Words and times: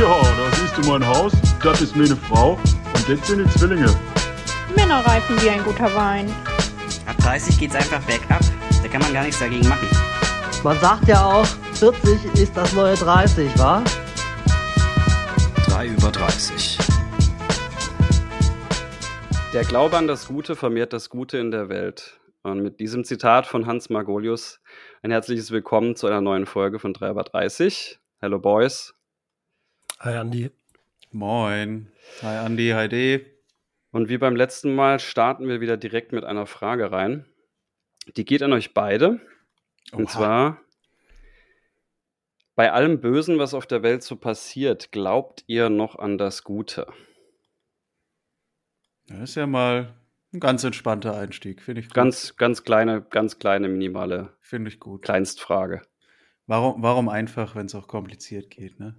Ja, 0.00 0.22
da 0.22 0.56
siehst 0.56 0.78
du 0.78 0.90
mein 0.90 1.06
Haus, 1.06 1.30
das 1.62 1.82
ist 1.82 1.94
meine 1.94 2.16
Frau 2.16 2.52
und 2.52 3.06
das 3.06 3.28
sind 3.28 3.44
die 3.44 3.58
Zwillinge. 3.58 3.94
Männer 4.74 5.04
reifen 5.04 5.38
wie 5.42 5.50
ein 5.50 5.62
guter 5.62 5.94
Wein. 5.94 6.26
Ab 7.04 7.18
30 7.18 7.58
geht's 7.58 7.74
einfach 7.74 8.02
bergab. 8.06 8.40
Da 8.82 8.88
kann 8.88 9.02
man 9.02 9.12
gar 9.12 9.24
nichts 9.24 9.40
dagegen 9.40 9.68
machen. 9.68 9.86
Man 10.64 10.78
sagt 10.78 11.06
ja 11.06 11.22
auch, 11.22 11.44
40 11.74 12.32
ist 12.40 12.56
das 12.56 12.72
neue 12.72 12.94
30, 12.94 13.58
wa? 13.58 13.84
3 15.66 15.88
über 15.88 16.10
30. 16.10 16.78
Der 19.52 19.64
Glaube 19.64 19.98
an 19.98 20.06
das 20.06 20.28
Gute 20.28 20.56
vermehrt 20.56 20.94
das 20.94 21.10
Gute 21.10 21.36
in 21.36 21.50
der 21.50 21.68
Welt. 21.68 22.18
Und 22.42 22.62
mit 22.62 22.80
diesem 22.80 23.04
Zitat 23.04 23.46
von 23.46 23.66
Hans 23.66 23.90
Margolius 23.90 24.60
ein 25.02 25.10
herzliches 25.10 25.50
Willkommen 25.50 25.94
zu 25.94 26.06
einer 26.06 26.22
neuen 26.22 26.46
Folge 26.46 26.78
von 26.78 26.94
3 26.94 27.10
über 27.10 27.24
30. 27.24 28.00
Hello 28.18 28.38
Boys. 28.38 28.94
Hi 30.02 30.16
Andi. 30.16 30.50
Moin. 31.12 31.92
Hi 32.22 32.38
Andi, 32.38 32.70
hi 32.70 32.88
D. 32.88 33.26
Und 33.90 34.08
wie 34.08 34.16
beim 34.16 34.34
letzten 34.34 34.74
Mal 34.74 34.98
starten 34.98 35.46
wir 35.46 35.60
wieder 35.60 35.76
direkt 35.76 36.12
mit 36.12 36.24
einer 36.24 36.46
Frage 36.46 36.90
rein. 36.90 37.26
Die 38.16 38.24
geht 38.24 38.42
an 38.42 38.54
euch 38.54 38.72
beide. 38.72 39.20
Und 39.92 40.04
Oha. 40.04 40.10
zwar, 40.10 40.60
bei 42.54 42.72
allem 42.72 43.02
Bösen, 43.02 43.38
was 43.38 43.52
auf 43.52 43.66
der 43.66 43.82
Welt 43.82 44.02
so 44.02 44.16
passiert, 44.16 44.90
glaubt 44.90 45.44
ihr 45.48 45.68
noch 45.68 45.96
an 45.96 46.16
das 46.16 46.44
Gute? 46.44 46.86
Das 49.06 49.20
ist 49.20 49.34
ja 49.34 49.46
mal 49.46 49.94
ein 50.32 50.40
ganz 50.40 50.64
entspannter 50.64 51.14
Einstieg, 51.14 51.60
finde 51.60 51.82
ich 51.82 51.88
gut. 51.88 51.94
Ganz, 51.94 52.36
ganz 52.36 52.64
kleine, 52.64 53.02
ganz 53.02 53.38
kleine, 53.38 53.68
minimale 53.68 54.32
finde 54.40 54.70
ich 54.70 54.80
gut. 54.80 55.02
Kleinstfrage. 55.02 55.82
Warum, 56.46 56.82
warum 56.82 57.10
einfach, 57.10 57.54
wenn 57.54 57.66
es 57.66 57.74
auch 57.74 57.86
kompliziert 57.86 58.48
geht, 58.48 58.80
ne? 58.80 58.96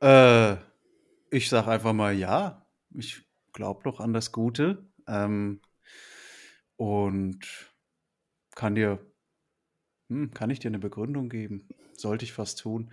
Äh, 0.00 0.56
ich 1.30 1.48
sag 1.48 1.66
einfach 1.68 1.92
mal 1.92 2.14
ja. 2.14 2.66
Ich 2.94 3.22
glaube 3.52 3.82
doch 3.84 4.00
an 4.00 4.12
das 4.12 4.32
Gute. 4.32 4.86
Ähm, 5.06 5.60
und 6.76 7.40
kann 8.54 8.74
dir, 8.74 8.98
hm, 10.08 10.30
kann 10.32 10.50
ich 10.50 10.58
dir 10.58 10.68
eine 10.68 10.78
Begründung 10.78 11.28
geben? 11.28 11.68
Sollte 11.96 12.24
ich 12.24 12.32
fast 12.32 12.58
tun. 12.60 12.90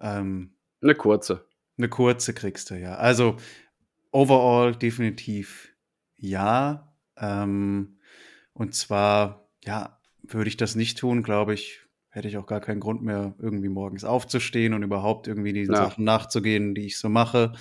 Ähm, 0.00 0.52
Eine 0.82 0.94
kurze. 0.94 1.46
Eine 1.78 1.88
kurze 1.88 2.34
kriegst 2.34 2.70
du, 2.70 2.74
ja. 2.78 2.96
Also, 2.96 3.36
overall 4.12 4.74
definitiv 4.76 5.74
ja. 6.16 6.94
Ähm, 7.16 7.98
und 8.52 8.74
zwar, 8.74 9.48
ja, 9.64 10.00
würde 10.22 10.48
ich 10.48 10.56
das 10.56 10.74
nicht 10.74 10.98
tun, 10.98 11.22
glaube 11.22 11.54
ich, 11.54 11.80
hätte 12.10 12.28
ich 12.28 12.36
auch 12.36 12.46
gar 12.46 12.60
keinen 12.60 12.80
Grund 12.80 13.02
mehr, 13.02 13.34
irgendwie 13.38 13.68
morgens 13.68 14.04
aufzustehen 14.04 14.74
und 14.74 14.82
überhaupt 14.82 15.28
irgendwie 15.28 15.52
diesen 15.52 15.74
Ja. 15.74 15.84
Sachen 15.84 16.04
nachzugehen, 16.04 16.74
die 16.74 16.86
ich 16.86 16.98
so 16.98 17.08
mache. 17.08 17.52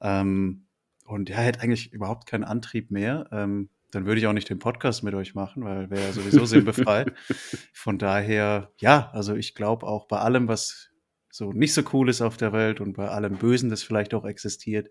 Ähm, 0.00 0.66
und 1.04 1.28
ja, 1.28 1.36
hätte 1.38 1.60
eigentlich 1.60 1.92
überhaupt 1.92 2.26
keinen 2.26 2.44
Antrieb 2.44 2.90
mehr. 2.90 3.28
Ähm, 3.32 3.68
dann 3.90 4.06
würde 4.06 4.20
ich 4.20 4.26
auch 4.28 4.32
nicht 4.32 4.48
den 4.48 4.60
Podcast 4.60 5.02
mit 5.02 5.14
euch 5.14 5.34
machen, 5.34 5.64
weil 5.64 5.90
wäre 5.90 6.02
ja 6.04 6.12
sowieso 6.12 6.44
sinnbefreit. 6.46 7.12
Von 7.72 7.98
daher, 7.98 8.70
ja, 8.78 9.10
also 9.12 9.34
ich 9.34 9.54
glaube 9.54 9.86
auch 9.86 10.06
bei 10.06 10.18
allem, 10.18 10.46
was 10.46 10.90
so 11.28 11.52
nicht 11.52 11.74
so 11.74 11.82
cool 11.92 12.08
ist 12.08 12.22
auf 12.22 12.36
der 12.36 12.52
Welt 12.52 12.80
und 12.80 12.92
bei 12.94 13.08
allem 13.08 13.36
Bösen, 13.36 13.70
das 13.70 13.82
vielleicht 13.82 14.14
auch 14.14 14.24
existiert, 14.24 14.88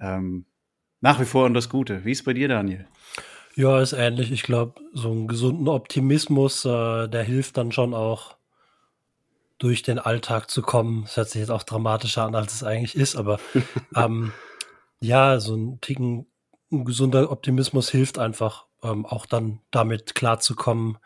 ähm, 0.00 0.46
nach 1.00 1.20
wie 1.20 1.24
vor 1.24 1.46
an 1.46 1.54
das 1.54 1.68
Gute. 1.68 2.04
Wie 2.04 2.12
ist 2.12 2.24
bei 2.24 2.32
dir, 2.32 2.48
Daniel? 2.48 2.86
Ja, 3.56 3.80
ist 3.80 3.92
ähnlich. 3.92 4.32
Ich 4.32 4.42
glaube, 4.42 4.80
so 4.92 5.10
einen 5.10 5.28
gesunden 5.28 5.68
Optimismus, 5.68 6.64
äh, 6.64 7.08
der 7.08 7.22
hilft 7.22 7.56
dann 7.56 7.72
schon 7.72 7.94
auch 7.94 8.36
durch 9.58 9.82
den 9.82 9.98
Alltag 9.98 10.50
zu 10.50 10.62
kommen. 10.62 11.02
Das 11.02 11.16
hört 11.16 11.30
sich 11.30 11.40
jetzt 11.40 11.50
auch 11.50 11.62
dramatischer 11.62 12.24
an, 12.24 12.34
als 12.34 12.54
es 12.54 12.64
eigentlich 12.64 12.96
ist, 12.96 13.16
aber 13.16 13.38
ähm, 13.96 14.32
ja, 15.00 15.40
so 15.40 15.54
ein 15.56 15.80
Ticken 15.80 16.26
ein 16.72 16.84
gesunder 16.84 17.30
Optimismus 17.30 17.90
hilft 17.90 18.18
einfach, 18.18 18.66
ähm, 18.82 19.06
auch 19.06 19.26
dann 19.26 19.60
damit 19.70 20.14
klarzukommen 20.16 20.98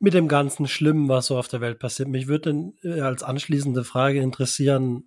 mit 0.00 0.14
dem 0.14 0.28
ganzen 0.28 0.66
Schlimmen, 0.66 1.08
was 1.08 1.26
so 1.26 1.38
auf 1.38 1.48
der 1.48 1.60
Welt 1.60 1.78
passiert. 1.78 2.08
Mich 2.08 2.26
würde 2.26 2.72
äh, 2.82 3.00
als 3.00 3.22
anschließende 3.22 3.84
Frage 3.84 4.20
interessieren, 4.20 5.04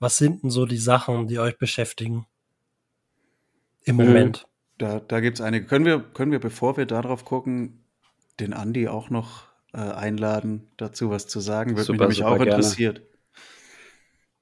was 0.00 0.16
sind 0.16 0.42
denn 0.42 0.50
so 0.50 0.66
die 0.66 0.78
Sachen, 0.78 1.28
die 1.28 1.38
euch 1.38 1.58
beschäftigen 1.58 2.26
im 3.84 3.96
Mhm. 3.96 4.04
Moment? 4.04 4.47
Da, 4.78 5.00
da 5.00 5.20
gibt 5.20 5.38
es 5.38 5.44
einige. 5.44 5.66
Können 5.66 5.84
wir, 5.84 6.00
können 6.00 6.32
wir, 6.32 6.40
bevor 6.40 6.76
wir 6.76 6.86
darauf 6.86 7.24
gucken, 7.24 7.84
den 8.40 8.52
Andi 8.52 8.88
auch 8.88 9.10
noch 9.10 9.48
äh, 9.74 9.78
einladen, 9.78 10.70
dazu 10.76 11.10
was 11.10 11.26
zu 11.26 11.40
sagen? 11.40 11.72
Würde 11.72 11.80
mich 11.80 11.86
Super, 11.86 11.98
nämlich 12.04 12.18
super 12.18 12.30
auch 12.30 12.36
gerne. 12.36 12.50
interessiert. 12.50 13.02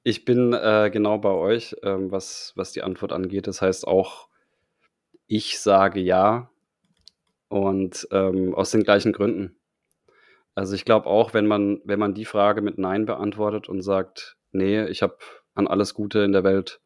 Ich 0.03 0.23
bin 0.23 0.53
äh, 0.53 0.89
genau 0.91 1.17
bei 1.17 1.31
euch, 1.31 1.75
ähm, 1.83 2.11
was, 2.11 2.53
was 2.55 2.71
die 2.71 2.81
Antwort 2.81 3.11
angeht. 3.11 3.47
Das 3.47 3.61
heißt 3.61 3.85
auch, 3.87 4.29
ich 5.25 5.59
sage 5.59 5.99
ja 5.99 6.49
und 7.49 8.07
ähm, 8.11 8.53
aus 8.55 8.71
den 8.71 8.83
gleichen 8.83 9.11
Gründen. 9.11 9.57
Also 10.55 10.75
ich 10.75 10.85
glaube 10.85 11.07
auch, 11.07 11.33
wenn 11.33 11.45
man, 11.45 11.81
wenn 11.83 11.99
man 11.99 12.13
die 12.13 12.25
Frage 12.25 12.61
mit 12.61 12.77
Nein 12.77 13.05
beantwortet 13.05 13.69
und 13.69 13.81
sagt, 13.81 14.37
nee, 14.51 14.85
ich 14.85 15.01
habe 15.01 15.17
an 15.53 15.67
alles 15.67 15.93
Gute 15.93 16.19
in 16.19 16.31
der 16.31 16.43
Welt 16.43 16.81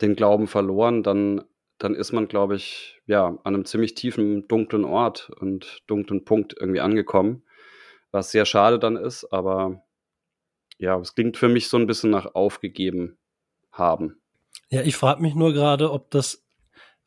den 0.00 0.14
Glauben 0.14 0.46
verloren, 0.46 1.02
dann, 1.02 1.44
dann 1.78 1.94
ist 1.94 2.12
man, 2.12 2.28
glaube 2.28 2.56
ich, 2.56 3.00
ja, 3.06 3.26
an 3.26 3.54
einem 3.54 3.64
ziemlich 3.64 3.94
tiefen, 3.94 4.48
dunklen 4.48 4.84
Ort 4.84 5.30
und 5.40 5.82
dunklen 5.86 6.24
Punkt 6.24 6.54
irgendwie 6.58 6.80
angekommen, 6.80 7.42
was 8.10 8.30
sehr 8.30 8.46
schade 8.46 8.78
dann 8.78 8.96
ist, 8.96 9.32
aber 9.32 9.82
ja, 10.78 10.98
es 10.98 11.14
klingt 11.14 11.36
für 11.36 11.48
mich 11.48 11.68
so 11.68 11.76
ein 11.76 11.86
bisschen 11.86 12.10
nach 12.10 12.34
aufgegeben 12.34 13.18
haben. 13.72 14.20
Ja, 14.70 14.82
ich 14.82 14.96
frage 14.96 15.22
mich 15.22 15.34
nur 15.34 15.52
gerade, 15.52 15.92
ob 15.92 16.10
das, 16.10 16.44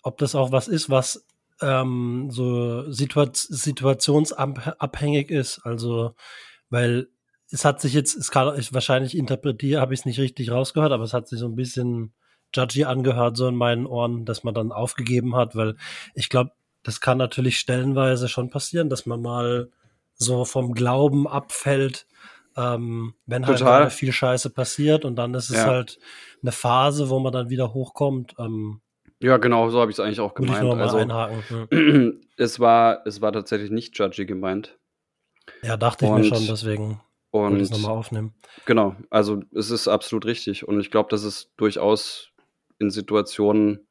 ob 0.03 0.17
das 0.17 0.35
auch 0.35 0.51
was 0.51 0.67
ist, 0.67 0.89
was 0.89 1.25
ähm, 1.61 2.29
so 2.31 2.89
situa 2.91 3.29
situationsabhängig 3.33 5.29
ist. 5.29 5.59
Also, 5.65 6.15
weil 6.69 7.09
es 7.51 7.65
hat 7.65 7.81
sich 7.81 7.93
jetzt, 7.93 8.15
es 8.15 8.31
kann 8.31 8.57
ich 8.57 8.73
wahrscheinlich 8.73 9.17
interpretiere, 9.17 9.81
habe 9.81 9.93
ich 9.93 10.01
es 10.01 10.05
nicht 10.05 10.19
richtig 10.19 10.51
rausgehört, 10.51 10.91
aber 10.91 11.03
es 11.03 11.13
hat 11.13 11.27
sich 11.27 11.39
so 11.39 11.47
ein 11.47 11.55
bisschen 11.55 12.13
judgy 12.53 12.85
angehört, 12.85 13.37
so 13.37 13.47
in 13.47 13.55
meinen 13.55 13.85
Ohren, 13.85 14.25
dass 14.25 14.43
man 14.43 14.53
dann 14.53 14.71
aufgegeben 14.71 15.35
hat, 15.35 15.55
weil 15.55 15.75
ich 16.13 16.29
glaube, 16.29 16.51
das 16.83 17.01
kann 17.01 17.17
natürlich 17.17 17.59
stellenweise 17.59 18.27
schon 18.29 18.49
passieren, 18.49 18.89
dass 18.89 19.05
man 19.05 19.21
mal 19.21 19.69
so 20.15 20.45
vom 20.45 20.73
Glauben 20.73 21.27
abfällt, 21.27 22.07
ähm, 22.57 23.13
wenn 23.25 23.45
halt 23.47 23.59
Total. 23.59 23.79
gerade 23.81 23.91
viel 23.91 24.11
Scheiße 24.11 24.49
passiert 24.49 25.05
und 25.05 25.15
dann 25.15 25.33
ist 25.33 25.49
es 25.49 25.57
Ja. 25.57 25.65
halt 25.65 25.99
eine 26.41 26.51
Phase, 26.51 27.09
wo 27.09 27.19
man 27.19 27.31
dann 27.33 27.49
wieder 27.49 27.73
hochkommt. 27.73 28.33
Ähm, 28.39 28.81
Ja, 29.21 29.37
genau, 29.37 29.69
so 29.69 29.79
habe 29.81 29.91
ich 29.91 29.95
es 29.95 29.99
eigentlich 29.99 30.19
auch 30.21 30.31
ich 30.31 30.35
gemeint. 30.45 30.67
mal 30.67 30.81
Also, 30.81 30.97
einhaken. 30.97 32.21
Es, 32.37 32.59
war, 32.61 33.05
es 33.05 33.19
war 33.21 33.33
tatsächlich 33.33 33.69
nicht 33.69 33.97
judgy 33.99 34.25
gemeint. 34.25 34.77
Ja, 35.61 35.75
dachte 35.75 36.05
ich 36.05 36.11
mir 36.11 36.17
Und- 36.17 36.25
schon, 36.25 36.47
deswegen 36.47 37.01
wollte 37.33 37.57
ich 37.57 37.63
es 37.63 37.71
Und 37.71 37.81
nochmal 37.81 37.97
aufnehmen. 37.97 38.33
genau, 38.65 38.95
also 39.09 39.41
es 39.53 39.69
ist 39.71 39.87
absolut 39.89 40.25
richtig. 40.25 40.65
Und 40.67 40.79
ich 40.79 40.89
glaube, 40.89 41.09
dass 41.09 41.23
es 41.23 41.51
durchaus 41.57 42.29
in 42.79 42.89
Situationen, 42.89 43.85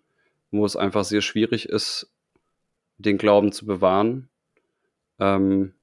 wo 0.50 0.64
es 0.64 0.76
einfach 0.76 1.04
sehr 1.04 1.20
schwierig 1.20 1.68
ist, 1.68 2.10
den 2.98 3.18
Glauben 3.18 3.52
zu 3.52 3.66
bewahren, 3.66 4.28
ähm, 5.18 5.74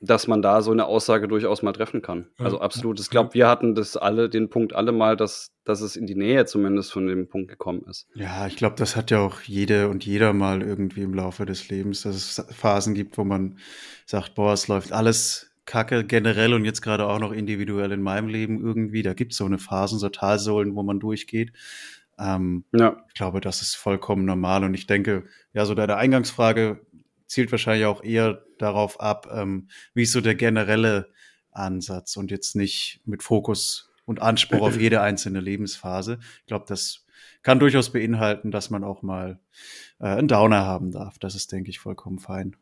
dass 0.00 0.26
man 0.26 0.42
da 0.42 0.62
so 0.62 0.72
eine 0.72 0.86
Aussage 0.86 1.28
durchaus 1.28 1.62
mal 1.62 1.72
treffen 1.72 2.02
kann. 2.02 2.26
Also 2.38 2.60
absolut. 2.60 2.98
Ich 2.98 3.08
glaube, 3.08 3.34
wir 3.34 3.48
hatten 3.48 3.76
das 3.76 3.96
alle, 3.96 4.28
den 4.28 4.50
Punkt 4.50 4.74
alle 4.74 4.90
mal, 4.90 5.16
dass, 5.16 5.52
dass 5.64 5.80
es 5.80 5.94
in 5.94 6.06
die 6.06 6.16
Nähe 6.16 6.44
zumindest 6.44 6.92
von 6.92 7.06
dem 7.06 7.28
Punkt 7.28 7.48
gekommen 7.48 7.84
ist. 7.88 8.08
Ja, 8.14 8.48
ich 8.48 8.56
glaube, 8.56 8.74
das 8.76 8.96
hat 8.96 9.12
ja 9.12 9.20
auch 9.20 9.42
jede 9.42 9.88
und 9.88 10.04
jeder 10.04 10.32
mal 10.32 10.60
irgendwie 10.60 11.02
im 11.02 11.14
Laufe 11.14 11.46
des 11.46 11.68
Lebens, 11.68 12.02
dass 12.02 12.16
es 12.16 12.44
Phasen 12.52 12.94
gibt, 12.94 13.16
wo 13.16 13.22
man 13.22 13.58
sagt, 14.04 14.34
boah, 14.34 14.52
es 14.52 14.66
läuft 14.66 14.92
alles 14.92 15.52
kacke 15.64 16.04
generell 16.04 16.54
und 16.54 16.64
jetzt 16.64 16.82
gerade 16.82 17.06
auch 17.06 17.20
noch 17.20 17.32
individuell 17.32 17.92
in 17.92 18.02
meinem 18.02 18.28
Leben 18.28 18.60
irgendwie. 18.60 19.02
Da 19.02 19.14
gibt 19.14 19.32
es 19.32 19.38
so 19.38 19.44
eine 19.44 19.58
Phasen, 19.58 19.98
so 19.98 20.08
Talsohlen, 20.08 20.74
wo 20.74 20.82
man 20.82 20.98
durchgeht. 20.98 21.52
Ähm, 22.22 22.64
Ja, 22.72 23.04
ich 23.08 23.14
glaube, 23.14 23.40
das 23.40 23.62
ist 23.62 23.74
vollkommen 23.74 24.24
normal 24.24 24.64
und 24.64 24.74
ich 24.74 24.86
denke, 24.86 25.24
ja, 25.52 25.64
so 25.64 25.74
deine 25.74 25.96
Eingangsfrage 25.96 26.86
zielt 27.26 27.50
wahrscheinlich 27.50 27.86
auch 27.86 28.04
eher 28.04 28.44
darauf 28.58 29.00
ab, 29.00 29.28
ähm, 29.32 29.68
wie 29.94 30.02
ist 30.02 30.12
so 30.12 30.20
der 30.20 30.34
generelle 30.34 31.10
Ansatz 31.50 32.16
und 32.16 32.30
jetzt 32.30 32.54
nicht 32.54 33.00
mit 33.04 33.22
Fokus 33.22 33.90
und 34.04 34.22
Anspruch 34.22 34.60
auf 34.60 34.76
jede 34.80 35.00
einzelne 35.00 35.40
Lebensphase. 35.40 36.18
Ich 36.40 36.46
glaube, 36.46 36.66
das 36.68 37.04
kann 37.42 37.58
durchaus 37.58 37.90
beinhalten, 37.90 38.50
dass 38.50 38.70
man 38.70 38.84
auch 38.84 39.02
mal 39.02 39.40
äh, 39.98 40.06
einen 40.06 40.28
Downer 40.28 40.64
haben 40.64 40.92
darf. 40.92 41.18
Das 41.18 41.34
ist, 41.34 41.50
denke 41.52 41.70
ich, 41.70 41.80
vollkommen 41.80 42.18
fein. 42.18 42.56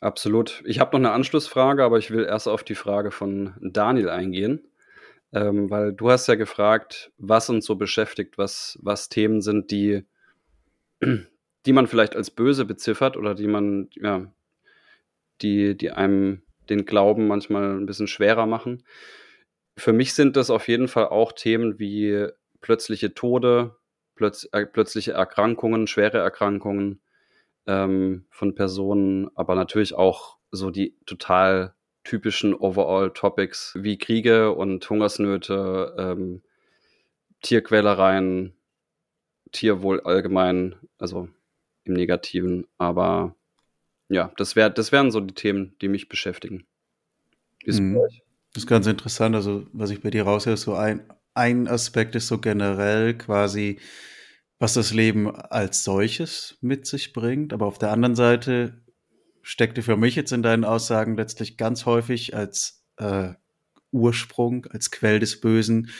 absolut. 0.00 0.62
Ich 0.66 0.80
habe 0.80 0.92
noch 0.92 1.08
eine 1.08 1.14
Anschlussfrage, 1.14 1.84
aber 1.84 1.98
ich 1.98 2.10
will 2.10 2.24
erst 2.24 2.48
auf 2.48 2.64
die 2.64 2.74
Frage 2.74 3.10
von 3.10 3.54
Daniel 3.60 4.08
eingehen. 4.08 4.66
Ähm, 5.32 5.70
weil 5.70 5.92
du 5.92 6.10
hast 6.10 6.28
ja 6.28 6.34
gefragt, 6.34 7.12
was 7.18 7.50
uns 7.50 7.66
so 7.66 7.76
beschäftigt, 7.76 8.38
was, 8.38 8.78
was 8.82 9.08
Themen 9.08 9.40
sind, 9.42 9.70
die, 9.70 10.04
die 11.66 11.72
man 11.72 11.86
vielleicht 11.86 12.16
als 12.16 12.30
böse 12.30 12.64
beziffert 12.64 13.16
oder 13.16 13.34
die 13.34 13.48
man, 13.48 13.88
ja, 13.94 14.32
die, 15.42 15.76
die 15.76 15.90
einem 15.90 16.42
den 16.68 16.84
Glauben 16.84 17.28
manchmal 17.28 17.76
ein 17.76 17.86
bisschen 17.86 18.08
schwerer 18.08 18.46
machen. 18.46 18.84
für 19.78 19.92
mich 19.92 20.14
sind 20.14 20.36
das 20.36 20.50
auf 20.50 20.68
jeden 20.68 20.88
Fall 20.88 21.08
auch 21.08 21.32
Themen 21.32 21.78
wie 21.78 22.28
plötzliche 22.60 23.14
Tode, 23.14 23.76
plötz 24.16 24.48
äh, 24.52 24.66
plötzliche 24.66 25.12
Erkrankungen, 25.12 25.86
schwere 25.86 26.18
Erkrankungen 26.18 27.02
ähm, 27.66 28.26
von 28.30 28.54
Personen, 28.54 29.30
aber 29.36 29.54
natürlich 29.54 29.94
auch 29.94 30.38
so 30.50 30.70
die 30.70 30.96
total 31.06 31.75
typischen 32.06 32.54
Overall-Topics 32.54 33.74
wie 33.80 33.98
Kriege 33.98 34.52
und 34.52 34.88
Hungersnöte, 34.88 35.94
ähm, 35.98 36.42
Tierquälereien, 37.42 38.54
Tierwohl 39.52 40.00
allgemein, 40.00 40.76
also 40.98 41.28
im 41.84 41.94
Negativen. 41.94 42.66
Aber 42.78 43.34
ja, 44.08 44.32
das, 44.36 44.56
wär, 44.56 44.70
das 44.70 44.92
wären 44.92 45.10
so 45.10 45.20
die 45.20 45.34
Themen, 45.34 45.76
die 45.80 45.88
mich 45.88 46.08
beschäftigen. 46.08 46.64
Ist 47.64 47.80
Mhm. 47.80 47.98
Das 48.54 48.62
ist 48.62 48.68
ganz 48.68 48.86
interessant. 48.86 49.34
Also, 49.36 49.66
was 49.74 49.90
ich 49.90 50.00
bei 50.00 50.08
dir 50.08 50.22
raushöre, 50.22 50.54
ist 50.54 50.62
so 50.62 50.72
ein, 50.72 51.02
ein 51.34 51.68
Aspekt 51.68 52.14
ist 52.14 52.26
so 52.26 52.38
generell 52.38 53.12
quasi, 53.12 53.80
was 54.58 54.72
das 54.72 54.94
Leben 54.94 55.30
als 55.30 55.84
solches 55.84 56.56
mit 56.62 56.86
sich 56.86 57.12
bringt. 57.12 57.52
Aber 57.52 57.66
auf 57.66 57.76
der 57.76 57.90
anderen 57.90 58.14
Seite 58.14 58.80
steckte 59.46 59.82
für 59.82 59.96
mich 59.96 60.16
jetzt 60.16 60.32
in 60.32 60.42
deinen 60.42 60.64
Aussagen 60.64 61.16
letztlich 61.16 61.56
ganz 61.56 61.86
häufig 61.86 62.34
als 62.34 62.84
äh, 62.96 63.28
Ursprung, 63.92 64.66
als 64.66 64.90
Quell 64.90 65.20
des 65.20 65.40
Bösen 65.40 65.90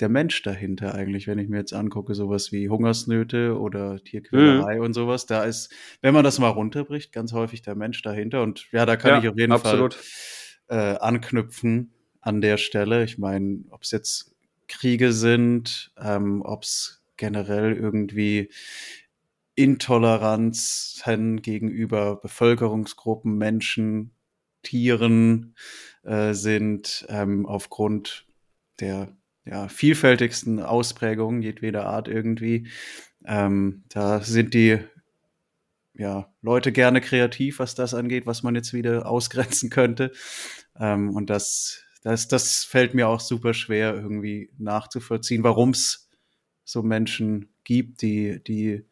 der 0.00 0.08
Mensch 0.08 0.42
dahinter 0.42 0.92
eigentlich, 0.92 1.28
wenn 1.28 1.38
ich 1.38 1.48
mir 1.48 1.58
jetzt 1.58 1.72
angucke, 1.72 2.16
sowas 2.16 2.50
wie 2.50 2.68
Hungersnöte 2.68 3.58
oder 3.60 4.02
Tierquälerei 4.02 4.80
und 4.80 4.92
sowas. 4.92 5.24
Da 5.24 5.44
ist, 5.44 5.72
wenn 6.02 6.14
man 6.14 6.24
das 6.24 6.40
mal 6.40 6.48
runterbricht, 6.48 7.12
ganz 7.12 7.32
häufig 7.32 7.62
der 7.62 7.76
Mensch 7.76 8.02
dahinter. 8.02 8.42
Und 8.42 8.66
ja, 8.72 8.84
da 8.84 8.96
kann 8.96 9.12
Ja, 9.12 9.18
ich 9.20 9.28
auf 9.28 9.38
jeden 9.38 9.52
absolut. 9.52 9.94
Fall 9.94 10.94
äh, 10.94 10.98
anknüpfen 10.98 11.92
an 12.20 12.40
der 12.40 12.56
Stelle. 12.56 13.04
Ich 13.04 13.18
meine, 13.18 13.60
ob 13.70 13.84
es 13.84 13.92
jetzt 13.92 14.34
Kriege 14.66 15.12
sind, 15.12 15.92
ähm, 15.96 16.42
ob 16.44 16.64
es 16.64 17.04
generell 17.16 17.72
irgendwie 17.72 18.50
Intoleranzen 19.56 21.42
gegenüber 21.42 22.16
Bevölkerungsgruppen, 22.16 23.36
Menschen, 23.36 24.12
Tieren 24.62 25.54
äh, 26.04 26.34
sind, 26.34 27.06
ähm, 27.08 27.46
aufgrund 27.46 28.26
der 28.80 29.16
ja, 29.44 29.68
vielfältigsten 29.68 30.60
Ausprägungen 30.60 31.42
jedweder 31.42 31.86
Art 31.86 32.08
irgendwie. 32.08 32.68
Ähm, 33.24 33.84
da 33.88 34.20
sind 34.20 34.54
die 34.54 34.78
ja, 35.94 36.32
Leute 36.42 36.72
gerne 36.72 37.00
kreativ, 37.00 37.58
was 37.58 37.74
das 37.74 37.94
angeht, 37.94 38.26
was 38.26 38.42
man 38.42 38.54
jetzt 38.54 38.72
wieder 38.72 39.08
ausgrenzen 39.08 39.70
könnte. 39.70 40.12
Ähm, 40.78 41.10
und 41.14 41.30
das, 41.30 41.82
das, 42.02 42.28
das 42.28 42.64
fällt 42.64 42.92
mir 42.92 43.08
auch 43.08 43.20
super 43.20 43.54
schwer, 43.54 43.94
irgendwie 43.94 44.50
nachzuvollziehen, 44.58 45.42
warum 45.42 45.70
es 45.70 46.10
so 46.64 46.82
Menschen 46.82 47.48
gibt, 47.64 48.02
die, 48.02 48.42
die 48.42 48.84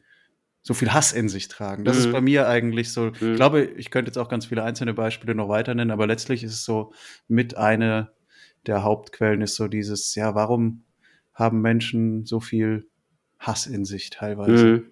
so 0.67 0.73
viel 0.75 0.93
Hass 0.93 1.13
in 1.13 1.29
sich 1.29 1.47
tragen. 1.49 1.85
Das 1.85 1.97
Mhm. 1.99 2.03
ist 2.05 2.13
bei 2.13 2.21
mir 2.23 2.49
eigentlich 2.49 2.93
so, 2.93 3.13
Mhm. 3.21 3.33
ich 3.33 3.37
glaube, 3.37 3.63
ich 3.65 3.91
könnte 3.91 4.09
jetzt 4.09 4.17
auch 4.19 4.29
ganz 4.31 4.47
viele 4.47 4.65
einzelne 4.65 4.95
Beispiele 4.95 5.35
noch 5.35 5.49
weiter 5.49 5.75
nennen, 5.75 5.91
aber 5.93 6.07
letztlich 6.07 6.43
ist 6.43 6.55
es 6.55 6.65
so 6.65 6.93
mit 7.29 7.57
eine 7.57 8.11
der 8.67 8.83
Hauptquellen 8.83 9.43
ist 9.43 9.57
so 9.57 9.69
dieses, 9.69 10.15
ja, 10.15 10.35
warum 10.35 10.85
haben 11.35 11.61
Menschen 11.61 12.25
so 12.25 12.41
viel 12.41 12.89
Hass 13.39 13.67
in 13.67 13.85
sich 13.85 14.09
teilweise? 14.09 14.67
Mhm. 14.67 14.91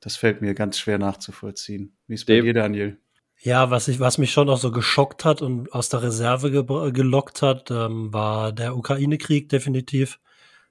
Das 0.00 0.16
fällt 0.16 0.42
mir 0.42 0.52
ganz 0.54 0.78
schwer 0.78 0.98
nachzuvollziehen. 0.98 1.96
Wie 2.08 2.14
ist 2.14 2.26
bei 2.26 2.34
Dem- 2.34 2.44
dir, 2.46 2.54
Daniel? 2.54 2.98
Ja, 3.40 3.70
was 3.70 3.86
ich, 3.86 4.00
was 4.00 4.18
mich 4.18 4.32
schon 4.32 4.48
auch 4.48 4.58
so 4.58 4.72
geschockt 4.72 5.24
hat 5.24 5.42
und 5.42 5.72
aus 5.72 5.88
der 5.90 6.02
Reserve 6.02 6.48
gebr- 6.48 6.90
gelockt 6.90 7.40
hat, 7.42 7.70
ähm, 7.70 8.12
war 8.12 8.52
der 8.52 8.76
Ukraine-Krieg 8.76 9.48
definitiv, 9.48 10.18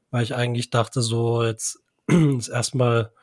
weil 0.10 0.24
ich 0.24 0.36
eigentlich 0.36 0.70
dachte, 0.70 1.02
so 1.02 1.44
jetzt 1.46 1.80
ist 2.38 2.50
erstmal 2.50 3.14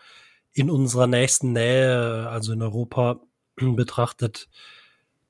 in 0.59 0.71
unserer 0.71 1.07
nächsten 1.07 1.53
Nähe, 1.53 2.29
also 2.29 2.53
in 2.53 2.63
Europa 2.63 3.21
betrachtet, 3.57 4.49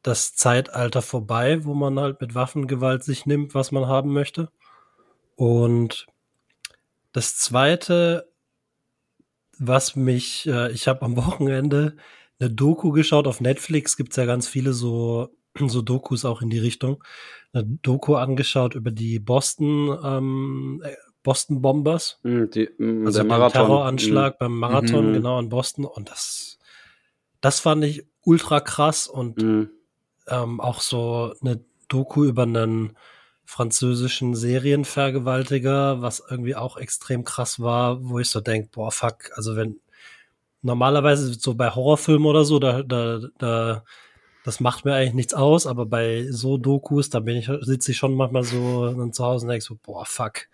das 0.03 0.35
Zeitalter 0.35 1.03
vorbei, 1.03 1.65
wo 1.65 1.75
man 1.75 1.99
halt 1.99 2.21
mit 2.21 2.35
Waffengewalt 2.35 3.05
sich 3.05 3.27
nimmt, 3.27 3.55
was 3.55 3.73
man 3.73 3.87
haben 3.87 4.13
möchte. 4.13 4.51
Und 5.37 6.07
das 7.13 7.37
zweite, 7.37 8.31
was 9.59 9.97
mich, 9.97 10.47
äh, 10.47 10.71
ich 10.73 10.89
habe 10.89 11.03
am 11.03 11.17
Wochenende 11.27 11.97
eine 12.41 12.51
Doku 12.51 12.93
geschaut 12.93 13.27
auf 13.27 13.41
Netflix, 13.41 13.97
gibt's 13.97 14.17
ja 14.17 14.25
ganz 14.25 14.49
viele 14.49 14.73
so, 14.73 15.29
so 15.59 15.83
Dokus 15.83 16.25
auch 16.25 16.43
in 16.43 16.51
die 16.51 16.59
Richtung. 16.59 17.03
Eine 17.53 17.65
Doku 17.65 18.15
angeschaut 18.15 18.75
über 18.75 18.91
die 18.91 19.19
Boston, 19.19 19.99
ähm, 20.05 20.83
äh, 20.85 20.95
Boston 21.29 21.61
Bombers. 21.61 22.19
Mhm, 22.23 22.49
Die, 22.51 22.71
mhm, 22.79 23.07
Also 23.07 23.19
der 23.19 23.27
Marathon. 23.29 23.67
Terroranschlag 23.67 24.39
beim 24.39 24.57
Marathon, 24.59 25.09
Mhm. 25.11 25.13
genau 25.13 25.39
in 25.39 25.51
Boston. 25.51 25.85
Und 25.85 26.09
das, 26.09 26.59
das 27.43 27.61
fand 27.61 27.85
ich 27.85 28.07
ultra 28.25 28.61
krass 28.61 29.07
und 29.07 29.43
Mhm. 29.43 29.69
ähm, 30.29 30.59
auch 30.59 30.81
so 30.81 31.35
eine 31.43 31.61
Doku 31.89 32.25
über 32.25 32.45
einen 32.45 32.97
französischen 33.45 34.35
Serienvergewaltiger, 34.35 36.01
was 36.01 36.23
irgendwie 36.31 36.57
auch 36.57 36.79
extrem 36.79 37.25
krass 37.25 37.61
war, 37.61 38.03
wo 38.09 38.19
ich 38.19 38.31
so 38.31 38.41
denk, 38.41 38.71
boah, 38.73 38.91
fuck, 38.91 39.31
also 39.35 39.55
wenn 39.55 39.81
normalerweise 40.63 41.35
so 41.35 41.55
bei 41.55 41.71
Horrorfilmen 41.75 42.27
oder 42.27 42.45
so, 42.45 42.59
da, 42.59 42.83
da, 42.83 43.21
da, 43.39 43.85
das 44.45 44.61
macht 44.61 44.85
mir 44.87 44.95
eigentlich 44.95 45.15
nichts 45.15 45.35
aus, 45.35 45.67
aber 45.67 45.85
bei 45.87 46.27
so 46.31 46.57
Dokus, 46.57 47.11
da 47.11 47.21
bin 47.21 47.37
ich, 47.37 47.51
sitze 47.61 47.91
ich 47.93 47.99
schon 47.99 48.15
manchmal 48.15 48.45
so 48.45 49.09
zu 49.11 49.25
Hause 49.25 49.45
und 49.47 49.51
denk 49.51 49.63
so, 49.63 49.77
boah, 49.83 50.05
fuck, 50.07 50.49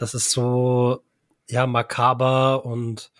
das 0.00 0.14
ist 0.14 0.30
so, 0.30 1.02
ja, 1.48 1.66
makaber 1.66 2.64
und 2.64 3.12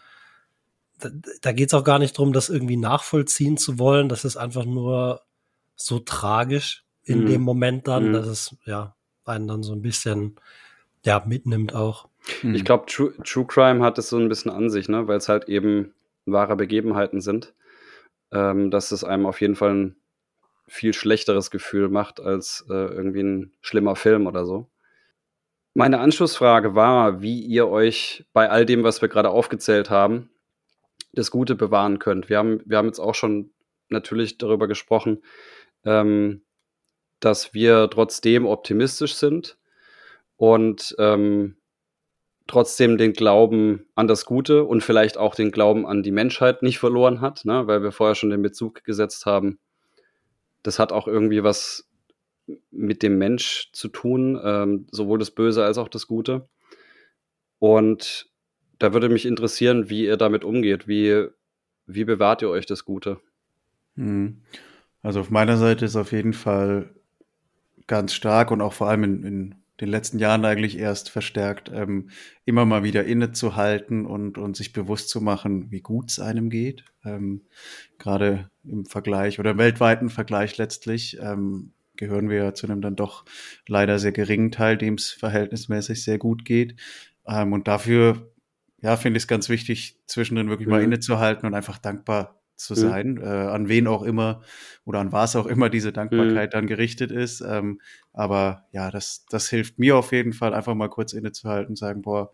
da, 0.99 1.11
da 1.43 1.53
geht's 1.53 1.75
auch 1.75 1.85
gar 1.85 1.99
nicht 1.99 2.17
drum, 2.17 2.33
das 2.33 2.49
irgendwie 2.49 2.77
nachvollziehen 2.77 3.57
zu 3.57 3.79
wollen. 3.79 4.09
Das 4.09 4.25
ist 4.25 4.37
einfach 4.37 4.65
nur 4.65 5.23
so 5.77 5.99
tragisch 5.99 6.85
in 7.05 7.21
Mhm. 7.21 7.27
dem 7.27 7.43
Moment 7.43 7.89
dann, 7.89 8.09
Mhm. 8.09 8.13
dass 8.13 8.27
es 8.27 8.57
ja 8.65 8.95
einen 9.25 9.47
dann 9.49 9.63
so 9.63 9.73
ein 9.73 9.83
bisschen 9.83 10.37
ja 11.05 11.23
mitnimmt 11.27 11.75
auch. 11.75 12.09
Ich 12.43 12.65
glaube, 12.65 12.85
True, 12.87 13.15
True 13.25 13.47
Crime 13.47 13.83
hat 13.85 13.99
es 13.99 14.09
so 14.11 14.19
ein 14.19 14.29
bisschen 14.29 14.51
an 14.51 14.69
sich, 14.71 14.89
ne? 14.89 15.07
weil 15.09 15.17
es 15.19 15.29
halt 15.29 15.49
eben 15.49 15.95
wahre 16.27 16.57
Begebenheiten 16.57 17.21
sind, 17.21 17.55
ähm, 18.31 18.71
dass 18.71 18.93
es 18.93 19.05
einem 19.05 19.25
auf 19.27 19.41
jeden 19.41 19.57
Fall 19.57 19.75
ein 19.75 19.97
viel 20.69 20.93
schlechteres 20.95 21.51
Gefühl 21.51 21.89
macht 21.89 22.21
als 22.21 22.65
äh, 22.69 22.73
irgendwie 22.75 23.23
ein 23.23 23.53
schlimmer 23.63 23.97
Film 23.97 24.27
oder 24.27 24.45
so. 24.45 24.69
Meine 25.75 26.01
Anschlussfrage 26.01 26.75
war, 26.75 27.23
wie 27.23 27.41
ihr 27.41 27.69
euch 27.69 28.25
bei 28.33 28.51
all 28.51 28.67
dem, 28.67 28.83
was 28.83 29.03
wir 29.03 29.09
gerade 29.09 29.31
aufgezählt 29.31 29.89
haben, 29.89 30.31
das 31.13 31.31
Gute 31.31 31.55
bewahren 31.55 31.99
könnt. 31.99 32.29
Wir 32.29 32.39
haben, 32.39 32.61
wir 32.65 32.79
haben 32.79 32.87
jetzt 32.87 32.99
auch 32.99 33.15
schon 33.15 33.53
natürlich 33.89 34.39
darüber 34.39 34.67
gesprochen, 34.67 35.23
ähm, 35.85 36.43
dass 37.21 37.55
wir 37.55 37.89
trotzdem 37.91 38.47
optimistisch 38.47 39.15
sind 39.15 39.59
und 40.37 40.95
ähm, 40.99 41.57
trotzdem 42.47 42.99
den 42.99 43.13
Glauben 43.13 43.87
an 43.95 44.09
das 44.09 44.25
Gute 44.25 44.65
und 44.65 44.83
vielleicht 44.83 45.19
auch 45.19 45.35
den 45.37 45.53
Glauben 45.53 45.87
an 45.87 46.03
die 46.03 46.11
Menschheit 46.11 46.63
nicht 46.63 46.79
verloren 46.81 47.21
hat, 47.21 47.45
ne? 47.45 47.69
weil 47.69 47.83
wir 47.83 47.93
vorher 47.93 48.17
schon 48.17 48.31
den 48.31 48.43
Bezug 48.43 48.83
gesetzt 48.83 49.25
haben. 49.25 49.61
Das 50.63 50.79
hat 50.81 50.91
auch 50.91 51.07
irgendwie 51.07 51.45
was 51.45 51.90
mit 52.71 53.03
dem 53.03 53.19
Mensch 53.19 53.71
zu 53.73 53.89
tun, 53.89 54.41
ähm, 54.43 54.87
sowohl 54.91 55.19
das 55.19 55.31
Böse 55.31 55.65
als 55.65 55.79
auch 55.79 55.89
das 55.89 56.07
Gute. 56.07 56.49
Und 57.59 58.31
da 58.79 58.93
würde 58.93 59.09
mich 59.09 59.27
interessieren, 59.27 59.91
wie 59.91 60.07
ihr 60.07 60.17
damit 60.17 60.45
umgeht. 60.45 60.89
Wie, 60.89 61.27
wie 61.87 62.05
bewahrt 62.05 62.43
ihr 62.43 62.49
euch 62.49 62.67
das 62.67 62.85
Gute? 62.85 63.21
Hm. 63.97 64.43
Also 65.03 65.21
auf 65.21 65.31
meiner 65.31 65.57
Seite 65.57 65.85
ist 65.85 65.97
auf 65.97 66.13
jeden 66.13 66.33
Fall 66.33 66.91
ganz 67.87 68.15
stark 68.15 68.51
und 68.51 68.61
auch 68.61 68.73
vor 68.73 68.89
allem 68.89 69.05
in, 69.05 69.25
in 69.25 69.55
den 69.81 69.89
letzten 69.89 70.19
Jahren 70.19 70.45
eigentlich 70.45 70.79
erst 70.79 71.11
verstärkt, 71.11 71.71
ähm, 71.73 72.11
immer 72.45 72.67
mal 72.67 72.83
wieder 72.85 73.05
innezuhalten 73.05 74.07
und, 74.07 74.37
und 74.39 74.57
sich 74.57 74.73
bewusst 74.73 75.09
zu 75.09 75.21
machen, 75.21 75.71
wie 75.71 75.81
gut 75.81 76.11
es 76.11 76.21
einem 76.21 76.51
geht. 76.51 76.85
Ähm, 77.05 77.43
Gerade 77.99 78.51
im 78.65 78.85
Vergleich 78.85 79.39
oder 79.41 79.53
im 79.53 79.59
weltweiten 79.59 80.11
Vergleich 80.11 80.59
letztlich 80.59 81.19
ähm, 81.21 81.73
gehören 82.01 82.29
wir 82.29 82.39
ja 82.39 82.55
zu 82.55 82.67
einem 82.67 82.81
dann 82.83 82.97
doch 82.97 83.25
leider 83.69 83.99
sehr 84.01 84.13
geringen 84.13 84.51
Teil, 84.51 84.77
dem 84.77 84.95
es 84.95 85.11
verhältnismäßig 85.13 86.03
sehr 86.03 86.19
gut 86.19 86.45
geht. 86.45 86.75
Ähm, 87.29 87.53
und 87.53 87.69
dafür, 87.69 88.33
ja, 88.83 88.97
finde 88.97 89.19
ich 89.19 89.25
es 89.25 89.29
ganz 89.29 89.49
wichtig, 89.49 90.01
zwischendrin 90.07 90.49
wirklich 90.49 90.67
mal 90.69 90.79
Mhm. 90.79 90.87
innezuhalten 90.87 91.47
und 91.47 91.55
einfach 91.55 91.79
dankbar 91.79 92.41
zu 92.57 92.75
Mhm. 92.75 92.79
sein, 92.79 93.17
äh, 93.19 93.27
an 93.27 93.69
wen 93.69 93.87
auch 93.87 94.03
immer 94.03 94.43
oder 94.85 94.99
an 95.01 95.13
was 95.13 95.35
auch 95.37 95.47
immer 95.47 95.71
diese 95.71 95.93
Dankbarkeit 95.93 96.53
dann 96.53 96.67
gerichtet 96.67 97.11
ist. 97.11 97.41
Ähm, 97.41 97.81
aber 98.13 98.67
ja, 98.73 98.91
das, 98.91 99.25
das 99.31 99.49
hilft 99.49 99.79
mir 99.79 99.97
auf 99.97 100.13
jeden 100.13 100.33
Fall, 100.35 100.53
einfach 100.53 100.75
mal 100.75 100.89
kurz 100.91 101.13
innezuhalten 101.15 101.71
und 101.71 101.77
sagen, 101.77 102.03
boah, 102.03 102.33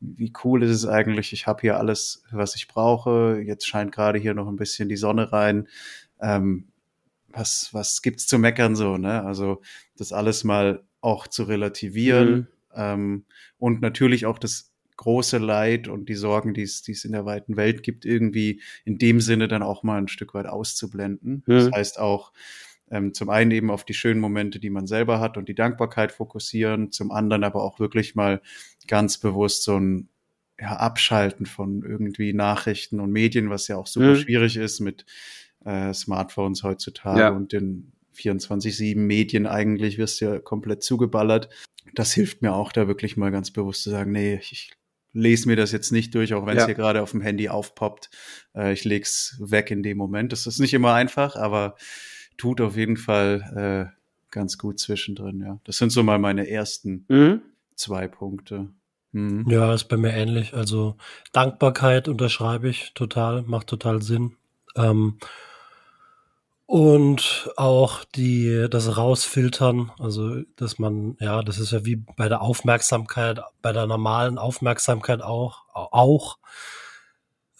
wie 0.00 0.32
cool 0.44 0.62
ist 0.62 0.70
es 0.70 0.86
eigentlich, 0.86 1.32
ich 1.32 1.46
habe 1.46 1.62
hier 1.62 1.78
alles, 1.78 2.22
was 2.30 2.54
ich 2.56 2.68
brauche. 2.68 3.40
Jetzt 3.44 3.66
scheint 3.66 3.90
gerade 3.90 4.18
hier 4.18 4.34
noch 4.34 4.48
ein 4.48 4.56
bisschen 4.56 4.88
die 4.88 4.96
Sonne 4.96 5.32
rein. 5.32 5.66
Ähm, 6.20 6.68
was, 7.34 7.70
was 7.72 8.02
gibt's 8.02 8.26
zu 8.26 8.38
meckern 8.38 8.76
so, 8.76 8.96
ne? 8.96 9.24
Also 9.24 9.62
das 9.96 10.12
alles 10.12 10.44
mal 10.44 10.84
auch 11.00 11.26
zu 11.28 11.44
relativieren 11.44 12.30
Mhm. 12.30 12.46
ähm, 12.74 13.24
und 13.58 13.80
natürlich 13.82 14.26
auch 14.26 14.38
das 14.38 14.72
große 14.96 15.38
Leid 15.38 15.88
und 15.88 16.08
die 16.08 16.14
Sorgen, 16.14 16.54
die 16.54 16.62
es, 16.62 16.86
in 17.04 17.12
der 17.12 17.24
weiten 17.26 17.56
Welt 17.56 17.82
gibt, 17.82 18.04
irgendwie 18.04 18.62
in 18.84 18.96
dem 18.98 19.20
Sinne 19.20 19.48
dann 19.48 19.62
auch 19.62 19.82
mal 19.82 19.98
ein 19.98 20.08
Stück 20.08 20.34
weit 20.34 20.46
auszublenden. 20.46 21.42
Das 21.48 21.66
Mhm. 21.66 21.72
heißt 21.72 21.98
auch, 21.98 22.32
ähm, 22.90 23.12
zum 23.14 23.28
einen 23.30 23.50
eben 23.50 23.70
auf 23.70 23.84
die 23.84 23.94
schönen 23.94 24.20
Momente, 24.20 24.60
die 24.60 24.70
man 24.70 24.86
selber 24.86 25.18
hat 25.20 25.36
und 25.36 25.48
die 25.48 25.54
Dankbarkeit 25.54 26.12
fokussieren, 26.12 26.92
zum 26.92 27.10
anderen 27.10 27.42
aber 27.44 27.62
auch 27.64 27.80
wirklich 27.80 28.14
mal 28.14 28.40
ganz 28.86 29.18
bewusst 29.18 29.64
so 29.64 29.76
ein 29.78 30.08
ja, 30.60 30.76
Abschalten 30.76 31.46
von 31.46 31.82
irgendwie 31.82 32.32
Nachrichten 32.32 33.00
und 33.00 33.10
Medien, 33.10 33.50
was 33.50 33.66
ja 33.68 33.76
auch 33.76 33.88
super 33.88 34.10
Mhm. 34.10 34.16
schwierig 34.16 34.56
ist 34.56 34.78
mit 34.80 35.04
äh, 35.64 35.92
Smartphones 35.94 36.62
heutzutage 36.62 37.20
Ja. 37.20 37.28
und 37.30 37.52
den 37.52 37.92
24-7 38.16 38.96
Medien 38.96 39.46
eigentlich 39.46 39.98
wirst 39.98 40.20
du 40.20 40.26
ja 40.26 40.38
komplett 40.38 40.82
zugeballert. 40.82 41.48
Das 41.94 42.12
hilft 42.12 42.42
mir 42.42 42.54
auch, 42.54 42.72
da 42.72 42.86
wirklich 42.88 43.16
mal 43.16 43.30
ganz 43.30 43.50
bewusst 43.50 43.82
zu 43.82 43.90
sagen, 43.90 44.12
nee, 44.12 44.38
ich 44.50 44.72
lese 45.12 45.48
mir 45.48 45.56
das 45.56 45.72
jetzt 45.72 45.92
nicht 45.92 46.14
durch, 46.14 46.34
auch 46.34 46.44
wenn 46.46 46.56
es 46.56 46.62
Ja. 46.62 46.66
hier 46.66 46.74
gerade 46.74 47.02
auf 47.02 47.12
dem 47.12 47.20
Handy 47.20 47.48
aufpoppt. 47.48 48.10
Äh, 48.54 48.72
ich 48.72 48.84
leg's 48.84 49.36
weg 49.40 49.70
in 49.70 49.82
dem 49.82 49.96
Moment. 49.96 50.32
Das 50.32 50.46
ist 50.46 50.58
nicht 50.58 50.74
immer 50.74 50.92
einfach, 50.94 51.36
aber 51.36 51.76
tut 52.36 52.60
auf 52.60 52.76
jeden 52.76 52.96
Fall 52.96 53.90
äh, 53.92 53.96
ganz 54.30 54.58
gut 54.58 54.80
zwischendrin, 54.80 55.40
ja. 55.40 55.60
Das 55.64 55.76
sind 55.78 55.90
so 55.90 56.02
mal 56.02 56.18
meine 56.18 56.48
ersten 56.48 57.04
Mhm. 57.08 57.42
zwei 57.76 58.08
Punkte. 58.08 58.68
Mhm. 59.12 59.48
Ja, 59.48 59.72
ist 59.72 59.84
bei 59.84 59.96
mir 59.96 60.12
ähnlich. 60.12 60.54
Also 60.54 60.96
Dankbarkeit 61.32 62.08
unterschreibe 62.08 62.68
ich 62.68 62.92
total, 62.94 63.42
macht 63.42 63.68
total 63.68 64.02
Sinn. 64.02 64.32
Ähm, 64.74 65.18
und 66.66 67.50
auch 67.56 68.04
die, 68.04 68.66
das 68.70 68.96
Rausfiltern, 68.96 69.92
also 69.98 70.42
dass 70.56 70.78
man, 70.78 71.16
ja, 71.20 71.42
das 71.42 71.58
ist 71.58 71.72
ja 71.72 71.84
wie 71.84 71.96
bei 71.96 72.28
der 72.28 72.40
Aufmerksamkeit, 72.40 73.40
bei 73.60 73.72
der 73.72 73.86
normalen 73.86 74.38
Aufmerksamkeit 74.38 75.22
auch, 75.22 75.64
auch, 75.74 76.38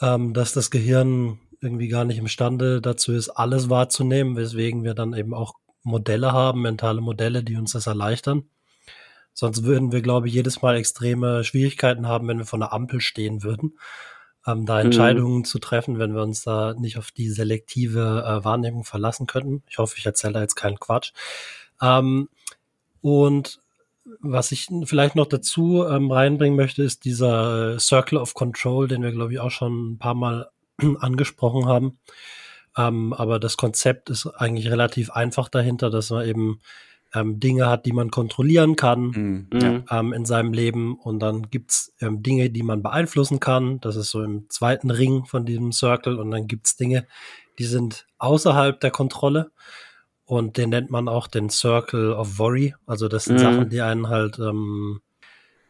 ähm, 0.00 0.32
dass 0.32 0.52
das 0.52 0.70
Gehirn 0.70 1.38
irgendwie 1.60 1.88
gar 1.88 2.04
nicht 2.04 2.18
imstande 2.18 2.80
dazu 2.80 3.12
ist, 3.12 3.30
alles 3.30 3.70
wahrzunehmen, 3.70 4.36
weswegen 4.36 4.84
wir 4.84 4.94
dann 4.94 5.14
eben 5.14 5.34
auch 5.34 5.54
Modelle 5.82 6.32
haben, 6.32 6.62
mentale 6.62 7.00
Modelle, 7.00 7.44
die 7.44 7.56
uns 7.56 7.72
das 7.72 7.86
erleichtern. 7.86 8.44
Sonst 9.34 9.64
würden 9.64 9.92
wir, 9.92 10.00
glaube 10.00 10.28
ich, 10.28 10.34
jedes 10.34 10.62
Mal 10.62 10.76
extreme 10.76 11.44
Schwierigkeiten 11.44 12.06
haben, 12.06 12.28
wenn 12.28 12.38
wir 12.38 12.46
vor 12.46 12.58
einer 12.58 12.72
Ampel 12.72 13.00
stehen 13.00 13.42
würden, 13.42 13.76
ähm, 14.46 14.66
da 14.66 14.78
Mhm. 14.78 14.86
Entscheidungen 14.86 15.44
zu 15.44 15.58
treffen, 15.58 15.98
wenn 15.98 16.14
wir 16.14 16.22
uns 16.22 16.42
da 16.42 16.74
nicht 16.74 16.98
auf 16.98 17.10
die 17.10 17.28
selektive 17.28 18.24
äh, 18.26 18.44
Wahrnehmung 18.44 18.84
verlassen 18.84 19.26
könnten. 19.26 19.62
Ich 19.68 19.78
hoffe, 19.78 19.96
ich 19.98 20.06
erzähle 20.06 20.34
da 20.34 20.40
jetzt 20.40 20.56
keinen 20.56 20.78
Quatsch. 20.78 21.12
Ähm, 21.80 22.28
und 23.00 23.60
was 24.20 24.52
ich 24.52 24.68
vielleicht 24.84 25.16
noch 25.16 25.26
dazu 25.26 25.84
ähm, 25.86 26.10
reinbringen 26.10 26.56
möchte, 26.56 26.82
ist 26.82 27.04
dieser 27.04 27.74
äh, 27.74 27.78
Circle 27.78 28.18
of 28.18 28.34
Control, 28.34 28.86
den 28.86 29.02
wir, 29.02 29.12
glaube 29.12 29.32
ich, 29.32 29.40
auch 29.40 29.50
schon 29.50 29.92
ein 29.92 29.98
paar 29.98 30.14
Mal 30.14 30.50
angesprochen 30.98 31.66
haben. 31.66 31.98
Ähm, 32.76 33.12
aber 33.12 33.38
das 33.38 33.56
Konzept 33.56 34.10
ist 34.10 34.26
eigentlich 34.26 34.70
relativ 34.70 35.10
einfach 35.10 35.48
dahinter, 35.48 35.90
dass 35.90 36.10
man 36.10 36.26
eben 36.26 36.60
ähm, 37.14 37.40
Dinge 37.40 37.68
hat, 37.68 37.86
die 37.86 37.92
man 37.92 38.10
kontrollieren 38.10 38.76
kann 38.76 39.00
Mhm. 39.06 39.46
Mhm. 39.52 39.84
Ähm, 39.90 40.12
in 40.12 40.24
seinem 40.24 40.52
Leben. 40.52 40.96
Und 40.96 41.20
dann 41.20 41.50
gibt's 41.50 41.92
ähm, 42.00 42.22
Dinge, 42.22 42.50
die 42.50 42.62
man 42.62 42.82
beeinflussen 42.82 43.40
kann. 43.40 43.80
Das 43.80 43.96
ist 43.96 44.10
so 44.10 44.22
im 44.22 44.48
zweiten 44.50 44.90
Ring 44.90 45.24
von 45.24 45.44
diesem 45.46 45.72
Circle. 45.72 46.18
Und 46.18 46.30
dann 46.30 46.46
gibt's 46.46 46.76
Dinge, 46.76 47.06
die 47.58 47.64
sind 47.64 48.06
außerhalb 48.18 48.80
der 48.80 48.90
Kontrolle. 48.90 49.50
Und 50.26 50.56
den 50.56 50.70
nennt 50.70 50.90
man 50.90 51.08
auch 51.08 51.26
den 51.26 51.50
Circle 51.50 52.12
of 52.12 52.38
Worry. 52.38 52.74
Also 52.86 53.08
das 53.08 53.24
sind 53.24 53.36
Mhm. 53.36 53.40
Sachen, 53.40 53.68
die 53.68 53.80
einen 53.82 54.08
halt, 54.08 54.38
ähm, 54.38 55.00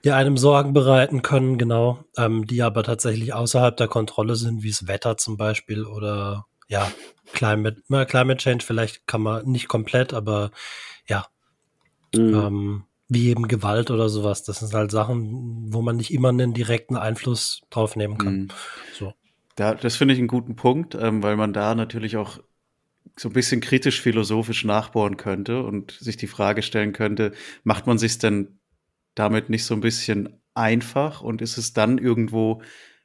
die 0.05 0.13
einem 0.13 0.37
Sorgen 0.37 0.75
bereiten 0.75 1.23
können, 1.23 1.57
genau, 1.59 2.05
ähm, 2.17 2.47
die 2.47 2.63
aber 2.63 2.83
tatsächlich 2.83 3.33
außerhalb 3.33 3.77
der 3.77 3.89
Kontrolle 3.89 4.37
sind, 4.37 4.63
wie 4.63 4.71
das 4.71 4.87
Wetter 4.87 5.17
zum 5.17 5.37
Beispiel 5.37 5.85
oder 5.85 6.47
ja, 6.69 6.91
Climate, 7.33 7.83
na, 7.89 8.05
Climate 8.05 8.37
Change 8.39 8.65
vielleicht 8.65 9.07
kann 9.07 9.23
man 9.23 9.47
nicht 9.47 9.67
komplett, 9.69 10.13
aber 10.15 10.51
ja, 11.09 11.27
Mhm. 12.17 12.35
ähm, 12.35 12.85
wie 13.09 13.29
eben 13.29 13.49
Gewalt 13.49 13.91
oder 13.91 14.09
sowas. 14.09 14.43
Das 14.45 14.61
sind 14.61 14.73
halt 14.73 14.91
Sachen, 14.91 15.73
wo 15.73 15.83
man 15.83 15.97
nicht 15.97 16.13
immer 16.13 16.31
einen 16.31 16.55
direkten 16.55 16.97
Einfluss 16.97 17.63
drauf 17.71 17.97
nehmen 17.97 18.19
kann. 18.19 18.35
Mhm. 18.35 18.49
So. 18.95 19.13
Da, 19.57 19.75
das 19.75 19.97
finde 19.97 20.15
ich 20.15 20.19
einen 20.19 20.29
guten 20.29 20.57
Punkt, 20.57 20.95
ähm, 20.95 21.23
weil 21.23 21.37
man 21.37 21.53
da 21.53 21.75
natürlich 21.75 22.17
auch 22.17 22.41
so 23.17 23.29
ein 23.29 23.33
bisschen 23.33 23.61
kritisch 23.61 24.01
philosophisch 24.01 24.65
nachbohren 24.65 25.17
könnte 25.17 25.63
und 25.63 25.93
sich 25.93 26.17
die 26.17 26.27
Frage 26.27 26.63
stellen 26.63 26.93
könnte, 26.93 27.33
macht 27.63 27.87
man 27.87 27.99
sich 27.99 28.19
denn 28.19 28.59
damit 29.15 29.51
nicht 29.51 29.65
so 29.65 29.75
ein 29.75 29.81
bisschen 29.81 30.41
einfach 30.55 31.21
und 31.21 31.43
ist 31.43 31.57
es 31.57 31.73
dann 31.73 31.99
irgendwo 31.99 32.63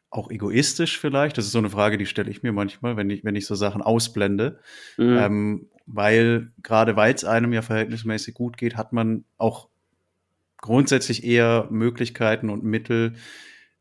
auch 0.10 0.32
egoistisch 0.32 1.00
vielleicht? 1.00 1.38
Das 1.38 1.46
ist 1.46 1.52
so 1.52 1.60
eine 1.60 1.70
Frage, 1.70 1.98
die 1.98 2.08
stelle 2.08 2.32
ich 2.32 2.42
mir 2.42 2.52
manchmal, 2.52 2.98
wenn 2.98 3.10
ich, 3.10 3.24
wenn 3.24 3.36
ich 3.36 3.46
so 3.46 3.54
Sachen 3.54 3.82
ausblende. 3.82 4.60
Mhm. 4.98 5.18
Ähm, 5.18 5.70
weil 5.92 6.52
gerade 6.62 6.96
weil 6.96 7.14
es 7.14 7.24
einem 7.26 7.52
ja 7.54 7.62
verhältnismäßig 7.62 8.34
gut 8.36 8.58
geht, 8.58 8.78
hat 8.78 8.94
man 8.94 9.26
auch 9.38 9.68
grundsätzlich 10.58 11.24
eher 11.24 11.68
Möglichkeiten 11.70 12.50
und 12.50 12.64
Mittel, 12.64 13.14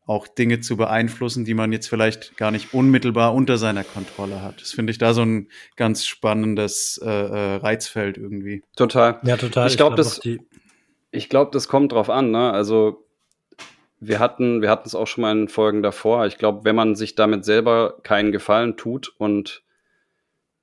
auch 0.07 0.27
Dinge 0.27 0.61
zu 0.61 0.79
beeinflussen, 0.79 1.45
die 1.45 1.53
man 1.53 1.71
jetzt 1.71 1.87
vielleicht 1.87 2.39
gar 2.39 2.51
nicht 2.51 2.73
unmittelbar 2.73 3.35
unter 3.35 3.59
seiner 3.59 3.85
Kontrolle 3.85 4.41
hat. 4.41 4.63
Das 4.63 4.71
finde 4.73 4.91
ich 4.91 4.97
da 4.97 5.13
so 5.13 5.21
ein 5.23 5.49
ganz 5.77 6.07
spannendes 6.07 6.99
äh, 7.05 7.09
äh, 7.11 7.57
Reizfeld 7.57 8.17
irgendwie. 8.17 8.63
Total. 8.75 9.21
Ja, 9.25 9.37
total. 9.37 9.69
Ich 9.69 9.77
glaub, 9.77 9.91
glaub 9.95 9.97
das- 9.99 10.21
Ich 11.11 11.29
glaube, 11.29 11.51
das 11.53 11.69
kommt 11.69 11.93
drauf 11.93 12.09
an. 12.09 12.31
Ne? 12.31 12.51
Also 12.51 13.05
wir 14.01 14.19
hatten, 14.19 14.63
wir 14.63 14.71
hatten 14.71 14.87
es 14.89 14.95
auch 14.95 15.07
schon 15.07 15.23
mal 15.23 15.33
in 15.33 15.49
Folgen 15.49 15.83
davor. 15.83 16.25
Ich 16.27 16.39
glaube, 16.39 16.65
wenn 16.65 16.77
man 16.77 16.95
sich 16.95 17.15
damit 17.15 17.45
selber 17.45 17.99
keinen 18.03 18.33
Gefallen 18.33 18.79
tut 18.79 19.15
und 19.19 19.63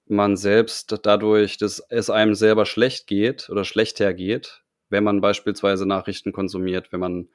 man 0.08 0.38
selbst 0.38 1.00
dadurch, 1.04 1.58
dass 1.58 1.80
es 1.90 2.10
einem 2.10 2.36
selber 2.36 2.66
schlecht 2.66 3.08
geht 3.08 3.50
oder 3.50 3.64
schlecht 3.64 4.00
hergeht, 4.00 4.64
wenn 4.90 5.04
man 5.04 5.22
beispielsweise 5.22 5.86
Nachrichten 5.86 6.32
konsumiert, 6.32 6.92
wenn 6.92 7.00
man 7.00 7.28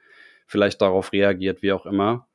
vielleicht 0.47 0.81
darauf 0.81 1.11
reagiert, 1.11 1.61
wie 1.61 1.73
auch 1.73 1.85
immer, 1.85 2.27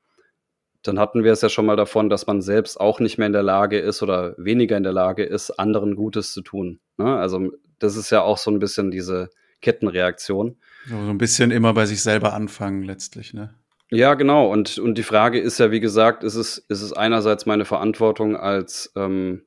dann 0.83 0.99
hatten 0.99 1.25
wir 1.25 1.33
es 1.33 1.41
ja 1.41 1.49
schon 1.49 1.67
mal 1.67 1.77
davon, 1.77 2.09
dass 2.11 2.27
man 2.27 2.43
selbst 2.43 2.79
auch 2.79 3.01
nicht 3.01 3.19
mehr 3.19 3.27
in 3.27 3.33
der 3.33 3.43
Lage 3.43 3.79
ist 3.79 4.03
oder 4.03 4.35
weniger 4.39 4.77
in 4.77 4.83
der 4.83 4.93
Lage 4.93 5.25
ist, 5.25 5.51
anderen 5.51 5.97
Gutes 5.97 6.33
zu 6.33 6.43
tun. 6.43 6.81
Ne? 6.97 7.17
Also 7.17 7.53
das 7.79 7.97
ist 7.97 8.11
ja 8.11 8.23
auch 8.23 8.39
so 8.39 8.51
ein 8.51 8.59
bisschen 8.59 8.91
diese 8.91 9.31
Kettenreaktion. 9.63 10.57
So 10.87 10.97
so 10.97 11.11
ein 11.11 11.19
bisschen 11.19 11.51
immer 11.51 11.75
bei 11.75 11.87
sich 11.87 12.03
selber 12.03 12.35
anfangen 12.35 12.83
letztlich, 12.83 13.35
ne? 13.35 13.55
Ja, 13.91 14.15
genau. 14.15 14.51
Und, 14.51 14.79
und 14.79 14.99
die 14.99 15.05
Frage 15.05 15.39
ist 15.39 15.59
ja, 15.59 15.71
wie 15.71 15.79
gesagt, 15.79 16.25
ist 16.25 16.35
es, 16.35 16.59
ist 16.59 16.83
es 16.83 16.93
einerseits 16.93 17.47
meine 17.47 17.65
Verantwortung 17.65 18.37
als, 18.37 18.93
ähm, 18.97 19.46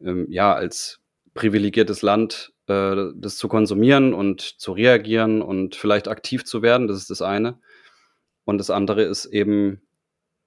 ähm, 0.00 0.26
ja, 0.30 0.54
als 0.54 1.00
privilegiertes 1.34 2.02
Land, 2.02 2.52
äh, 2.66 2.96
das 3.14 3.36
zu 3.36 3.48
konsumieren 3.48 4.14
und 4.14 4.40
zu 4.40 4.72
reagieren 4.72 5.42
und 5.42 5.76
vielleicht 5.76 6.08
aktiv 6.08 6.44
zu 6.44 6.62
werden. 6.62 6.88
Das 6.88 6.98
ist 6.98 7.10
das 7.10 7.22
eine. 7.22 7.58
Und 8.44 8.58
das 8.58 8.70
andere 8.70 9.02
ist 9.02 9.26
eben, 9.26 9.82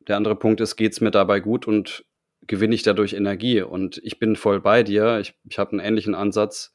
der 0.07 0.17
andere 0.17 0.35
Punkt 0.35 0.61
ist, 0.61 0.75
geht's 0.75 1.01
mir 1.01 1.11
dabei 1.11 1.39
gut 1.39 1.67
und 1.67 2.05
gewinne 2.47 2.75
ich 2.75 2.83
dadurch 2.83 3.13
Energie? 3.13 3.61
Und 3.61 3.99
ich 4.03 4.19
bin 4.19 4.35
voll 4.35 4.59
bei 4.59 4.83
dir. 4.83 5.19
Ich, 5.19 5.35
ich 5.47 5.59
habe 5.59 5.71
einen 5.71 5.79
ähnlichen 5.79 6.15
Ansatz 6.15 6.73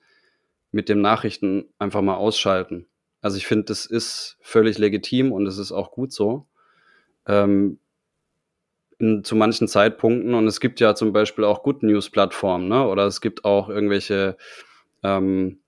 mit 0.71 0.89
dem 0.89 1.01
Nachrichten 1.01 1.69
einfach 1.79 2.03
mal 2.03 2.17
ausschalten. 2.17 2.87
Also 3.21 3.39
ich 3.39 3.47
finde, 3.47 3.65
das 3.65 3.87
ist 3.87 4.37
völlig 4.41 4.79
legitim 4.79 5.33
und 5.33 5.47
es 5.47 5.59
ist 5.59 5.73
auch 5.73 5.91
gut 5.91 6.13
so. 6.13 6.47
Ähm, 7.27 7.79
in, 8.99 9.25
zu 9.25 9.37
manchen 9.37 9.69
Zeitpunkten 9.69 10.35
und 10.35 10.47
es 10.47 10.61
gibt 10.61 10.81
ja 10.81 10.95
zum 10.95 11.13
Beispiel 11.13 11.45
auch 11.45 11.63
Good 11.63 11.83
News 11.83 12.11
Plattformen, 12.11 12.69
ne? 12.69 12.87
Oder 12.87 13.07
es 13.07 13.21
gibt 13.21 13.45
auch 13.45 13.69
irgendwelche 13.69 14.37
ähm, 15.03 15.61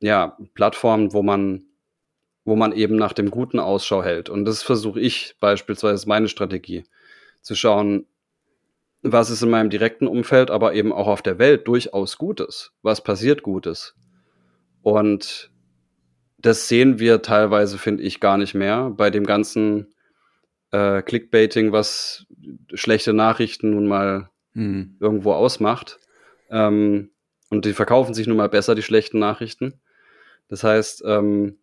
ja, 0.00 0.36
Plattformen, 0.54 1.12
wo 1.12 1.22
man, 1.22 1.64
wo 2.44 2.56
man 2.56 2.72
eben 2.72 2.96
nach 2.96 3.12
dem 3.12 3.30
Guten 3.30 3.58
Ausschau 3.58 4.02
hält. 4.02 4.28
Und 4.28 4.44
das 4.44 4.62
versuche 4.62 5.00
ich 5.00 5.36
beispielsweise 5.40 6.08
meine 6.08 6.28
Strategie, 6.28 6.84
zu 7.40 7.54
schauen, 7.54 8.06
was 9.02 9.30
ist 9.30 9.42
in 9.42 9.50
meinem 9.50 9.70
direkten 9.70 10.06
Umfeld, 10.06 10.50
aber 10.50 10.74
eben 10.74 10.92
auch 10.92 11.06
auf 11.06 11.22
der 11.22 11.38
Welt 11.38 11.68
durchaus 11.68 12.18
Gutes. 12.18 12.72
Was 12.82 13.02
passiert 13.02 13.42
Gutes? 13.42 13.94
Und 14.82 15.50
das 16.38 16.68
sehen 16.68 16.98
wir 16.98 17.22
teilweise, 17.22 17.78
finde 17.78 18.02
ich, 18.02 18.20
gar 18.20 18.38
nicht 18.38 18.54
mehr 18.54 18.90
bei 18.90 19.10
dem 19.10 19.24
ganzen 19.24 19.94
äh, 20.70 21.02
Clickbaiting, 21.02 21.72
was 21.72 22.26
schlechte 22.74 23.12
Nachrichten 23.12 23.70
nun 23.70 23.86
mal 23.86 24.30
Mhm. 24.54 24.96
irgendwo 24.98 25.32
ausmacht. 25.34 25.98
Ähm, 26.50 27.10
und 27.50 27.64
die 27.64 27.72
verkaufen 27.74 28.14
sich 28.14 28.26
nun 28.26 28.36
mal 28.38 28.48
besser, 28.48 28.74
die 28.74 28.82
schlechten 28.82 29.18
Nachrichten. 29.18 29.74
Das 30.48 30.64
heißt, 30.64 31.02
ähm, 31.06 31.58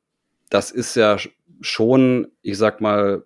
das 0.50 0.72
ist 0.72 0.96
ja 0.96 1.16
sch- 1.16 1.32
schon, 1.62 2.28
ich 2.42 2.58
sag 2.58 2.80
mal, 2.82 3.26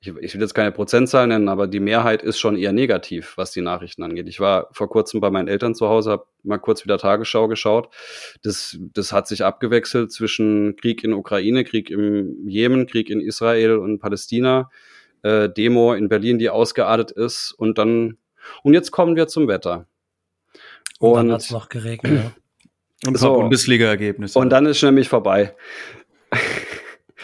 ich, 0.00 0.08
ich 0.08 0.34
will 0.34 0.40
jetzt 0.40 0.54
keine 0.54 0.72
Prozentzahl 0.72 1.26
nennen, 1.26 1.48
aber 1.48 1.66
die 1.68 1.80
Mehrheit 1.80 2.22
ist 2.22 2.38
schon 2.38 2.56
eher 2.56 2.72
negativ, 2.72 3.34
was 3.36 3.52
die 3.52 3.60
Nachrichten 3.60 4.02
angeht. 4.02 4.28
Ich 4.28 4.40
war 4.40 4.68
vor 4.72 4.88
kurzem 4.88 5.20
bei 5.20 5.30
meinen 5.30 5.48
Eltern 5.48 5.74
zu 5.74 5.88
Hause, 5.88 6.10
habe 6.10 6.26
mal 6.42 6.58
kurz 6.58 6.84
wieder 6.84 6.98
Tagesschau 6.98 7.46
geschaut. 7.48 7.94
Das, 8.42 8.76
das 8.92 9.12
hat 9.12 9.28
sich 9.28 9.44
abgewechselt 9.44 10.10
zwischen 10.12 10.76
Krieg 10.76 11.04
in 11.04 11.12
Ukraine, 11.12 11.64
Krieg 11.64 11.90
im 11.90 12.48
Jemen, 12.48 12.86
Krieg 12.86 13.08
in 13.10 13.20
Israel 13.20 13.76
und 13.76 13.98
Palästina, 14.00 14.70
äh, 15.22 15.48
Demo 15.48 15.94
in 15.94 16.08
Berlin, 16.08 16.38
die 16.38 16.50
ausgeartet 16.50 17.10
ist 17.10 17.52
und 17.52 17.78
dann 17.78 18.18
und 18.62 18.74
jetzt 18.74 18.90
kommen 18.90 19.16
wir 19.16 19.28
zum 19.28 19.48
Wetter. 19.48 19.86
Und, 20.98 21.10
und 21.10 21.16
dann 21.16 21.32
hat 21.32 21.40
es 21.42 21.50
noch 21.50 21.68
geregnet. 21.68 22.12
Ja. 22.12 23.08
Und 23.08 23.18
so, 23.18 23.34
Bundesliga-Ergebnisse. 23.34 24.38
Und 24.38 24.50
dann 24.50 24.66
ist 24.66 24.82
nämlich 24.82 25.08
vorbei. 25.08 25.54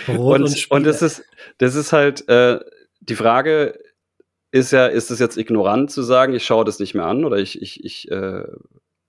Rot 0.09 0.41
und, 0.41 0.43
und, 0.43 0.71
und 0.71 0.85
das 0.85 1.01
ist, 1.03 1.25
das 1.59 1.75
ist 1.75 1.93
halt, 1.93 2.29
äh, 2.29 2.61
die 3.01 3.15
Frage 3.15 3.79
ist 4.51 4.73
ja, 4.73 4.87
ist 4.87 5.11
es 5.11 5.19
jetzt 5.19 5.39
ignorant 5.39 5.91
zu 5.91 6.03
sagen, 6.03 6.35
ich 6.35 6.45
schaue 6.45 6.65
das 6.65 6.79
nicht 6.79 6.95
mehr 6.95 7.07
an 7.07 7.25
oder 7.25 7.39
ich, 7.39 7.61
ich, 7.63 7.83
ich 7.85 8.11
äh, 8.11 8.45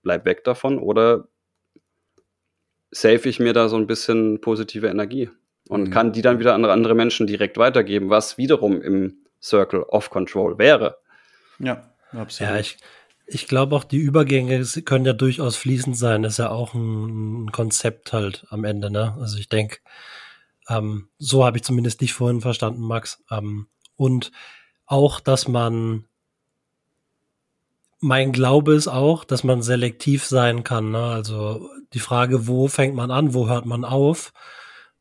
bleib 0.02 0.24
weg 0.24 0.44
davon 0.44 0.78
oder 0.78 1.28
save 2.90 3.28
ich 3.28 3.40
mir 3.40 3.52
da 3.52 3.68
so 3.68 3.76
ein 3.76 3.86
bisschen 3.86 4.40
positive 4.40 4.86
Energie 4.86 5.30
und 5.68 5.84
mhm. 5.84 5.90
kann 5.90 6.12
die 6.12 6.22
dann 6.22 6.38
wieder 6.38 6.54
an 6.54 6.64
andere 6.64 6.94
Menschen 6.94 7.26
direkt 7.26 7.58
weitergeben, 7.58 8.10
was 8.10 8.38
wiederum 8.38 8.80
im 8.80 9.18
Circle 9.42 9.82
of 9.82 10.10
Control 10.10 10.58
wäre. 10.58 10.98
Ja, 11.58 11.90
absolut. 12.12 12.52
Ja, 12.52 12.58
ich, 12.58 12.78
ich 13.26 13.46
glaube 13.48 13.76
auch, 13.76 13.84
die 13.84 13.98
Übergänge 13.98 14.64
können 14.84 15.04
ja 15.04 15.12
durchaus 15.12 15.56
fließend 15.56 15.96
sein. 15.96 16.22
Das 16.22 16.34
ist 16.34 16.38
ja 16.38 16.50
auch 16.50 16.74
ein 16.74 17.50
Konzept 17.52 18.12
halt 18.12 18.46
am 18.50 18.64
Ende, 18.64 18.90
ne? 18.90 19.16
Also 19.18 19.38
ich 19.38 19.48
denke, 19.48 19.78
ähm, 20.68 21.08
so 21.18 21.44
habe 21.44 21.58
ich 21.58 21.64
zumindest 21.64 22.00
dich 22.00 22.12
vorhin 22.12 22.40
verstanden, 22.40 22.82
Max. 22.82 23.22
Ähm, 23.30 23.66
und 23.96 24.32
auch, 24.86 25.20
dass 25.20 25.48
man 25.48 26.04
mein 28.00 28.32
Glaube 28.32 28.74
ist 28.74 28.88
auch, 28.88 29.24
dass 29.24 29.44
man 29.44 29.62
selektiv 29.62 30.26
sein 30.26 30.62
kann. 30.62 30.90
Ne? 30.90 31.02
Also 31.02 31.70
die 31.94 32.00
Frage, 32.00 32.46
wo 32.46 32.68
fängt 32.68 32.94
man 32.94 33.10
an, 33.10 33.32
wo 33.32 33.48
hört 33.48 33.64
man 33.64 33.84
auf, 33.84 34.34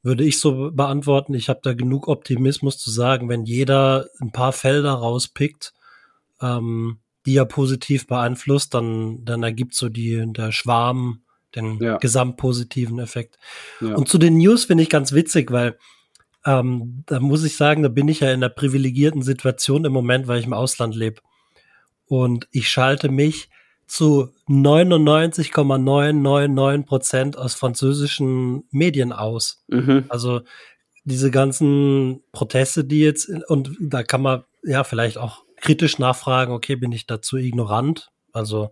würde 0.04 0.26
ich 0.26 0.40
so 0.40 0.70
beantworten. 0.72 1.34
Ich 1.34 1.50
habe 1.50 1.62
da 1.64 1.74
genug 1.74 2.08
Optimismus 2.08 2.78
zu 2.78 2.92
sagen, 2.92 3.30
wenn 3.30 3.46
jeder 3.46 4.08
ein 4.20 4.32
paar 4.32 4.52
Felder 4.52 4.92
rauspickt, 4.92 5.74
ähm, 6.42 7.00
die 7.26 7.38
er 7.38 7.46
positiv 7.46 8.06
beeinflusst, 8.06 8.74
dann, 8.74 9.24
dann 9.24 9.44
ergibt 9.44 9.74
so 9.74 9.88
die, 9.88 10.22
der 10.28 10.52
Schwarm 10.52 11.22
den 11.56 11.80
ja. 11.80 11.98
gesamtpositiven 11.98 13.00
Effekt. 13.00 13.38
Ja. 13.80 13.96
Und 13.96 14.10
zu 14.10 14.18
den 14.18 14.38
News 14.38 14.66
finde 14.66 14.84
ich 14.84 14.90
ganz 14.90 15.14
witzig, 15.14 15.52
weil 15.52 15.78
ähm, 16.46 17.04
da 17.06 17.20
muss 17.20 17.44
ich 17.44 17.56
sagen, 17.56 17.84
da 17.84 17.90
bin 17.90 18.10
ich 18.10 18.20
ja 18.20 18.28
in 18.30 18.44
einer 18.44 18.50
privilegierten 18.50 19.22
Situation 19.22 19.86
im 19.86 19.94
Moment, 19.94 20.28
weil 20.28 20.40
ich 20.40 20.46
im 20.46 20.54
Ausland 20.54 20.96
lebe. 20.96 21.22
Und 22.08 22.48
ich 22.52 22.70
schalte 22.70 23.10
mich 23.10 23.50
zu 23.88 24.30
99,999 24.48 26.88
Prozent 26.88 27.38
aus 27.38 27.56
französischen 27.56 28.64
Medien 28.72 29.12
aus. 29.12 29.66
Mhm. 29.68 30.06
Also 30.10 30.42
diese 31.04 31.32
ganzen 31.32 32.22
Proteste, 32.32 32.86
die 32.86 33.02
jetzt, 33.02 33.30
und 33.48 33.76
da 33.80 34.04
kann 34.04 34.22
man 34.22 34.44
ja 34.64 34.84
vielleicht 34.84 35.18
auch 35.18 35.44
kritisch 35.58 35.98
nachfragen, 36.00 36.54
okay, 36.54 36.76
bin 36.76 36.92
ich 36.92 37.08
dazu 37.08 37.38
ignorant? 37.38 38.12
Also 38.32 38.72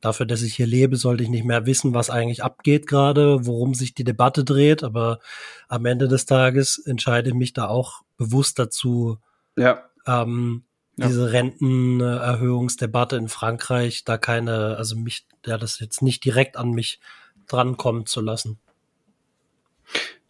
dafür, 0.00 0.26
dass 0.26 0.42
ich 0.42 0.54
hier 0.54 0.66
lebe, 0.66 0.96
sollte 0.96 1.22
ich 1.22 1.28
nicht 1.28 1.44
mehr 1.44 1.66
wissen, 1.66 1.94
was 1.94 2.10
eigentlich 2.10 2.42
abgeht 2.42 2.86
gerade, 2.86 3.46
worum 3.46 3.74
sich 3.74 3.94
die 3.94 4.04
Debatte 4.04 4.44
dreht. 4.44 4.82
Aber 4.82 5.20
am 5.68 5.86
Ende 5.86 6.08
des 6.08 6.26
Tages 6.26 6.78
entscheide 6.78 7.30
ich 7.30 7.34
mich 7.34 7.52
da 7.52 7.68
auch 7.68 8.02
bewusst 8.16 8.58
dazu, 8.58 9.18
ja. 9.56 9.84
ähm, 10.06 10.64
ja. 10.96 11.06
diese 11.06 11.32
Rentenerhöhungsdebatte 11.32 13.16
in 13.16 13.28
Frankreich, 13.28 14.04
da 14.04 14.18
keine, 14.18 14.76
also 14.76 14.96
mich, 14.96 15.26
ja, 15.46 15.58
das 15.58 15.80
jetzt 15.80 16.02
nicht 16.02 16.24
direkt 16.24 16.56
an 16.56 16.72
mich 16.72 17.00
drankommen 17.46 18.06
zu 18.06 18.20
lassen. 18.20 18.58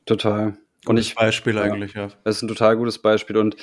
Total. 0.06 0.56
Und 0.86 0.96
ich 0.96 1.14
Beispiel 1.14 1.56
ja, 1.56 1.62
eigentlich, 1.62 1.94
ja. 1.94 2.08
Das 2.24 2.36
ist 2.36 2.42
ein 2.42 2.48
total 2.48 2.76
gutes 2.76 2.98
Beispiel. 2.98 3.36
Und 3.36 3.56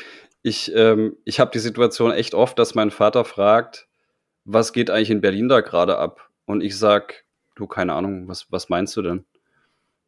ich, 0.43 0.71
ähm, 0.75 1.17
ich 1.25 1.39
habe 1.39 1.51
die 1.51 1.59
Situation 1.59 2.11
echt 2.11 2.33
oft, 2.33 2.59
dass 2.59 2.75
mein 2.75 2.91
Vater 2.91 3.25
fragt, 3.25 3.87
was 4.45 4.71
geht 4.71 4.89
eigentlich 4.89 5.09
in 5.09 5.21
Berlin 5.21 5.49
da 5.49 5.61
gerade 5.61 5.97
ab? 5.97 6.29
Und 6.45 6.61
ich 6.61 6.77
sag, 6.77 7.25
du, 7.55 7.67
keine 7.67 7.93
Ahnung, 7.93 8.27
was, 8.27 8.51
was 8.51 8.69
meinst 8.69 8.95
du 8.95 9.01
denn? 9.01 9.25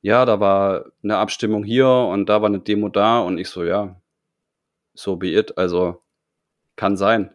Ja, 0.01 0.25
da 0.25 0.39
war 0.39 0.85
eine 1.03 1.17
Abstimmung 1.17 1.63
hier 1.63 1.87
und 1.87 2.29
da 2.29 2.41
war 2.41 2.47
eine 2.47 2.59
Demo 2.59 2.87
da 2.87 3.19
und 3.19 3.37
ich 3.37 3.49
so, 3.49 3.63
ja, 3.63 3.99
so 4.93 5.17
be 5.17 5.33
it, 5.33 5.57
also 5.57 6.01
kann 6.79 6.97
sein. 6.97 7.31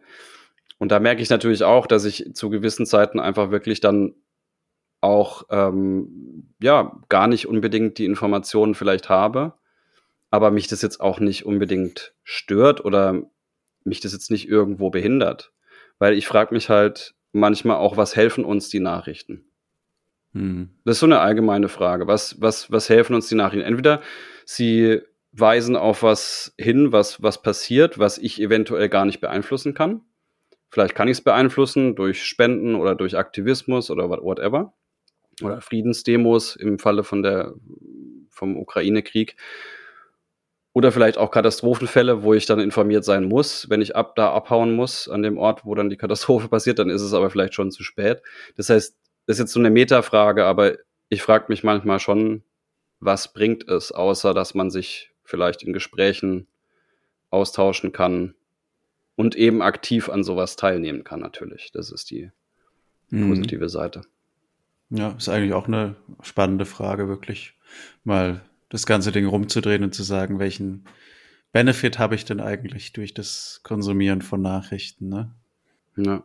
Und 0.77 0.91
da 0.91 0.99
merke 0.99 1.21
ich 1.21 1.29
natürlich 1.29 1.63
auch, 1.63 1.87
dass 1.87 2.03
ich 2.03 2.33
zu 2.33 2.49
gewissen 2.49 2.85
Zeiten 2.85 3.19
einfach 3.19 3.51
wirklich 3.51 3.79
dann 3.79 4.15
auch 4.99 5.43
ähm, 5.49 6.53
ja 6.61 6.99
gar 7.07 7.27
nicht 7.27 7.47
unbedingt 7.47 7.97
die 7.97 8.05
Informationen 8.05 8.75
vielleicht 8.75 9.07
habe 9.07 9.53
aber 10.35 10.51
mich 10.51 10.67
das 10.67 10.81
jetzt 10.81 10.99
auch 10.99 11.21
nicht 11.21 11.45
unbedingt 11.45 12.13
stört 12.23 12.83
oder 12.83 13.23
mich 13.85 14.01
das 14.01 14.11
jetzt 14.11 14.29
nicht 14.29 14.49
irgendwo 14.49 14.89
behindert. 14.89 15.53
Weil 15.97 16.13
ich 16.13 16.27
frage 16.27 16.53
mich 16.53 16.69
halt 16.69 17.15
manchmal 17.31 17.77
auch, 17.77 17.95
was 17.95 18.17
helfen 18.17 18.43
uns 18.43 18.67
die 18.67 18.81
Nachrichten? 18.81 19.45
Hm. 20.33 20.71
Das 20.83 20.97
ist 20.97 20.99
so 20.99 21.05
eine 21.05 21.19
allgemeine 21.19 21.69
Frage. 21.69 22.07
Was, 22.07 22.41
was, 22.41 22.69
was 22.69 22.89
helfen 22.89 23.15
uns 23.15 23.29
die 23.29 23.35
Nachrichten? 23.35 23.65
Entweder 23.65 24.01
sie 24.43 25.01
weisen 25.37 25.75
auf 25.75 26.03
was 26.03 26.53
hin, 26.57 26.91
was, 26.91 27.21
was 27.21 27.41
passiert, 27.41 27.99
was 27.99 28.17
ich 28.17 28.41
eventuell 28.41 28.89
gar 28.89 29.05
nicht 29.05 29.19
beeinflussen 29.19 29.73
kann. 29.73 30.01
Vielleicht 30.69 30.95
kann 30.95 31.07
ich 31.07 31.17
es 31.17 31.23
beeinflussen 31.23 31.95
durch 31.95 32.23
Spenden 32.23 32.75
oder 32.75 32.95
durch 32.95 33.17
Aktivismus 33.17 33.91
oder 33.91 34.09
whatever. 34.09 34.73
Oder 35.41 35.61
Friedensdemos 35.61 36.55
im 36.55 36.79
Falle 36.79 37.03
von 37.03 37.21
der, 37.21 37.53
vom 38.29 38.57
Ukraine-Krieg. 38.57 39.35
Oder 40.73 40.91
vielleicht 40.91 41.17
auch 41.17 41.31
Katastrophenfälle, 41.31 42.23
wo 42.23 42.33
ich 42.33 42.45
dann 42.45 42.59
informiert 42.59 43.05
sein 43.05 43.25
muss. 43.25 43.69
Wenn 43.69 43.81
ich 43.81 43.95
ab 43.95 44.15
da 44.15 44.31
abhauen 44.33 44.75
muss, 44.75 45.09
an 45.09 45.21
dem 45.21 45.37
Ort, 45.37 45.65
wo 45.65 45.75
dann 45.75 45.89
die 45.89 45.97
Katastrophe 45.97 46.47
passiert, 46.49 46.79
dann 46.79 46.89
ist 46.89 47.01
es 47.01 47.13
aber 47.13 47.29
vielleicht 47.29 47.53
schon 47.53 47.71
zu 47.71 47.83
spät. 47.83 48.21
Das 48.55 48.69
heißt, 48.69 48.97
das 49.27 49.35
ist 49.35 49.39
jetzt 49.39 49.53
so 49.53 49.59
eine 49.59 49.69
Metafrage, 49.69 50.45
aber 50.45 50.75
ich 51.09 51.21
frage 51.21 51.45
mich 51.49 51.63
manchmal 51.63 51.99
schon, 51.99 52.43
was 52.99 53.33
bringt 53.33 53.67
es, 53.67 53.91
außer 53.91 54.33
dass 54.33 54.55
man 54.55 54.69
sich 54.69 55.14
vielleicht 55.25 55.63
in 55.63 55.73
Gesprächen 55.73 56.47
austauschen 57.29 57.91
kann 57.91 58.35
und 59.15 59.35
eben 59.35 59.61
aktiv 59.61 60.09
an 60.09 60.23
sowas 60.23 60.55
teilnehmen 60.55 61.03
kann, 61.03 61.19
natürlich. 61.19 61.71
Das 61.71 61.91
ist 61.91 62.09
die 62.11 62.31
mhm. 63.09 63.29
positive 63.29 63.69
Seite. 63.69 64.03
Ja, 64.89 65.11
ist 65.11 65.29
eigentlich 65.29 65.53
auch 65.53 65.67
eine 65.67 65.95
spannende 66.21 66.65
Frage, 66.65 67.07
wirklich 67.07 67.53
mal 68.03 68.41
das 68.69 68.85
ganze 68.85 69.11
Ding 69.11 69.25
rumzudrehen 69.25 69.83
und 69.83 69.93
zu 69.93 70.03
sagen, 70.03 70.39
welchen 70.39 70.85
Benefit 71.51 71.99
habe 71.99 72.15
ich 72.15 72.25
denn 72.25 72.39
eigentlich 72.39 72.93
durch 72.93 73.13
das 73.13 73.61
Konsumieren 73.63 74.21
von 74.21 74.41
Nachrichten, 74.41 75.09
ne? 75.09 75.31
Ja. 75.95 76.23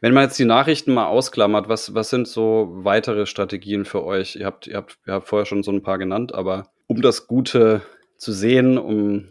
Wenn 0.00 0.14
man 0.14 0.24
jetzt 0.24 0.38
die 0.38 0.46
Nachrichten 0.46 0.94
mal 0.94 1.06
ausklammert, 1.06 1.68
was, 1.68 1.94
was 1.94 2.08
sind 2.08 2.26
so 2.26 2.70
weitere 2.72 3.26
Strategien 3.26 3.84
für 3.84 4.04
euch? 4.04 4.36
Ihr 4.36 4.46
habt, 4.46 4.66
ihr 4.66 4.76
habt, 4.76 4.98
ihr 5.06 5.12
habt 5.12 5.28
vorher 5.28 5.44
schon 5.44 5.62
so 5.62 5.70
ein 5.70 5.82
paar 5.82 5.98
genannt, 5.98 6.34
aber 6.34 6.70
um 6.86 7.02
das 7.02 7.26
Gute 7.26 7.82
zu 8.18 8.32
sehen, 8.32 8.78
um, 8.78 9.28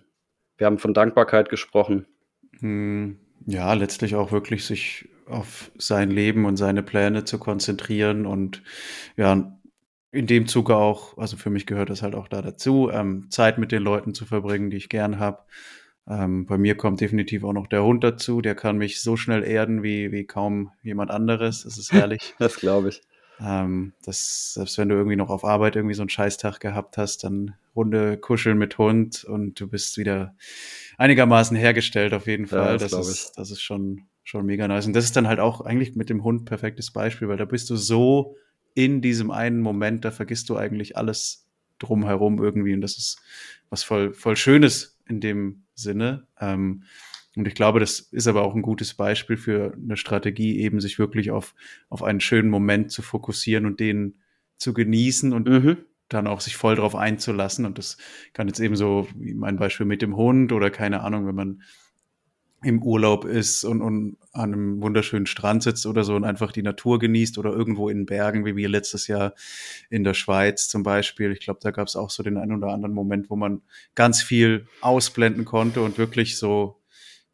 wir 0.57 0.67
haben 0.67 0.77
von 0.77 0.93
Dankbarkeit 0.93 1.49
gesprochen. 1.49 2.05
Hm, 2.59 3.19
ja, 3.45 3.73
letztlich 3.73 4.15
auch 4.15 4.31
wirklich 4.31 4.65
sich 4.65 5.09
auf 5.27 5.71
sein 5.77 6.11
Leben 6.11 6.45
und 6.45 6.57
seine 6.57 6.83
Pläne 6.83 7.25
zu 7.25 7.39
konzentrieren 7.39 8.25
und 8.25 8.61
ja, 9.17 9.57
in 10.11 10.27
dem 10.27 10.47
Zuge 10.47 10.75
auch, 10.75 11.17
also 11.17 11.35
für 11.35 11.49
mich 11.49 11.65
gehört 11.65 11.89
das 11.89 12.01
halt 12.01 12.15
auch 12.15 12.27
da 12.27 12.41
dazu, 12.41 12.89
ähm, 12.91 13.29
Zeit 13.29 13.57
mit 13.57 13.71
den 13.71 13.83
Leuten 13.83 14.13
zu 14.13 14.25
verbringen, 14.25 14.69
die 14.69 14.77
ich 14.77 14.87
gern 14.87 15.19
habe. 15.19 15.39
Ähm, 16.07 16.45
bei 16.45 16.57
mir 16.57 16.77
kommt 16.77 17.01
definitiv 17.01 17.43
auch 17.43 17.53
noch 17.53 17.67
der 17.67 17.83
Hund 17.83 18.03
dazu, 18.03 18.41
der 18.41 18.55
kann 18.55 18.77
mich 18.77 19.01
so 19.01 19.17
schnell 19.17 19.43
erden 19.43 19.83
wie, 19.83 20.11
wie 20.11 20.25
kaum 20.25 20.71
jemand 20.83 21.11
anderes. 21.11 21.63
Das 21.63 21.77
ist 21.77 21.91
herrlich. 21.91 22.33
das 22.39 22.55
glaube 22.55 22.89
ich. 22.89 23.01
Ähm, 23.41 23.93
das, 24.03 24.53
selbst 24.53 24.77
wenn 24.77 24.87
du 24.87 24.95
irgendwie 24.95 25.17
noch 25.17 25.29
auf 25.29 25.43
Arbeit 25.43 25.75
irgendwie 25.75 25.95
so 25.95 26.03
einen 26.03 26.09
Scheißtag 26.09 26.59
gehabt 26.59 26.97
hast, 26.97 27.23
dann 27.23 27.55
Runde 27.75 28.17
kuscheln 28.17 28.57
mit 28.57 28.77
Hund 28.77 29.23
und 29.23 29.59
du 29.59 29.67
bist 29.67 29.97
wieder 29.97 30.35
einigermaßen 30.97 31.57
hergestellt 31.57 32.13
auf 32.13 32.27
jeden 32.27 32.47
Fall. 32.47 32.73
Ja, 32.73 32.77
das, 32.77 32.91
das 32.91 33.07
ist, 33.07 33.33
das 33.35 33.51
ist 33.51 33.61
schon, 33.61 34.03
schon 34.23 34.45
mega 34.45 34.67
nice. 34.67 34.88
Und 34.88 34.93
das 34.93 35.05
ist 35.05 35.15
dann 35.15 35.27
halt 35.27 35.39
auch 35.39 35.61
eigentlich 35.61 35.95
mit 35.95 36.09
dem 36.09 36.23
Hund 36.23 36.45
perfektes 36.45 36.91
Beispiel, 36.91 37.27
weil 37.27 37.38
da 37.38 37.45
bist 37.45 37.69
du 37.69 37.75
so 37.75 38.35
in 38.73 39.01
diesem 39.01 39.31
einen 39.31 39.61
Moment, 39.61 40.05
da 40.05 40.11
vergisst 40.11 40.49
du 40.49 40.57
eigentlich 40.57 40.97
alles 40.97 41.47
drumherum 41.79 42.41
irgendwie. 42.41 42.73
Und 42.73 42.81
das 42.81 42.97
ist 42.97 43.21
was 43.69 43.83
voll, 43.83 44.13
voll 44.13 44.35
Schönes 44.35 44.99
in 45.07 45.19
dem 45.19 45.63
Sinne. 45.73 46.27
Ähm, 46.39 46.83
und 47.35 47.47
ich 47.47 47.55
glaube, 47.55 47.79
das 47.79 47.99
ist 47.99 48.27
aber 48.27 48.43
auch 48.43 48.55
ein 48.55 48.61
gutes 48.61 48.93
Beispiel 48.93 49.38
für 49.38 49.73
eine 49.73 49.97
Strategie, 49.97 50.59
eben 50.59 50.79
sich 50.79 50.99
wirklich 50.99 51.31
auf, 51.31 51.53
auf 51.89 52.01
einen 52.01 52.21
schönen 52.21 52.49
Moment 52.49 52.91
zu 52.91 53.01
fokussieren 53.01 53.65
und 53.65 53.79
den 53.79 54.15
zu 54.57 54.73
genießen 54.73 55.33
und 55.33 55.47
mhm. 55.47 55.77
Dann 56.09 56.27
auch 56.27 56.41
sich 56.41 56.55
voll 56.55 56.75
drauf 56.75 56.95
einzulassen. 56.95 57.65
Und 57.65 57.77
das 57.77 57.97
kann 58.33 58.47
jetzt 58.47 58.59
eben 58.59 58.75
so, 58.75 59.07
wie 59.15 59.33
mein 59.33 59.57
Beispiel 59.57 59.85
mit 59.85 60.01
dem 60.01 60.15
Hund 60.15 60.51
oder 60.51 60.69
keine 60.69 61.01
Ahnung, 61.01 61.27
wenn 61.27 61.35
man 61.35 61.61
im 62.63 62.81
Urlaub 62.81 63.25
ist 63.25 63.63
und, 63.63 63.81
und 63.81 64.17
an 64.31 64.53
einem 64.53 64.81
wunderschönen 64.81 65.27
Strand 65.27 65.61
sitzt 65.61 65.85
oder 65.85 66.03
so 66.03 66.15
und 66.15 66.23
einfach 66.23 66.51
die 66.51 66.63
Natur 66.63 66.97
genießt 66.97 67.37
oder 67.37 67.51
irgendwo 67.51 67.89
in 67.89 68.07
Bergen, 68.07 68.43
wie 68.43 68.55
wir 68.55 68.67
letztes 68.69 69.05
Jahr 69.07 69.33
in 69.91 70.03
der 70.03 70.15
Schweiz 70.15 70.67
zum 70.67 70.81
Beispiel. 70.81 71.31
Ich 71.31 71.41
glaube, 71.41 71.59
da 71.61 71.69
gab 71.69 71.87
es 71.87 71.95
auch 71.95 72.09
so 72.09 72.23
den 72.23 72.37
einen 72.37 72.55
oder 72.55 72.69
anderen 72.73 72.95
Moment, 72.95 73.29
wo 73.29 73.35
man 73.35 73.61
ganz 73.93 74.23
viel 74.23 74.67
ausblenden 74.81 75.45
konnte 75.45 75.81
und 75.81 75.99
wirklich 75.99 76.37
so 76.39 76.81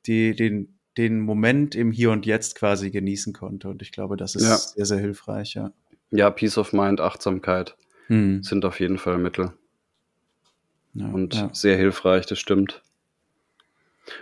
die, 0.05 0.35
den, 0.35 0.77
den 0.97 1.21
Moment 1.21 1.75
im 1.75 1.91
Hier 1.93 2.11
und 2.11 2.25
Jetzt 2.25 2.55
quasi 2.55 2.91
genießen 2.91 3.31
konnte. 3.31 3.69
Und 3.69 3.81
ich 3.81 3.93
glaube, 3.93 4.17
das 4.17 4.35
ist 4.35 4.43
Ja. 4.43 4.57
sehr, 4.57 4.85
sehr 4.85 4.99
hilfreich, 4.99 5.53
ja. 5.53 5.71
Ja, 6.09 6.29
Peace 6.29 6.57
of 6.57 6.73
Mind, 6.73 6.99
Achtsamkeit 6.99 7.77
Hm. 8.11 8.43
sind 8.43 8.65
auf 8.65 8.81
jeden 8.81 8.97
Fall 8.97 9.17
Mittel. 9.17 9.53
ja 10.93 11.07
Und 11.07 11.33
ja. 11.33 11.49
sehr 11.53 11.77
hilfreich, 11.77 12.25
das 12.25 12.39
stimmt. 12.39 12.81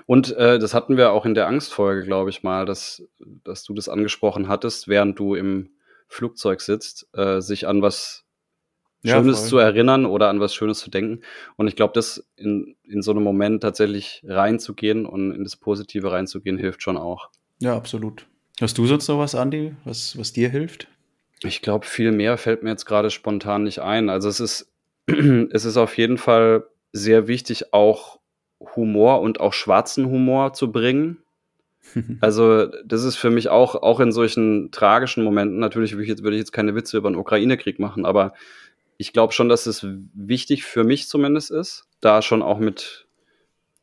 Und 0.05 0.35
äh, 0.37 0.59
das 0.59 0.75
hatten 0.75 0.95
wir 0.95 1.11
auch 1.11 1.25
in 1.25 1.33
der 1.33 1.47
Angstfolge, 1.47 2.03
glaube 2.03 2.29
ich 2.29 2.43
mal, 2.43 2.67
dass, 2.67 3.01
dass 3.43 3.63
du 3.63 3.73
das 3.73 3.89
angesprochen 3.89 4.47
hattest, 4.47 4.87
während 4.87 5.17
du 5.17 5.33
im 5.33 5.71
Flugzeug 6.07 6.61
sitzt, 6.61 7.07
äh, 7.13 7.41
sich 7.41 7.67
an 7.67 7.81
was 7.81 8.25
Ja, 9.01 9.15
Schönes 9.15 9.39
voll. 9.39 9.49
zu 9.49 9.57
erinnern 9.57 10.05
oder 10.05 10.29
an 10.29 10.39
was 10.39 10.53
Schönes 10.53 10.77
zu 10.79 10.91
denken. 10.91 11.21
Und 11.55 11.67
ich 11.67 11.75
glaube, 11.75 11.93
das 11.95 12.29
in, 12.35 12.75
in 12.83 13.01
so 13.01 13.09
einem 13.09 13.23
Moment 13.23 13.63
tatsächlich 13.63 14.21
reinzugehen 14.23 15.07
und 15.07 15.31
in 15.31 15.43
das 15.43 15.55
Positive 15.55 16.11
reinzugehen, 16.11 16.59
hilft 16.59 16.83
schon 16.83 16.97
auch. 16.97 17.29
Ja, 17.59 17.75
absolut. 17.75 18.27
Hast 18.61 18.77
du 18.77 18.85
sonst 18.85 19.07
noch 19.07 19.17
was, 19.17 19.33
Andi, 19.33 19.73
was, 19.83 20.15
was 20.15 20.31
dir 20.33 20.49
hilft? 20.49 20.87
Ich 21.43 21.61
glaube, 21.61 21.85
viel 21.85 22.11
mehr 22.11 22.37
fällt 22.37 22.63
mir 22.63 22.71
jetzt 22.71 22.85
gerade 22.85 23.09
spontan 23.09 23.63
nicht 23.63 23.79
ein. 23.79 24.09
Also 24.09 24.29
es 24.29 24.39
ist, 24.39 24.71
es 25.07 25.65
ist 25.65 25.77
auf 25.77 25.97
jeden 25.97 26.17
Fall 26.17 26.65
sehr 26.91 27.27
wichtig, 27.27 27.73
auch 27.73 28.19
Humor 28.75 29.21
und 29.21 29.39
auch 29.39 29.53
schwarzen 29.53 30.07
Humor 30.07 30.53
zu 30.53 30.71
bringen. 30.71 31.17
Also 32.21 32.67
das 32.85 33.03
ist 33.03 33.15
für 33.15 33.31
mich 33.31 33.49
auch, 33.49 33.73
auch 33.73 33.99
in 33.99 34.11
solchen 34.11 34.69
tragischen 34.69 35.23
Momenten, 35.23 35.57
natürlich 35.57 35.93
würde 35.93 36.03
ich 36.03 36.09
jetzt, 36.09 36.21
würde 36.21 36.35
ich 36.35 36.41
jetzt 36.41 36.51
keine 36.51 36.75
Witze 36.75 36.97
über 36.97 37.09
den 37.09 37.15
Ukraine-Krieg 37.15 37.79
machen, 37.79 38.05
aber 38.05 38.33
ich 38.97 39.13
glaube 39.13 39.33
schon, 39.33 39.49
dass 39.49 39.65
es 39.65 39.87
wichtig 40.13 40.65
für 40.65 40.83
mich 40.83 41.07
zumindest 41.07 41.51
ist, 41.51 41.87
da 42.01 42.21
schon 42.21 42.43
auch 42.43 42.59
mit, 42.59 43.07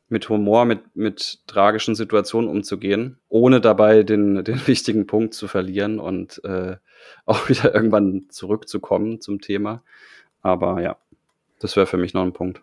mit 0.08 0.28
Humor, 0.28 0.66
mit, 0.66 0.94
mit 0.94 1.40
tragischen 1.46 1.94
Situationen 1.94 2.50
umzugehen, 2.50 3.18
ohne 3.28 3.60
dabei 3.60 4.02
den, 4.02 4.44
den 4.44 4.60
wichtigen 4.66 5.06
Punkt 5.06 5.34
zu 5.34 5.48
verlieren 5.48 5.98
und 5.98 6.44
äh, 6.44 6.76
auch 7.26 7.48
wieder 7.48 7.74
irgendwann 7.74 8.26
zurückzukommen 8.28 9.20
zum 9.20 9.40
Thema. 9.40 9.82
Aber 10.42 10.80
ja, 10.80 10.96
das 11.60 11.76
wäre 11.76 11.86
für 11.86 11.96
mich 11.96 12.14
noch 12.14 12.22
ein 12.22 12.32
Punkt. 12.32 12.62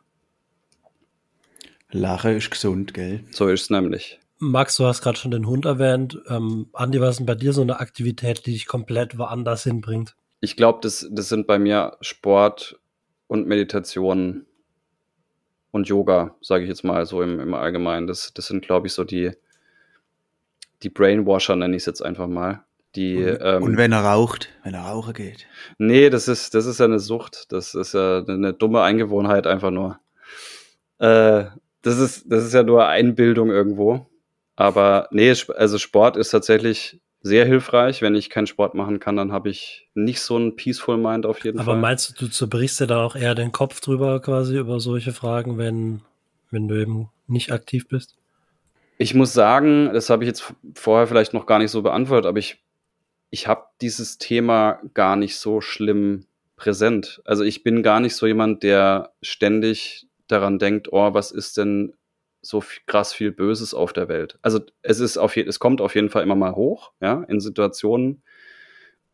Lache 1.92 2.32
ist 2.32 2.50
gesund, 2.50 2.94
gell? 2.94 3.24
So 3.32 3.48
ist 3.48 3.64
es 3.64 3.70
nämlich. 3.70 4.20
Max, 4.40 4.78
du 4.78 4.86
hast 4.86 5.02
gerade 5.02 5.18
schon 5.18 5.32
den 5.32 5.48
Hund 5.48 5.66
erwähnt. 5.66 6.20
Ähm, 6.28 6.68
Andi, 6.74 7.00
was 7.00 7.12
ist 7.12 7.18
denn 7.20 7.26
bei 7.26 7.36
dir 7.36 7.54
so 7.54 7.62
eine 7.62 7.80
Aktivität, 7.80 8.46
die 8.46 8.54
dich 8.54 8.66
komplett 8.66 9.18
woanders 9.18 9.64
hinbringt? 9.64 10.16
Ich 10.42 10.58
glaube, 10.58 10.80
das, 10.82 11.08
das 11.12 11.30
sind 11.30 11.48
bei 11.48 11.60
mir 11.60 11.98
Sport 12.02 12.80
und 13.28 13.48
Meditation 13.48 14.46
und 15.72 15.88
Yoga, 15.88 16.36
sage 16.42 16.64
ich 16.64 16.70
jetzt 16.70 16.84
mal 16.84 17.06
so 17.06 17.22
im, 17.22 17.40
im 17.40 17.54
Allgemeinen. 17.54 18.08
Das, 18.08 18.34
das 18.34 18.48
sind, 18.48 18.66
glaube 18.66 18.88
ich, 18.88 18.94
so 18.94 19.04
die, 19.04 19.32
die 20.84 20.90
Brainwasher, 20.90 21.56
nenne 21.56 21.76
ich 21.76 21.84
es 21.84 21.88
jetzt 21.88 22.02
einfach 22.02 22.28
mal. 22.28 22.64
Die, 22.96 23.16
ähm, 23.16 23.64
Und 23.64 23.78
wenn 23.78 23.92
er 23.92 24.02
raucht, 24.02 24.50
wenn 24.64 24.76
er 24.76 24.82
rauchen 24.82 25.14
geht. 25.14 25.48
Nee, 25.80 26.10
das 26.10 26.28
ist, 26.28 26.54
das 26.54 26.66
ist 26.66 26.80
ja 26.80 26.86
eine 26.86 27.00
Sucht. 27.00 27.52
Das 27.52 27.74
ist 27.74 27.94
ja 27.94 28.24
eine 28.28 28.54
dumme 28.54 28.82
Eingewohnheit 28.82 29.48
einfach 29.48 29.72
nur. 29.72 30.00
Äh, 31.00 31.46
das 31.82 31.98
ist, 31.98 32.26
das 32.32 32.46
ist 32.46 32.54
ja 32.54 32.64
nur 32.64 32.88
Einbildung 32.88 33.50
irgendwo. 33.50 34.06
Aber 34.56 35.08
nee, 35.12 35.34
also 35.56 35.78
Sport 35.78 36.18
ist 36.18 36.30
tatsächlich 36.30 37.02
sehr 37.22 37.46
hilfreich. 37.46 38.02
Wenn 38.02 38.16
ich 38.16 38.30
keinen 38.30 38.48
Sport 38.48 38.76
machen 38.76 39.00
kann, 39.00 39.16
dann 39.16 39.32
habe 39.32 39.50
ich 39.50 39.90
nicht 39.96 40.22
so 40.22 40.36
einen 40.36 40.56
peaceful 40.56 40.98
Mind 40.98 41.26
auf 41.26 41.44
jeden 41.44 41.60
Aber 41.60 41.72
Fall. 41.74 41.82
meinst 41.82 42.10
du, 42.10 42.26
du 42.26 42.32
zerbrichst 42.32 42.80
dir 42.80 42.88
dann 42.88 43.00
auch 43.00 43.16
eher 43.16 43.34
den 43.34 43.52
Kopf 43.52 43.82
drüber 43.82 44.20
quasi 44.22 44.58
über 44.58 44.80
solche 44.80 45.14
Fragen, 45.14 45.58
wenn, 45.58 46.02
wenn 46.52 46.68
du 46.68 46.80
eben 46.80 47.10
nicht 47.28 47.52
aktiv 47.52 47.88
bist? 47.88 48.16
Ich 48.98 49.14
muss 49.16 49.34
sagen, 49.34 49.90
das 49.94 50.10
habe 50.10 50.24
ich 50.24 50.28
jetzt 50.28 50.54
vorher 50.76 51.08
vielleicht 51.08 51.34
noch 51.34 51.46
gar 51.46 51.60
nicht 51.60 51.72
so 51.72 51.82
beantwortet, 51.82 52.28
aber 52.28 52.40
ich, 52.40 52.62
ich 53.34 53.48
habe 53.48 53.66
dieses 53.82 54.20
Thema 54.20 54.80
gar 54.94 55.16
nicht 55.16 55.38
so 55.38 55.60
schlimm 55.60 56.28
präsent. 56.56 57.20
Also 57.26 57.44
ich 57.44 57.64
bin 57.64 57.82
gar 57.82 58.00
nicht 58.00 58.16
so 58.16 58.28
jemand, 58.28 58.62
der 58.62 59.16
ständig 59.24 60.08
daran 60.28 60.60
denkt, 60.60 60.90
oh, 60.94 61.16
was 61.16 61.32
ist 61.32 61.58
denn 61.58 61.96
so 62.44 62.60
f- 62.60 62.82
krass 62.86 63.12
viel 63.12 63.32
Böses 63.32 63.74
auf 63.74 63.92
der 63.92 64.08
Welt. 64.08 64.38
Also 64.44 64.60
es 64.84 65.00
ist 65.00 65.18
auf 65.18 65.36
je, 65.36 65.46
es 65.48 65.58
kommt 65.58 65.82
auf 65.82 65.96
jeden 65.96 66.12
Fall 66.12 66.22
immer 66.22 66.36
mal 66.36 66.54
hoch, 66.56 66.92
ja, 67.02 67.24
in 67.24 67.40
Situationen, 67.40 68.22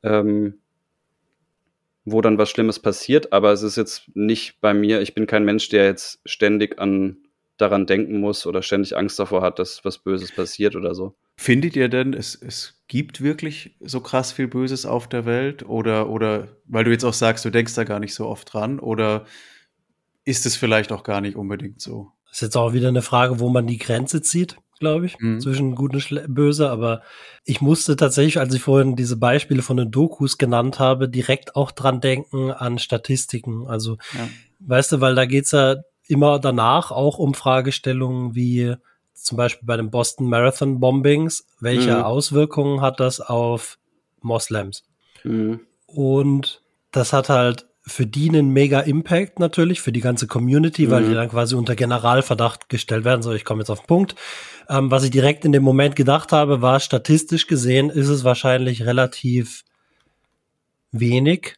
ähm, 0.04 0.60
wo 2.04 2.20
dann 2.22 2.38
was 2.38 2.50
Schlimmes 2.50 2.80
passiert, 2.80 3.32
aber 3.32 3.52
es 3.54 3.62
ist 3.62 3.78
jetzt 3.78 4.10
nicht 4.16 4.60
bei 4.62 4.74
mir, 4.74 5.02
ich 5.02 5.14
bin 5.14 5.28
kein 5.28 5.46
Mensch, 5.46 5.70
der 5.70 5.86
jetzt 5.86 6.20
ständig 6.26 6.80
an 6.80 7.18
daran 7.60 7.86
denken 7.86 8.20
muss 8.20 8.46
oder 8.48 8.62
ständig 8.62 8.98
Angst 8.98 9.20
davor 9.20 9.42
hat, 9.42 9.60
dass 9.60 9.84
was 9.86 10.00
Böses 10.00 10.32
passiert 10.32 10.76
oder 10.76 10.96
so. 10.96 11.16
Findet 11.38 11.76
ihr 11.76 11.90
denn, 11.90 12.14
es, 12.14 12.36
es 12.36 12.82
gibt 12.88 13.22
wirklich 13.22 13.76
so 13.80 14.02
krass 14.02 14.32
viel 14.32 14.48
Böses 14.48 14.86
auf 14.86 15.08
der 15.08 15.26
Welt? 15.26 15.64
Oder, 15.68 16.10
oder, 16.10 16.48
weil 16.66 16.84
du 16.84 16.92
jetzt 16.92 17.06
auch 17.06 17.14
sagst, 17.14 17.46
du 17.46 17.50
denkst 17.50 17.76
da 17.76 17.84
gar 17.84 18.00
nicht 18.00 18.14
so 18.14 18.26
oft 18.28 18.54
dran, 18.54 18.80
oder 18.80 19.26
ist 20.26 20.46
es 20.46 20.56
vielleicht 20.56 20.92
auch 20.92 21.04
gar 21.04 21.22
nicht 21.22 21.36
unbedingt 21.36 21.82
so? 21.82 22.12
Das 22.26 22.34
ist 22.38 22.42
jetzt 22.42 22.58
auch 22.58 22.74
wieder 22.74 22.90
eine 22.90 23.02
Frage, 23.02 23.40
wo 23.40 23.50
man 23.50 23.66
die 23.68 23.78
Grenze 23.80 24.22
zieht, 24.22 24.58
glaube 24.80 25.08
ich, 25.08 25.18
Mhm. 25.20 25.40
zwischen 25.42 25.76
gut 25.76 25.94
und 25.94 26.02
schle- 26.02 26.28
böse. 26.28 26.70
Aber 26.70 27.02
ich 27.44 27.60
musste 27.62 27.96
tatsächlich, 27.96 28.38
als 28.40 28.54
ich 28.54 28.62
vorhin 28.62 28.96
diese 28.96 29.18
Beispiele 29.18 29.62
von 29.64 29.78
den 29.78 29.92
Dokus 29.92 30.38
genannt 30.38 30.78
habe, 30.80 31.10
direkt 31.10 31.56
auch 31.56 31.72
dran 31.72 32.02
denken 32.02 32.52
an 32.52 32.78
Statistiken. 32.78 33.66
Also, 33.68 33.98
Ja. 34.16 34.30
weißt 34.60 34.92
du, 34.92 35.02
weil 35.02 35.16
da 35.16 35.26
geht's 35.26 35.52
ja 35.52 35.78
immer 36.10 36.40
danach 36.40 36.92
auch 36.92 37.18
um 37.20 37.34
Fragestellungen 37.34 38.36
wie 38.36 38.76
zum 39.14 39.38
Beispiel 39.38 39.66
bei 39.66 39.78
den 39.78 39.92
Boston 39.92 40.28
Marathon 40.28 40.80
Bombings. 40.80 41.46
Welche 41.60 41.98
Mhm. 41.98 42.04
Auswirkungen 42.04 42.82
hat 42.82 43.00
das 43.00 43.22
auf 43.22 43.78
Moslems? 44.22 44.84
Mhm. 45.24 45.62
Und 45.86 46.62
das 46.92 47.14
hat 47.14 47.30
halt 47.30 47.68
für 47.86 48.06
die 48.06 48.30
einen 48.30 48.50
mega 48.50 48.82
Impact 48.82 49.40
natürlich, 49.40 49.82
für 49.82 49.92
die 49.92 50.00
ganze 50.02 50.28
Community, 50.28 50.90
weil 50.92 51.04
Mhm. 51.04 51.10
die 51.10 51.14
dann 51.16 51.30
quasi 51.30 51.56
unter 51.56 51.76
Generalverdacht 51.76 52.70
gestellt 52.70 53.04
werden. 53.04 53.22
So, 53.24 53.32
ich 53.32 53.46
komme 53.46 53.62
jetzt 53.62 53.70
auf 53.72 53.82
den 53.82 53.88
Punkt. 53.88 54.16
Ähm, 54.70 54.92
was 54.92 55.04
ich 55.04 55.10
direkt 55.12 55.44
in 55.46 55.52
dem 55.52 55.64
Moment 55.64 55.96
gedacht 55.96 56.32
habe, 56.32 56.62
war 56.62 56.80
statistisch 56.80 57.48
gesehen 57.48 57.90
ist 57.90 58.08
es 58.08 58.24
wahrscheinlich 58.24 58.86
relativ 58.86 59.64
wenig. 60.92 61.56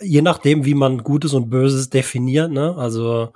Je 0.00 0.22
nachdem, 0.22 0.64
wie 0.64 0.74
man 0.74 0.98
Gutes 0.98 1.32
und 1.32 1.48
Böses 1.50 1.90
definiert, 1.90 2.50
ne? 2.50 2.74
Also 2.76 3.32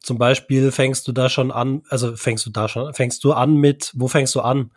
zum 0.00 0.18
Beispiel 0.18 0.70
fängst 0.70 1.06
du 1.08 1.12
da 1.12 1.28
schon 1.28 1.50
an, 1.50 1.82
also 1.88 2.16
fängst 2.16 2.46
du 2.46 2.50
da 2.50 2.68
schon, 2.68 2.92
fängst 2.94 3.24
du 3.24 3.32
an 3.32 3.56
mit, 3.56 3.92
wo 3.94 4.08
fängst 4.08 4.34
du 4.34 4.40
an? 4.40 4.72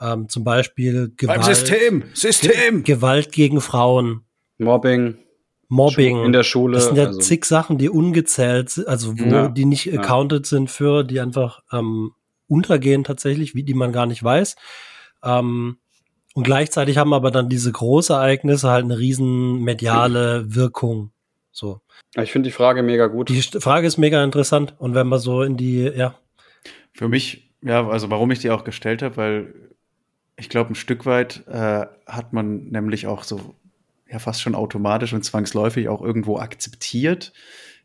Ähm, 0.00 0.28
zum 0.28 0.44
Beispiel 0.44 1.12
Gewalt, 1.16 1.40
Beim 1.40 1.54
System! 1.54 2.04
System! 2.12 2.84
Gewalt 2.84 3.32
gegen 3.32 3.60
Frauen, 3.60 4.22
Mobbing 4.58 5.16
Mobbing. 5.68 6.24
in 6.24 6.32
der 6.32 6.42
Schule. 6.44 6.74
Das 6.74 6.86
sind 6.86 6.96
ja 6.96 7.06
also, 7.06 7.18
zig 7.18 7.44
Sachen, 7.44 7.78
die 7.78 7.88
ungezählt 7.88 8.70
sind, 8.70 8.86
also 8.88 9.18
wo 9.18 9.24
Ja, 9.24 9.48
die 9.48 9.64
nicht 9.64 9.86
ja. 9.86 10.00
accounted 10.00 10.46
sind 10.46 10.70
für, 10.70 11.02
die 11.02 11.18
einfach 11.20 11.60
ähm, 11.72 12.12
untergehen 12.46 13.04
tatsächlich, 13.04 13.54
wie 13.54 13.64
die 13.64 13.74
man 13.74 13.92
gar 13.92 14.06
nicht 14.06 14.22
weiß. 14.22 14.56
Ähm, 15.24 15.78
und 16.34 16.42
gleichzeitig 16.44 16.98
haben 16.98 17.14
aber 17.14 17.30
dann 17.30 17.48
diese 17.48 17.72
Großereignisse 17.72 18.68
halt 18.68 18.84
eine 18.84 18.98
riesen 18.98 19.60
mediale 19.62 20.54
Wirkung. 20.54 21.10
So. 21.56 21.80
ich 22.20 22.32
finde 22.32 22.50
die 22.50 22.52
Frage 22.52 22.82
mega 22.82 23.06
gut. 23.06 23.30
Die 23.30 23.40
Frage 23.40 23.86
ist 23.86 23.96
mega 23.96 24.22
interessant. 24.22 24.74
Und 24.78 24.94
wenn 24.94 25.06
man 25.06 25.18
so 25.18 25.42
in 25.42 25.56
die, 25.56 25.84
ja, 25.84 26.18
Für 26.92 27.08
mich, 27.08 27.50
ja, 27.62 27.88
also 27.88 28.10
warum 28.10 28.30
ich 28.30 28.40
die 28.40 28.50
auch 28.50 28.62
gestellt 28.62 29.00
habe, 29.00 29.16
weil 29.16 29.54
ich 30.36 30.50
glaube, 30.50 30.72
ein 30.72 30.74
Stück 30.74 31.06
weit 31.06 31.46
äh, 31.48 31.86
hat 32.06 32.34
man 32.34 32.66
nämlich 32.68 33.06
auch 33.06 33.22
so 33.22 33.54
ja 34.06 34.18
fast 34.18 34.42
schon 34.42 34.54
automatisch 34.54 35.14
und 35.14 35.24
zwangsläufig 35.24 35.88
auch 35.88 36.02
irgendwo 36.02 36.38
akzeptiert, 36.38 37.32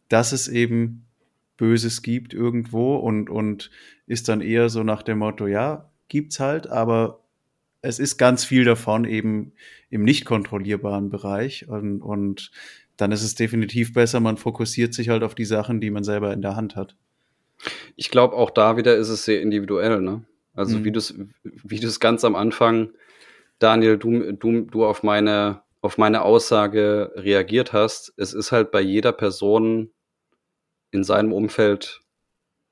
dass 0.09 0.33
es 0.33 0.49
eben 0.49 1.05
Böses 1.55 2.01
gibt 2.01 2.33
irgendwo 2.33 2.97
und, 2.97 3.29
und 3.29 3.71
ist 4.05 4.27
dann 4.27 4.41
eher 4.41 4.67
so 4.67 4.83
nach 4.83 5.01
dem 5.01 5.19
Motto, 5.19 5.47
ja, 5.47 5.89
gibt's 6.09 6.41
halt, 6.41 6.67
aber 6.67 7.21
es 7.81 7.99
ist 7.99 8.17
ganz 8.17 8.43
viel 8.43 8.65
davon 8.65 9.05
eben 9.05 9.53
im 9.89 10.03
nicht 10.03 10.25
kontrollierbaren 10.25 11.09
Bereich 11.09 11.67
und, 11.67 12.01
und 12.01 12.51
dann 12.97 13.11
ist 13.11 13.23
es 13.23 13.35
definitiv 13.35 13.93
besser, 13.93 14.19
man 14.19 14.37
fokussiert 14.37 14.93
sich 14.93 15.09
halt 15.09 15.23
auf 15.23 15.35
die 15.35 15.45
Sachen, 15.45 15.81
die 15.81 15.91
man 15.91 16.03
selber 16.03 16.33
in 16.33 16.41
der 16.41 16.55
Hand 16.55 16.75
hat. 16.75 16.95
Ich 17.95 18.09
glaube, 18.09 18.35
auch 18.35 18.49
da 18.49 18.77
wieder 18.77 18.95
ist 18.95 19.09
es 19.09 19.25
sehr 19.25 19.41
individuell, 19.41 20.01
ne? 20.01 20.23
Also 20.53 20.79
Mhm. 20.79 20.83
wie 20.83 20.91
du 20.91 20.99
es 20.99 21.15
wie 21.43 21.79
du 21.79 21.87
es 21.87 21.99
ganz 21.99 22.23
am 22.25 22.35
Anfang, 22.35 22.91
Daniel, 23.59 23.97
du, 23.97 24.33
du, 24.33 24.61
du 24.61 24.85
auf 24.85 25.03
meine 25.03 25.61
auf 25.81 25.97
meine 25.97 26.21
Aussage 26.21 27.11
reagiert 27.15 27.73
hast. 27.73 28.13
Es 28.17 28.33
ist 28.33 28.51
halt 28.51 28.71
bei 28.71 28.81
jeder 28.81 29.11
Person 29.11 29.89
in 30.91 31.03
seinem 31.03 31.33
Umfeld 31.33 32.01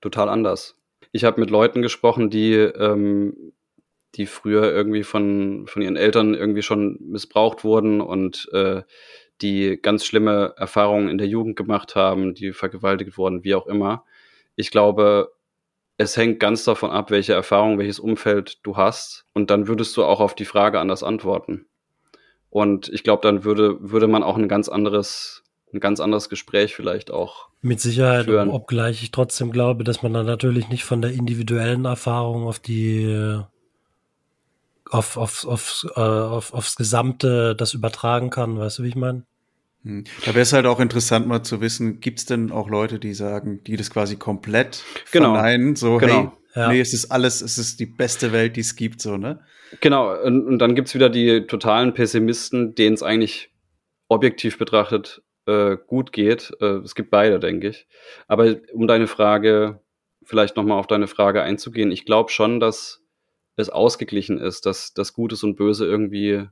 total 0.02 0.30
anders. 0.30 0.78
Ich 1.12 1.24
habe 1.24 1.40
mit 1.40 1.50
Leuten 1.50 1.82
gesprochen, 1.82 2.30
die, 2.30 2.54
ähm, 2.54 3.54
die 4.16 4.28
früher 4.28 4.72
irgendwie 4.72 5.04
von, 5.04 5.66
von 5.68 5.82
ihren 5.82 5.96
Eltern 5.96 6.36
irgendwie 6.36 6.62
schon 6.62 7.00
missbraucht 7.02 7.64
wurden 7.64 8.00
und 8.00 8.48
äh, 8.54 8.84
die 9.42 9.80
ganz 9.82 10.06
schlimme 10.06 10.54
Erfahrungen 10.58 11.10
in 11.10 11.18
der 11.18 11.28
Jugend 11.28 11.56
gemacht 11.56 11.96
haben, 11.96 12.34
die 12.34 12.54
vergewaltigt 12.54 13.18
wurden, 13.18 13.44
wie 13.44 13.56
auch 13.56 13.68
immer. 13.68 14.04
Ich 14.56 14.72
glaube, 14.72 15.32
es 15.98 16.16
hängt 16.16 16.40
ganz 16.40 16.64
davon 16.64 16.92
ab, 16.92 17.12
welche 17.12 17.34
Erfahrung, 17.34 17.78
welches 17.78 18.00
Umfeld 18.00 18.60
du 18.64 18.78
hast. 18.78 19.26
Und 19.34 19.50
dann 19.50 19.68
würdest 19.68 19.96
du 19.98 20.04
auch 20.04 20.20
auf 20.22 20.34
die 20.34 20.46
Frage 20.46 20.80
anders 20.80 21.04
antworten. 21.04 21.66
Und 22.50 22.90
ich 22.90 23.04
glaube, 23.04 23.22
dann 23.22 23.44
würde, 23.44 23.78
würde 23.80 24.08
man 24.08 24.24
auch 24.24 24.38
ein 24.38 24.48
ganz 24.48 24.70
anderes, 24.70 25.44
ein 25.74 25.80
ganz 25.80 26.00
anderes 26.00 26.30
Gespräch 26.30 26.76
vielleicht 26.76 27.12
auch. 27.12 27.50
Mit 27.62 27.80
Sicherheit, 27.82 28.26
führen. 28.26 28.50
obgleich 28.50 29.04
ich 29.04 29.12
trotzdem 29.12 29.52
glaube, 29.52 29.84
dass 29.84 30.02
man 30.02 30.14
dann 30.14 30.26
natürlich 30.26 30.70
nicht 30.70 30.86
von 30.86 31.02
der 31.02 31.12
individuellen 31.12 31.86
Erfahrung 31.86 32.48
auf 32.48 32.60
die 32.60 33.44
auf, 34.90 35.18
auf, 35.18 35.46
auf, 35.46 35.86
äh, 35.96 36.00
auf, 36.00 36.54
aufs 36.54 36.76
Gesamte 36.76 37.56
das 37.56 37.74
übertragen 37.74 38.30
kann, 38.30 38.58
weißt 38.58 38.80
du, 38.80 38.84
wie 38.84 38.88
ich 38.90 38.96
meine? 38.96 39.26
Hm. 39.84 40.04
Da 40.26 40.28
wäre 40.28 40.42
es 40.42 40.54
halt 40.54 40.66
auch 40.66 40.80
interessant 40.80 41.28
mal 41.28 41.44
zu 41.44 41.62
wissen, 41.62 42.00
gibt 42.00 42.20
es 42.20 42.26
denn 42.26 42.52
auch 42.52 42.70
Leute, 42.70 43.00
die 43.00 43.14
sagen, 43.14 43.64
die 43.64 43.78
das 43.78 43.90
quasi 43.90 44.18
komplett 44.18 44.84
Genau. 45.12 45.34
verneinen, 45.34 45.76
so 45.76 45.98
Genau. 45.98 46.34
hey, 46.54 46.62
Ja. 46.62 46.72
nee, 46.72 46.82
es 46.82 46.94
ist 46.94 47.12
alles, 47.12 47.42
es 47.42 47.58
ist 47.58 47.80
die 47.80 47.86
beste 47.86 48.32
Welt, 48.32 48.56
die 48.56 48.62
es 48.62 48.76
gibt, 48.76 49.02
so, 49.02 49.18
ne? 49.18 49.40
Genau, 49.82 50.20
und, 50.22 50.46
und 50.48 50.60
dann 50.60 50.76
gibt's 50.76 50.96
wieder 50.96 51.10
die 51.10 51.46
totalen 51.46 51.94
Pessimisten, 51.94 52.74
denen 52.76 52.96
es 52.96 53.04
eigentlich 53.04 53.52
objektiv 54.08 54.58
betrachtet 54.58 55.22
äh, 55.46 55.78
gut 55.88 56.12
geht. 56.12 56.52
Äh, 56.60 56.78
es 56.84 56.96
gibt 56.96 57.12
beide, 57.12 57.40
denke 57.40 57.70
ich. 57.70 57.88
Aber 58.28 58.56
um 58.74 58.88
deine 58.88 59.08
Frage, 59.08 59.80
vielleicht 60.24 60.58
nochmal 60.58 60.80
auf 60.80 60.88
deine 60.88 61.08
Frage 61.08 61.44
einzugehen, 61.44 61.92
ich 61.92 62.06
glaube 62.06 62.32
schon, 62.32 62.60
dass 62.60 63.02
es 63.56 63.70
ausgeglichen 63.70 64.40
ist, 64.40 64.66
dass 64.66 64.94
das 64.94 65.14
Gutes 65.14 65.44
und 65.44 65.56
Böse 65.56 65.86
irgendwie 65.86 66.48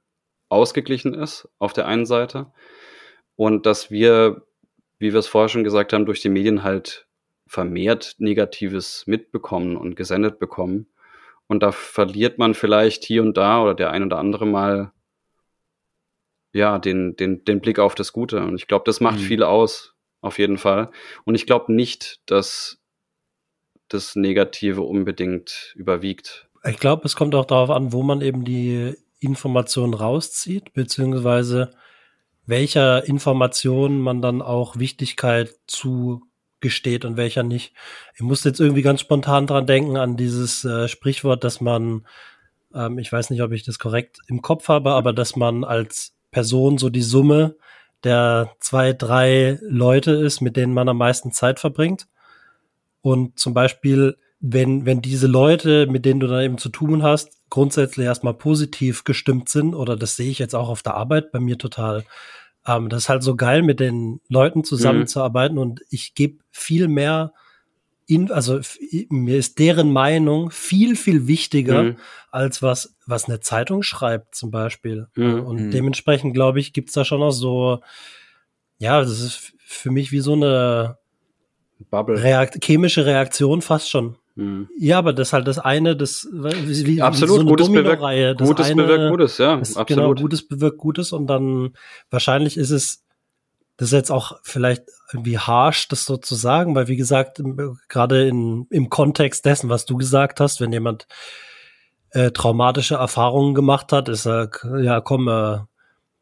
ausgeglichen 0.49 1.13
ist 1.13 1.47
auf 1.57 1.73
der 1.73 1.87
einen 1.87 2.05
Seite 2.05 2.51
und 3.37 3.65
dass 3.65 3.89
wir, 3.89 4.45
wie 4.99 5.13
wir 5.13 5.19
es 5.19 5.27
vorher 5.27 5.47
schon 5.47 5.63
gesagt 5.63 5.93
haben, 5.93 6.05
durch 6.05 6.21
die 6.21 6.29
Medien 6.29 6.63
halt 6.63 7.07
vermehrt 7.47 8.15
Negatives 8.17 9.07
mitbekommen 9.07 9.77
und 9.77 9.95
gesendet 9.95 10.39
bekommen. 10.39 10.87
Und 11.47 11.63
da 11.63 11.71
verliert 11.71 12.37
man 12.37 12.53
vielleicht 12.53 13.05
hier 13.05 13.21
und 13.21 13.37
da 13.37 13.61
oder 13.63 13.73
der 13.73 13.91
ein 13.91 14.03
oder 14.03 14.17
andere 14.17 14.45
mal 14.45 14.91
ja, 16.51 16.79
den, 16.79 17.15
den, 17.15 17.45
den 17.45 17.61
Blick 17.61 17.79
auf 17.79 17.95
das 17.95 18.11
Gute. 18.11 18.41
Und 18.41 18.55
ich 18.55 18.67
glaube, 18.67 18.83
das 18.85 18.99
macht 18.99 19.19
Mhm. 19.19 19.23
viel 19.23 19.43
aus, 19.43 19.93
auf 20.21 20.39
jeden 20.39 20.57
Fall. 20.57 20.89
Und 21.23 21.35
ich 21.35 21.45
glaube 21.45 21.71
nicht, 21.71 22.19
dass 22.25 22.79
das 23.87 24.15
Negative 24.15 24.81
unbedingt 24.81 25.73
überwiegt. 25.75 26.49
Ich 26.65 26.79
glaube, 26.79 27.03
es 27.05 27.15
kommt 27.15 27.35
auch 27.35 27.45
darauf 27.45 27.69
an, 27.69 27.93
wo 27.93 28.03
man 28.03 28.21
eben 28.21 28.43
die 28.43 28.95
Informationen 29.19 29.93
rauszieht, 29.93 30.73
beziehungsweise 30.73 31.71
welcher 32.47 33.05
Information 33.05 33.99
man 33.99 34.21
dann 34.21 34.41
auch 34.41 34.77
Wichtigkeit 34.77 35.53
zugesteht 35.67 37.05
und 37.05 37.17
welcher 37.17 37.43
nicht. 37.43 37.73
Ich 38.15 38.21
musste 38.21 38.49
jetzt 38.49 38.59
irgendwie 38.59 38.81
ganz 38.81 39.01
spontan 39.01 39.45
dran 39.45 39.67
denken 39.67 39.97
an 39.97 40.17
dieses 40.17 40.63
äh, 40.65 40.87
Sprichwort, 40.87 41.43
dass 41.43 41.61
man, 41.61 42.07
ähm, 42.73 42.97
ich 42.97 43.11
weiß 43.11 43.29
nicht, 43.29 43.43
ob 43.43 43.51
ich 43.51 43.63
das 43.63 43.77
korrekt 43.77 44.19
im 44.27 44.41
Kopf 44.41 44.69
habe, 44.69 44.91
aber 44.91 45.13
dass 45.13 45.35
man 45.35 45.63
als 45.65 46.13
Person 46.31 46.77
so 46.77 46.89
die 46.89 47.01
Summe 47.01 47.55
der 48.03 48.51
zwei, 48.59 48.93
drei 48.93 49.59
Leute 49.61 50.11
ist, 50.11 50.39
mit 50.41 50.55
denen 50.55 50.73
man 50.73 50.87
am 50.87 50.97
meisten 50.97 51.31
Zeit 51.31 51.59
verbringt. 51.59 52.07
Und 53.01 53.39
zum 53.39 53.53
Beispiel, 53.53 54.17
wenn, 54.39 54.85
wenn 54.85 55.01
diese 55.01 55.27
Leute, 55.27 55.87
mit 55.87 56.05
denen 56.05 56.19
du 56.19 56.27
dann 56.27 56.43
eben 56.43 56.57
zu 56.57 56.69
tun 56.69 57.03
hast, 57.03 57.31
grundsätzlich 57.49 58.05
erstmal 58.05 58.33
positiv 58.33 59.03
gestimmt 59.03 59.49
sind, 59.49 59.73
oder 59.73 59.95
das 59.95 60.15
sehe 60.15 60.29
ich 60.29 60.39
jetzt 60.39 60.55
auch 60.55 60.69
auf 60.69 60.83
der 60.83 60.95
Arbeit 60.95 61.31
bei 61.31 61.39
mir 61.39 61.57
total, 61.57 62.05
ähm, 62.67 62.89
das 62.89 63.03
ist 63.03 63.09
halt 63.09 63.23
so 63.23 63.35
geil, 63.35 63.61
mit 63.63 63.79
den 63.79 64.19
Leuten 64.29 64.63
zusammenzuarbeiten 64.63 65.57
und 65.57 65.81
ich 65.89 66.13
gebe 66.15 66.39
viel 66.51 66.87
mehr 66.87 67.33
in, 68.09 68.31
also 68.31 68.59
mir 69.09 69.37
ist 69.37 69.59
deren 69.59 69.91
Meinung 69.91 70.49
viel, 70.51 70.95
viel 70.95 71.27
wichtiger 71.27 71.83
Mhm. 71.83 71.97
als 72.31 72.61
was, 72.61 72.95
was 73.05 73.25
eine 73.25 73.41
Zeitung 73.41 73.83
schreibt 73.83 74.33
zum 74.33 74.49
Beispiel. 74.49 75.07
Mhm. 75.15 75.41
Und 75.45 75.57
Mhm. 75.65 75.71
dementsprechend, 75.71 76.33
glaube 76.33 76.59
ich, 76.61 76.71
gibt's 76.71 76.93
da 76.93 77.03
schon 77.03 77.19
noch 77.19 77.31
so, 77.31 77.81
ja, 78.79 79.01
das 79.01 79.19
ist 79.19 79.53
für 79.57 79.91
mich 79.91 80.11
wie 80.13 80.19
so 80.21 80.33
eine 80.33 80.97
Bubble. 81.89 82.21
Reakt 82.23 82.63
chemische 82.63 83.05
Reaktion 83.05 83.61
fast 83.61 83.89
schon. 83.89 84.15
Mhm. 84.37 84.69
Ja, 84.77 84.99
aber 84.99 85.13
das 85.13 85.29
ist 85.29 85.33
halt 85.33 85.47
das 85.47 85.57
eine, 85.59 85.95
das 85.95 86.27
wie, 86.31 86.85
wie 86.85 87.01
Absolut, 87.01 87.35
so 87.35 87.41
eine 87.41 87.49
Gutes 87.49 87.67
bewirkt, 87.67 87.87
Domino-Reihe. 87.87 88.35
Das 88.35 88.47
Gutes 88.47 88.67
eine, 88.67 88.83
bewirkt 88.83 89.09
Gutes, 89.09 89.37
ja, 89.39 89.57
das, 89.57 89.75
absolut. 89.75 89.87
Genau, 89.87 90.21
Gutes 90.21 90.47
bewirkt 90.47 90.77
Gutes 90.77 91.11
und 91.11 91.27
dann 91.27 91.73
wahrscheinlich 92.11 92.55
ist 92.57 92.69
es, 92.69 93.03
das 93.77 93.89
ist 93.89 93.93
jetzt 93.93 94.11
auch 94.11 94.39
vielleicht 94.43 94.83
irgendwie 95.11 95.39
harsh, 95.39 95.87
das 95.87 96.05
so 96.05 96.17
zu 96.17 96.35
sagen, 96.35 96.75
weil 96.75 96.87
wie 96.87 96.97
gesagt, 96.97 97.41
gerade 97.89 98.27
in, 98.27 98.67
im 98.69 98.89
Kontext 98.89 99.45
dessen, 99.45 99.69
was 99.69 99.85
du 99.85 99.97
gesagt 99.97 100.39
hast, 100.39 100.61
wenn 100.61 100.71
jemand 100.71 101.07
äh, 102.11 102.31
traumatische 102.31 102.95
Erfahrungen 102.95 103.53
gemacht 103.53 103.91
hat, 103.91 104.09
ist 104.09 104.25
er, 104.27 104.49
ja 104.81 105.01
komm, 105.01 105.27
äh, 105.27 105.57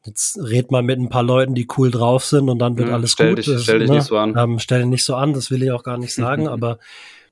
jetzt 0.06 0.38
red 0.42 0.72
mal 0.72 0.84
mit 0.84 1.00
ein 1.00 1.10
paar 1.10 1.24
Leuten, 1.24 1.56
die 1.56 1.68
cool 1.78 1.92
drauf 1.92 2.26
sind 2.26 2.48
und 2.50 2.60
dann 2.60 2.78
wird 2.78 2.88
Mhm, 2.90 2.94
alles 2.94 3.12
stell 3.12 3.30
gut. 3.36 3.46
dich- 3.46 3.62
stell 3.62 3.80
dich 3.80 3.90
nicht 3.90 4.04
so 4.04 4.18
an. 4.18 4.36
Ähm, 4.38 4.60
stell 4.60 4.80
dich 4.82 4.90
nicht 4.90 5.06
so 5.06 5.16
an, 5.16 5.34
das 5.34 5.50
will 5.52 5.64
ich 5.64 5.72
auch 5.72 5.84
gar 5.84 5.98
nicht 5.98 6.14
sagen, 6.16 6.48
aber 6.48 6.80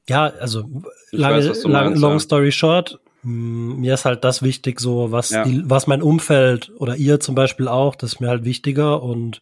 ja, 0.09 0.25
also 0.25 0.63
lange, 1.11 1.47
weiß, 1.49 1.63
lang, 1.65 1.85
meinst, 1.89 2.01
long 2.01 2.19
story 2.19 2.51
short, 2.51 2.99
mh, 3.23 3.75
mir 3.75 3.93
ist 3.93 4.05
halt 4.05 4.23
das 4.23 4.41
wichtig, 4.43 4.79
so 4.79 5.11
was, 5.11 5.29
Ja. 5.31 5.43
die, 5.43 5.61
was 5.65 5.87
mein 5.87 6.01
Umfeld 6.01 6.71
oder 6.77 6.95
ihr 6.95 7.19
zum 7.19 7.35
Beispiel 7.35 7.67
auch, 7.67 7.95
das 7.95 8.13
ist 8.13 8.19
mir 8.19 8.27
halt 8.29 8.43
wichtiger 8.45 9.01
und 9.01 9.41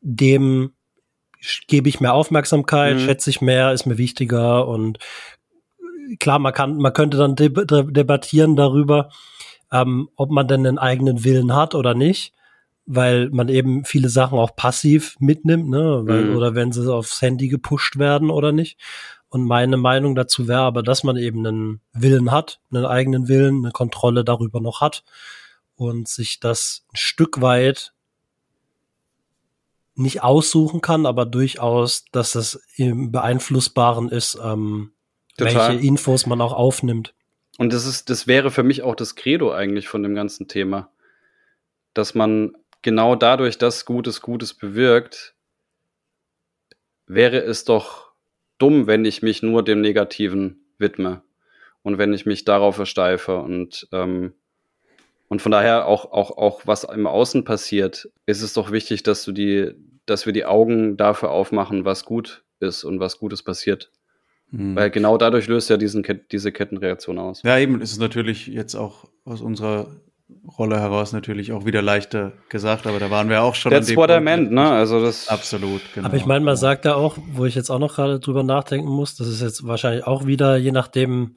dem 0.00 0.72
gebe 1.68 1.88
ich 1.88 2.00
mehr 2.00 2.14
Aufmerksamkeit, 2.14 2.96
Mhm. 2.96 3.00
schätze 3.00 3.30
ich 3.30 3.40
mehr, 3.40 3.72
ist 3.72 3.86
mir 3.86 3.98
wichtiger 3.98 4.66
und 4.68 4.98
klar, 6.18 6.38
man 6.38 6.52
kann, 6.52 6.76
man 6.76 6.92
könnte 6.92 7.16
dann 7.16 7.34
deb- 7.36 7.92
debattieren 7.92 8.56
darüber, 8.56 9.10
ähm, 9.72 10.08
ob 10.16 10.30
man 10.30 10.46
denn 10.48 10.66
einen 10.66 10.78
eigenen 10.78 11.24
Willen 11.24 11.54
hat 11.54 11.74
oder 11.74 11.94
nicht, 11.94 12.32
weil 12.86 13.30
man 13.30 13.48
eben 13.48 13.84
viele 13.84 14.08
Sachen 14.08 14.38
auch 14.38 14.54
passiv 14.54 15.16
mitnimmt, 15.18 15.68
ne, 15.68 16.02
weil, 16.04 16.24
Mhm. 16.26 16.36
oder 16.36 16.54
wenn 16.54 16.70
sie 16.72 16.92
aufs 16.92 17.20
Handy 17.20 17.48
gepusht 17.48 17.98
werden 17.98 18.30
oder 18.30 18.52
nicht. 18.52 18.78
Und 19.36 19.44
meine 19.44 19.76
Meinung 19.76 20.14
dazu 20.14 20.48
wäre 20.48 20.62
aber, 20.62 20.82
dass 20.82 21.04
man 21.04 21.18
eben 21.18 21.46
einen 21.46 21.80
Willen 21.92 22.30
hat, 22.30 22.58
einen 22.72 22.86
eigenen 22.86 23.28
Willen, 23.28 23.66
eine 23.66 23.70
Kontrolle 23.70 24.24
darüber 24.24 24.62
noch 24.62 24.80
hat 24.80 25.04
und 25.74 26.08
sich 26.08 26.40
das 26.40 26.86
ein 26.90 26.96
Stück 26.96 27.42
weit 27.42 27.92
nicht 29.94 30.22
aussuchen 30.22 30.80
kann, 30.80 31.04
aber 31.04 31.26
durchaus, 31.26 32.06
dass 32.12 32.32
das 32.32 32.62
im 32.76 33.12
Beeinflussbaren 33.12 34.08
ist, 34.08 34.38
ähm, 34.42 34.92
Total. 35.36 35.54
welche 35.54 35.86
Infos 35.86 36.24
man 36.24 36.40
auch 36.40 36.54
aufnimmt. 36.54 37.12
Und 37.58 37.74
das 37.74 37.84
ist, 37.84 38.08
das 38.08 38.26
wäre 38.26 38.50
für 38.50 38.62
mich 38.62 38.82
auch 38.84 38.94
das 38.94 39.16
Credo 39.16 39.52
eigentlich 39.52 39.86
von 39.86 40.02
dem 40.02 40.14
ganzen 40.14 40.48
Thema. 40.48 40.90
Dass 41.92 42.14
man 42.14 42.56
genau 42.80 43.16
dadurch, 43.16 43.58
dass 43.58 43.84
Gutes 43.84 44.22
Gutes 44.22 44.54
bewirkt, 44.54 45.34
wäre 47.06 47.40
es 47.40 47.64
doch 47.64 48.05
dumm, 48.58 48.86
wenn 48.86 49.04
ich 49.04 49.22
mich 49.22 49.42
nur 49.42 49.62
dem 49.62 49.80
Negativen 49.80 50.60
widme. 50.78 51.22
Und 51.82 51.98
wenn 51.98 52.12
ich 52.12 52.26
mich 52.26 52.44
darauf 52.44 52.76
versteife 52.76 53.38
und, 53.38 53.88
ähm, 53.92 54.32
und 55.28 55.42
von 55.42 55.52
daher 55.52 55.86
auch, 55.86 56.10
auch, 56.12 56.36
auch 56.36 56.62
was 56.64 56.84
im 56.84 57.06
Außen 57.06 57.44
passiert, 57.44 58.08
ist 58.26 58.42
es 58.42 58.54
doch 58.54 58.72
wichtig, 58.72 59.02
dass 59.02 59.24
du 59.24 59.32
die, 59.32 59.72
dass 60.04 60.26
wir 60.26 60.32
die 60.32 60.44
Augen 60.44 60.96
dafür 60.96 61.30
aufmachen, 61.30 61.84
was 61.84 62.04
gut 62.04 62.44
ist 62.60 62.84
und 62.84 63.00
was 63.00 63.18
Gutes 63.18 63.42
passiert. 63.42 63.90
Hm. 64.50 64.76
Weil 64.76 64.90
genau 64.90 65.18
dadurch 65.18 65.48
löst 65.48 65.70
ja 65.70 65.76
diesen, 65.76 66.04
diese 66.30 66.52
Kettenreaktion 66.52 67.18
aus. 67.18 67.42
Ja, 67.42 67.58
eben 67.58 67.80
ist 67.80 67.92
es 67.92 67.98
natürlich 67.98 68.46
jetzt 68.46 68.74
auch 68.74 69.04
aus 69.24 69.40
unserer 69.40 69.88
Rolle 70.58 70.80
heraus 70.80 71.12
natürlich 71.12 71.52
auch 71.52 71.64
wieder 71.66 71.82
leichter 71.82 72.32
gesagt, 72.48 72.86
aber 72.86 72.98
da 72.98 73.10
waren 73.10 73.28
wir 73.28 73.42
auch 73.42 73.54
schon 73.54 73.70
That's 73.70 73.86
an 73.88 73.94
dem 73.94 73.96
what 73.96 74.10
I 74.10 74.14
Punkt. 74.14 74.24
meant, 74.24 74.52
ne? 74.52 74.70
Also 74.70 75.00
das. 75.00 75.28
Absolut, 75.28 75.80
genau. 75.94 76.08
Aber 76.08 76.16
ich 76.16 76.26
meine, 76.26 76.44
man 76.44 76.56
sagt 76.56 76.84
ja 76.84 76.94
auch, 76.96 77.16
wo 77.32 77.44
ich 77.44 77.54
jetzt 77.54 77.70
auch 77.70 77.78
noch 77.78 77.94
gerade 77.94 78.18
drüber 78.18 78.42
nachdenken 78.42 78.88
muss, 78.88 79.14
das 79.16 79.28
ist 79.28 79.40
jetzt 79.40 79.66
wahrscheinlich 79.66 80.04
auch 80.04 80.26
wieder, 80.26 80.56
je 80.56 80.72
nachdem, 80.72 81.36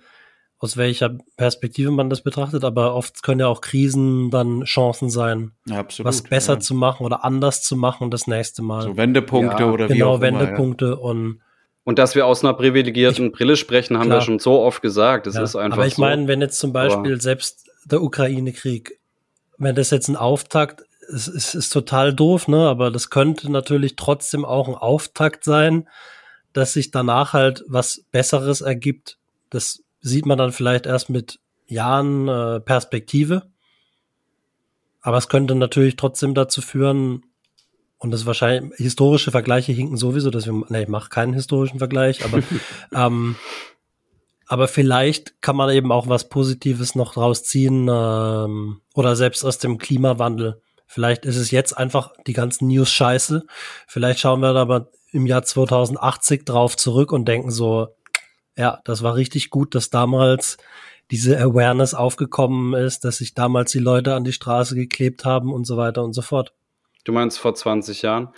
aus 0.58 0.76
welcher 0.76 1.18
Perspektive 1.38 1.92
man 1.92 2.10
das 2.10 2.22
betrachtet, 2.22 2.64
aber 2.64 2.96
oft 2.96 3.22
können 3.24 3.40
ja 3.42 3.48
auch 3.48 3.62
Krisen 3.62 4.30
dann 4.32 4.64
Chancen 4.64 5.10
sein, 5.10 5.52
Ja, 5.68 5.78
absolut, 5.80 6.08
was 6.08 6.22
besser 6.24 6.54
ja. 6.56 6.60
zu 6.60 6.74
machen 6.74 7.06
oder 7.06 7.24
anders 7.24 7.62
zu 7.62 7.76
machen 7.78 8.10
das 8.12 8.26
nächste 8.28 8.62
Mal. 8.64 8.82
So 8.82 8.98
Wendepunkte 8.98 9.64
Ja, 9.64 9.70
oder 9.72 9.88
wie 9.90 9.94
genau, 9.94 10.14
auch 10.14 10.22
immer. 10.22 10.40
Wendepunkte 10.40 10.98
und 10.98 11.40
Und 11.86 11.98
dass 12.00 12.14
wir 12.16 12.26
aus 12.26 12.44
einer 12.44 12.54
privilegierten 12.56 13.32
Brille 13.32 13.56
sprechen, 13.56 13.98
haben 13.98 14.08
Klar. 14.08 14.18
wir 14.18 14.22
schon 14.22 14.40
so 14.40 14.60
oft 14.60 14.82
gesagt. 14.82 15.28
Das 15.28 15.36
Ja, 15.36 15.44
ist 15.44 15.56
einfach 15.56 15.78
aber 15.78 15.88
ich 15.88 15.96
so. 15.96 16.02
meine, 16.02 16.28
wenn 16.28 16.42
jetzt 16.42 16.60
zum 16.60 16.74
Beispiel 16.74 17.14
Aber- 17.14 17.22
selbst 17.22 17.69
der 17.86 18.02
Ukraine-Krieg, 18.02 19.00
wenn 19.58 19.76
das 19.76 19.90
jetzt 19.90 20.08
ein 20.08 20.16
Auftakt 20.16 20.84
es, 21.12 21.28
es 21.28 21.56
ist 21.56 21.70
total 21.72 22.14
doof, 22.14 22.48
ne? 22.48 22.68
Aber 22.68 22.92
das 22.92 23.10
könnte 23.10 23.52
natürlich 23.52 23.96
trotzdem 23.96 24.46
auch 24.46 24.68
ein 24.68 24.76
Auftakt 24.76 25.44
sein, 25.44 25.88
dass 26.54 26.74
sich 26.74 26.92
danach 26.92 27.34
halt 27.34 27.64
was 27.68 28.04
Besseres 28.12 28.62
ergibt. 28.62 29.18
Das 29.50 29.84
sieht 30.02 30.26
man 30.26 30.38
dann 30.38 30.52
vielleicht 30.52 30.86
erst 30.86 31.10
mit 31.10 31.40
Jahren 31.68 32.28
äh, 32.28 32.60
Perspektive. 32.60 33.48
Aber 35.02 35.18
es 35.18 35.30
könnte 35.30 35.56
natürlich 35.56 35.96
trotzdem 35.96 36.34
dazu 36.34 36.62
führen, 36.62 37.24
und 37.98 38.12
das 38.12 38.26
wahrscheinlich, 38.26 38.78
historische 38.78 39.32
Vergleiche 39.32 39.74
hinken 39.74 39.98
sowieso, 39.98 40.30
dass 40.30 40.46
wir, 40.46 40.54
ne, 40.70 40.84
ich 40.84 40.88
mache 40.88 41.10
keinen 41.10 41.34
historischen 41.34 41.80
Vergleich, 41.80 42.24
aber, 42.24 42.42
ähm, 42.94 43.36
aber 44.50 44.68
vielleicht 44.68 45.44
kann 45.44 45.56
man 45.56 45.70
eben 45.70 45.92
auch 45.92 46.10
was 46.10 46.28
Positives 46.28 46.96
noch 46.96 47.16
rausziehen, 47.16 47.88
ähm, 47.88 48.82
oder 48.96 49.16
selbst 49.16 49.46
aus 49.46 49.60
dem 49.60 49.78
Klimawandel. 49.78 50.60
Vielleicht 50.88 51.24
ist 51.26 51.38
es 51.38 51.52
jetzt 51.52 51.78
einfach 51.78 52.14
die 52.26 52.34
ganzen 52.34 52.68
News 52.68 52.92
scheiße. 52.92 53.46
Vielleicht 53.86 54.20
schauen 54.20 54.42
wir 54.42 54.56
aber 54.56 54.90
im 55.12 55.28
Jahr 55.28 55.44
2080 55.44 56.46
drauf 56.46 56.76
zurück 56.76 57.12
und 57.12 57.28
denken 57.28 57.52
so, 57.52 57.90
ja, 58.58 58.82
das 58.86 59.04
war 59.04 59.14
richtig 59.14 59.52
gut, 59.52 59.76
dass 59.76 59.92
damals 59.92 60.58
diese 61.12 61.40
Awareness 61.40 61.94
aufgekommen 61.94 62.74
ist, 62.74 63.06
dass 63.06 63.18
sich 63.18 63.36
damals 63.36 63.72
die 63.72 63.80
Leute 63.80 64.16
an 64.16 64.24
die 64.24 64.34
Straße 64.34 64.74
geklebt 64.74 65.26
haben 65.26 65.54
und 65.54 65.66
so 65.66 65.78
weiter 65.78 66.04
und 66.04 66.14
so 66.14 66.24
fort. 66.24 66.54
Du 67.04 67.12
meinst 67.12 67.38
vor 67.38 67.54
20 67.54 68.02
Jahren? 68.02 68.30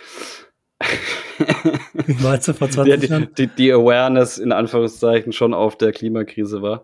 Meinst 2.21 2.47
du 2.47 2.53
vor 2.53 2.69
20 2.69 2.99
die, 3.01 3.07
Jahren? 3.07 3.29
Die, 3.37 3.47
die 3.47 3.71
Awareness 3.71 4.37
in 4.37 4.51
Anführungszeichen 4.51 5.33
schon 5.33 5.53
auf 5.53 5.77
der 5.77 5.91
Klimakrise 5.91 6.61
war. 6.61 6.83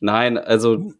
Nein, 0.00 0.38
also 0.38 0.92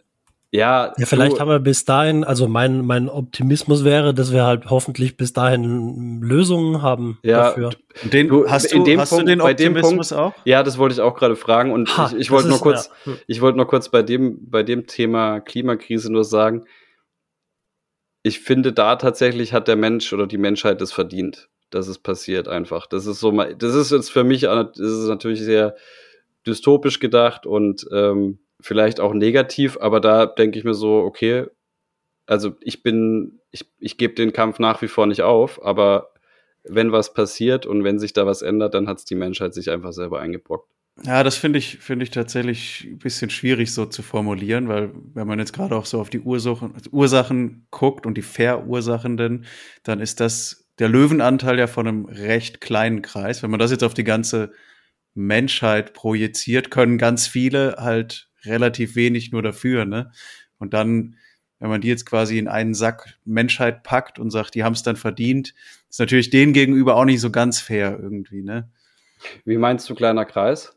ja. 0.53 0.93
Ja, 0.99 1.07
vielleicht 1.07 1.37
du, 1.37 1.41
haben 1.41 1.49
wir 1.49 1.61
bis 1.61 1.85
dahin, 1.85 2.25
also 2.25 2.49
mein, 2.49 2.85
mein 2.85 3.09
Optimismus 3.09 3.85
wäre, 3.85 4.13
dass 4.13 4.33
wir 4.33 4.45
halt 4.45 4.69
hoffentlich 4.69 5.17
bis 5.17 5.33
dahin 5.33 6.21
Lösungen 6.23 6.83
haben 6.83 7.19
ja, 7.23 7.45
dafür. 7.45 7.71
Den, 8.03 8.29
Du, 8.29 8.49
hast 8.51 8.73
in 8.73 8.81
du, 8.81 8.85
dem 8.85 9.01
hast 9.01 9.11
Punkt- 9.11 9.23
du 9.25 9.27
den 9.29 9.39
bei 9.39 9.55
dem 9.55 9.77
Optimismus 9.77 10.09
Punkt- 10.09 10.23
auch? 10.23 10.35
Ja, 10.45 10.63
das 10.65 10.77
wollte 10.77 10.95
ich 10.95 11.01
auch 11.01 11.15
gerade 11.15 11.37
fragen 11.37 11.71
und 11.73 11.97
Ha, 11.97 12.09
ich, 12.13 12.19
ich 12.19 12.31
wollte 12.33 12.49
nur 12.49 12.57
ist- 12.57 12.63
kurz, 12.63 12.91
ja. 13.07 13.13
ich 13.29 13.41
wollte 13.41 13.59
nur 13.59 13.69
kurz 13.69 13.91
bei 13.91 14.03
dem, 14.03 14.51
bei 14.51 14.63
dem 14.65 14.87
Thema 14.89 15.39
Klimakrise 15.41 16.13
nur 16.13 16.25
sagen, 16.25 16.65
ich 18.23 18.41
finde, 18.41 18.73
da 18.73 18.97
tatsächlich 18.97 19.53
hat 19.55 19.67
der 19.69 19.77
Mensch 19.77 20.13
oder 20.13 20.27
die 20.27 20.37
Menschheit 20.37 20.81
es 20.83 20.93
verdient, 20.93 21.49
dass 21.71 21.89
es 21.89 21.99
passiert 21.99 22.49
einfach. 22.49 22.87
Das 22.87 23.07
ist 23.07 23.21
so, 23.21 23.33
mal- 23.33 23.55
das 23.55 23.75
ist 23.75 23.91
jetzt 23.91 24.11
für 24.11 24.25
mich, 24.25 24.43
das 24.43 24.79
ist 24.79 25.09
natürlich 25.09 25.41
sehr 25.41 25.77
dystopisch 26.47 27.01
gedacht 27.01 27.47
und 27.47 27.87
ähm, 27.93 28.39
vielleicht 28.61 29.01
auch 29.01 29.15
negativ, 29.15 29.79
aber 29.81 30.01
da 30.01 30.27
denke 30.27 30.59
ich 30.59 30.65
mir 30.65 30.75
so, 30.75 30.97
okay, 30.99 31.47
also 32.27 32.57
ich 32.61 32.83
bin, 32.83 33.41
ich, 33.51 33.67
ich 33.79 33.97
gebe 33.97 34.15
den 34.15 34.33
Kampf 34.33 34.59
nach 34.59 34.83
wie 34.83 34.89
vor 34.89 35.07
nicht 35.07 35.23
auf, 35.23 35.63
aber 35.65 36.13
wenn 36.65 36.93
was 36.93 37.15
passiert 37.15 37.67
und 37.67 37.85
wenn 37.85 37.99
sich 37.99 38.13
da 38.13 38.27
was 38.27 38.43
ändert, 38.43 38.75
dann 38.75 38.87
hat 38.87 38.99
es 38.99 39.05
die 39.05 39.15
Menschheit 39.15 39.55
sich 39.55 39.71
einfach 39.71 39.93
selber 39.93 40.21
eingebrockt. 40.21 40.69
Ja, 41.03 41.23
das 41.23 41.37
finde 41.37 41.59
ich, 41.59 41.79
finde 41.79 42.03
ich 42.03 42.11
tatsächlich 42.11 42.85
ein 42.85 42.99
bisschen 42.99 43.31
schwierig 43.31 43.73
so 43.73 43.87
zu 43.87 44.03
formulieren, 44.03 44.69
weil 44.69 44.93
wenn 45.15 45.27
man 45.27 45.39
jetzt 45.39 45.55
gerade 45.55 45.75
auch 45.75 45.87
so 45.87 45.99
auf 46.01 46.11
die 46.11 46.21
Ursachen, 46.21 46.75
Ursachen 46.91 47.67
guckt 47.71 48.05
und 48.05 48.19
die 48.19 48.23
Verursachenden, 48.23 49.47
dann 49.83 50.01
ist 50.01 50.21
das 50.21 50.60
der 50.81 50.89
Löwenanteil 50.89 51.59
ja 51.59 51.67
von 51.67 51.87
einem 51.87 52.05
recht 52.07 52.61
kleinen 52.61 53.03
Kreis. 53.03 53.43
Wenn 53.43 53.51
man 53.51 53.61
das 53.61 53.71
jetzt 53.71 53.85
auf 53.85 53.95
die 53.95 54.05
ganze 54.05 54.53
Menschheit 55.15 55.93
projiziert, 55.93 56.71
können 56.71 56.99
ganz 56.99 57.27
viele 57.27 57.77
halt 57.79 58.29
relativ 58.45 58.97
wenig 58.97 59.33
nur 59.33 59.43
dafür, 59.43 59.85
ne? 59.85 60.11
Und 60.59 60.73
dann, 60.75 61.17
wenn 61.59 61.69
man 61.69 61.81
die 61.81 61.89
jetzt 61.89 62.07
quasi 62.07 62.39
in 62.39 62.49
einen 62.49 62.75
Sack 62.75 63.19
Menschheit 63.25 63.83
packt 63.83 64.19
und 64.19 64.31
sagt, 64.31 64.55
die 64.55 64.65
haben 64.65 64.73
es 64.73 64.83
dann 64.83 64.97
verdient, 64.97 65.55
ist 65.89 66.01
natürlich 66.01 66.31
denen 66.31 66.53
gegenüber 66.53 66.97
auch 66.97 67.05
nicht 67.05 67.21
so 67.21 67.31
ganz 67.31 67.61
fair 67.61 67.99
irgendwie, 68.01 68.43
ne? 68.43 68.71
Wie 69.45 69.59
meinst 69.59 69.89
du 69.91 69.95
kleiner 69.95 70.25
Kreis? 70.25 70.77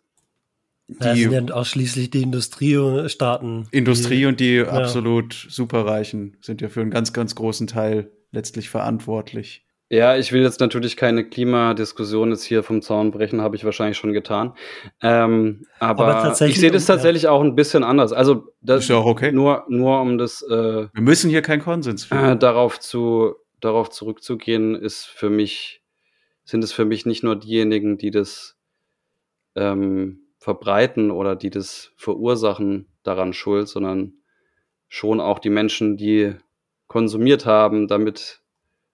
Das 0.87 1.15
Die- 1.15 1.23
sind 1.23 1.49
ja 1.49 1.55
ausschließlich 1.55 2.09
die 2.09 2.23
Industriestaaten. 2.23 3.67
Industrie 3.71 4.25
und 4.25 4.39
die 4.41 4.55
ja. 4.55 4.67
absolut 4.67 5.47
superreichen 5.49 6.35
sind 6.41 6.59
ja 6.59 6.67
für 6.67 6.81
einen 6.81 6.91
ganz, 6.91 7.13
ganz 7.13 7.35
großen 7.35 7.67
Teil 7.67 8.11
letztlich 8.31 8.69
verantwortlich. 8.69 9.62
Ja, 9.93 10.17
ich 10.17 10.31
will 10.31 10.41
jetzt 10.41 10.59
natürlich 10.59 10.97
keine 10.97 11.23
Klimadiskussion 11.23 12.31
jetzt 12.31 12.45
hier 12.45 12.63
vom 12.63 12.81
Zaun 12.81 13.11
brechen, 13.11 13.41
habe 13.41 13.55
ich 13.55 13.63
wahrscheinlich 13.63 13.95
schon 13.95 14.11
getan. 14.11 14.55
Ähm, 15.03 15.67
aber 15.77 16.15
Aber 16.15 16.47
ich 16.47 16.59
sehe 16.59 16.71
das 16.71 16.87
tatsächlich 16.87 17.27
auch 17.27 17.41
ein 17.41 17.53
bisschen 17.53 17.83
anders. 17.83 18.11
Also 18.11 18.55
das 18.59 18.85
Ist 18.85 18.89
ja 18.89 18.95
auch 18.95 19.05
okay. 19.05 19.31
nur, 19.31 19.65
nur 19.67 20.01
um 20.01 20.17
das 20.17 20.41
äh, 20.41 20.87
Wir 20.91 21.01
müssen 21.01 21.29
hier 21.29 21.43
keinen 21.43 21.61
Konsens 21.61 22.05
äh, 22.05 22.07
finden. 22.07 22.39
darauf 22.39 22.79
zu 22.79 23.35
darauf 23.61 23.91
zurückzugehen, 23.91 24.73
ist 24.73 25.05
für 25.05 25.29
mich 25.29 25.83
sind 26.43 26.63
es 26.63 26.73
für 26.73 26.85
mich 26.85 27.05
nicht 27.05 27.23
nur 27.23 27.35
diejenigen, 27.35 27.99
die 27.99 28.09
das 28.09 28.57
ähm, 29.55 30.21
verbreiten 30.39 31.11
oder 31.11 31.35
die 31.35 31.51
das 31.51 31.91
verursachen, 31.97 32.87
daran 33.03 33.31
schuld, 33.31 33.67
sondern 33.67 34.13
schon 34.87 35.21
auch 35.21 35.37
die 35.37 35.51
Menschen, 35.51 35.97
die 35.97 36.33
konsumiert 36.87 37.45
haben, 37.45 37.87
damit 37.87 38.42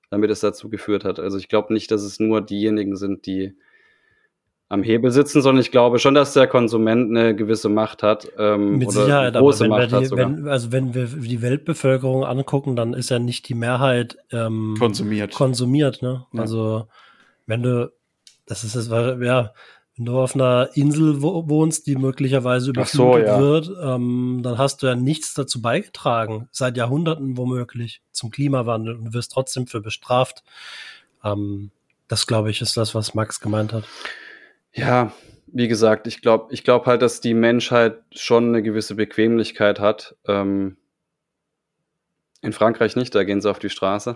damit 0.10 0.30
es 0.32 0.39
dazu 0.39 0.69
geführt 0.69 1.06
hat. 1.06 1.19
Also 1.19 1.38
ich 1.38 1.48
glaube 1.48 1.74
nicht, 1.74 1.91
dass 1.91 2.02
es 2.04 2.19
nur 2.19 2.41
diejenigen 2.41 2.95
sind, 2.95 3.26
die 3.26 3.56
am 4.69 4.84
Hebel 4.84 5.10
sitzen, 5.12 5.41
sondern 5.41 5.62
ich 5.62 5.72
glaube 5.72 5.98
schon, 5.98 6.13
dass 6.13 6.34
der 6.34 6.45
Konsument 6.45 7.10
eine 7.10 7.36
gewisse 7.36 7.69
Macht 7.69 8.04
hat 8.04 8.32
ähm, 8.38 8.78
Mit 8.78 8.89
oder 8.89 9.06
Sicherheit, 9.06 9.28
eine 9.30 9.38
aber 9.38 9.39
große 9.39 9.63
wenn 9.63 9.72
wir, 9.72 9.78
Macht 9.78 9.91
hat 9.91 10.04
die, 10.04 10.12
wenn, 10.12 10.48
also 10.48 10.72
wenn 10.72 10.93
wir 10.93 11.06
die 11.08 11.41
Weltbevölkerung 11.41 12.24
angucken, 12.24 12.76
dann 12.76 12.93
ist 12.93 13.10
ja 13.10 13.17
nicht 13.17 13.50
die 13.50 13.56
Mehrheit 13.56 14.17
ähm, 14.32 14.76
Konsumiert. 14.78 15.34
konsumiert, 15.34 16.04
ne? 16.04 16.26
Ja. 16.34 16.41
Also 16.41 16.88
wenn 17.48 17.63
du, 17.63 17.91
das 18.45 18.63
ist 18.63 18.76
es, 18.76 18.89
ja, 18.89 19.54
wenn 20.00 20.06
du 20.06 20.18
auf 20.18 20.34
einer 20.34 20.70
Insel 20.76 21.22
wo, 21.22 21.50
wohnst, 21.50 21.86
die 21.86 21.98
möglicherweise 21.98 22.72
Ach 22.78 22.88
so, 22.88 23.18
überflutet 23.18 23.28
ja. 23.28 23.40
wird, 23.40 23.72
ähm, 23.84 24.40
dann 24.42 24.58
hast 24.58 24.82
du 24.82 24.88
ja 24.88 24.96
nichts 24.96 25.34
dazu 25.34 25.62
beigetragen, 25.62 26.48
seit 26.52 26.78
Jahrhunderten 26.78 27.36
womöglich 27.36 28.02
zum 28.14 28.32
Klimawandel 28.32 28.96
und 28.96 29.14
wirst 29.14 29.34
trotzdem 29.34 29.68
für 29.68 29.82
bestraft. 29.82 30.44
Ähm, 31.22 31.72
das 32.08 32.28
glaube 32.28 32.50
ich 32.50 32.62
ist 32.62 32.78
das, 32.78 32.96
was 32.96 33.14
Max 33.14 33.42
gemeint 33.42 33.74
hat. 33.74 33.84
Ja, 34.74 35.12
wie 35.48 35.68
gesagt, 35.68 36.08
ich 36.08 36.22
glaube 36.22 36.54
ich 36.54 36.64
glaub 36.64 36.86
halt, 36.86 37.02
dass 37.02 37.20
die 37.20 37.34
Menschheit 37.34 37.98
schon 38.16 38.48
eine 38.48 38.64
gewisse 38.64 38.96
Bequemlichkeit 38.96 39.82
hat. 39.82 40.16
Ähm, 40.26 40.78
in 42.42 42.54
Frankreich 42.54 42.96
nicht, 42.96 43.14
da 43.14 43.26
gehen 43.26 43.42
sie 43.42 43.50
auf 43.52 43.60
die 43.60 43.70
Straße. 43.70 44.16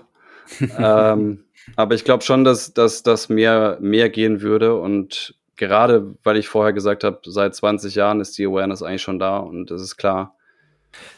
ähm, 0.77 1.43
aber 1.75 1.95
ich 1.95 2.05
glaube 2.05 2.23
schon, 2.23 2.45
dass, 2.45 2.73
dass 2.73 3.03
das 3.03 3.27
mehr, 3.27 3.77
mehr 3.81 4.09
gehen 4.09 4.41
würde. 4.41 4.79
Und 4.79 5.35
gerade, 5.67 6.15
weil 6.23 6.37
ich 6.37 6.47
vorher 6.47 6.73
gesagt 6.73 7.03
habe, 7.03 7.19
seit 7.25 7.55
20 7.55 7.95
Jahren 7.95 8.19
ist 8.21 8.37
die 8.37 8.45
Awareness 8.45 8.81
eigentlich 8.83 9.01
schon 9.01 9.19
da 9.19 9.37
und 9.39 9.69
das 9.71 9.81
ist 9.81 9.97
klar. 9.97 10.35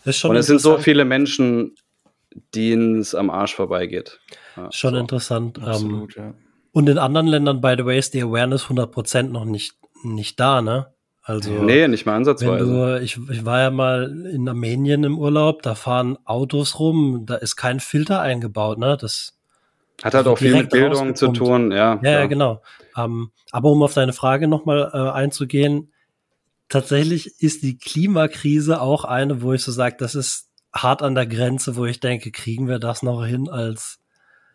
Das 0.03 0.15
ist 0.15 0.19
schon 0.21 0.31
und 0.31 0.37
es 0.37 0.47
sind 0.47 0.61
so 0.61 0.77
viele 0.77 1.05
Menschen, 1.05 1.75
denen 2.53 2.99
es 2.99 3.15
am 3.15 3.29
Arsch 3.29 3.55
vorbeigeht. 3.55 4.19
Ja, 4.57 4.71
Schon 4.71 4.93
so. 4.93 4.99
interessant. 4.99 5.57
Ähm, 5.57 5.63
Absolut, 5.65 6.15
ja. 6.15 6.33
und 6.71 6.89
in 6.89 6.97
anderen 6.97 7.27
Ländern, 7.27 7.61
by 7.61 7.75
the 7.77 7.85
way, 7.85 7.97
ist 7.97 8.13
die 8.13 8.21
Awareness 8.23 8.65
100% 8.65 9.23
noch 9.23 9.45
nicht, 9.45 9.75
nicht 10.03 10.39
da, 10.39 10.61
ne? 10.61 10.87
Also, 11.23 11.49
Nee, 11.51 11.87
nicht 11.87 12.05
mal 12.05 12.11
wenn 12.13 12.17
ansatzweise. 12.19 12.65
du, 12.65 13.01
ich, 13.01 13.17
ich 13.31 13.45
war 13.45 13.59
ja 13.59 13.71
mal 13.71 14.15
in 14.31 14.47
Armenien 14.47 15.03
im 15.03 15.17
Urlaub, 15.17 15.63
da 15.63 15.73
fahren 15.73 16.17
Autos 16.23 16.77
rum, 16.79 17.23
da 17.25 17.35
ist 17.35 17.55
kein 17.55 17.79
Filter 17.79 18.21
eingebaut, 18.21 18.77
ne? 18.77 18.95
Das, 18.99 19.34
Hat 20.03 20.13
halt 20.13 20.27
auch 20.27 20.37
viel 20.37 20.55
mit 20.55 20.69
Bildung 20.69 21.15
zu 21.15 21.29
tun, 21.29 21.71
ja. 21.71 21.99
ja, 22.03 22.11
ja, 22.11 22.25
genau. 22.27 22.61
Ähm, 22.97 23.31
aber 23.51 23.71
um 23.71 23.81
auf 23.83 23.93
deine 23.93 24.13
Frage 24.13 24.47
nochmal 24.47 24.91
äh, 24.93 25.11
einzugehen, 25.11 25.91
tatsächlich 26.69 27.41
ist 27.41 27.63
die 27.63 27.77
Klimakrise 27.77 28.81
auch 28.81 29.05
eine, 29.05 29.41
wo 29.41 29.53
ich 29.53 29.63
so 29.63 29.71
sage, 29.71 29.95
das 29.97 30.15
ist 30.15 30.49
hart 30.73 31.01
an 31.01 31.15
der 31.15 31.25
Grenze, 31.25 31.75
wo 31.77 31.85
ich 31.85 32.01
denke, 32.01 32.31
kriegen 32.31 32.67
wir 32.67 32.79
das 32.79 33.03
noch 33.03 33.25
hin 33.25 33.49
als, 33.49 33.99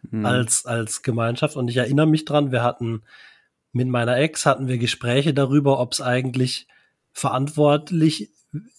Hm. 0.09 0.25
als, 0.25 0.65
als 0.65 1.03
Gemeinschaft. 1.03 1.57
Und 1.57 1.69
ich 1.69 1.77
erinnere 1.77 2.07
mich 2.07 2.25
dran, 2.25 2.53
wir 2.53 2.63
hatten 2.63 3.03
mit 3.73 3.89
meiner 3.89 4.17
Ex 4.17 4.47
hatten 4.47 4.67
wir 4.67 4.79
Gespräche 4.79 5.35
darüber, 5.35 5.79
ob 5.79 5.93
es 5.93 6.01
eigentlich 6.01 6.67
verantwortlich, 7.13 8.31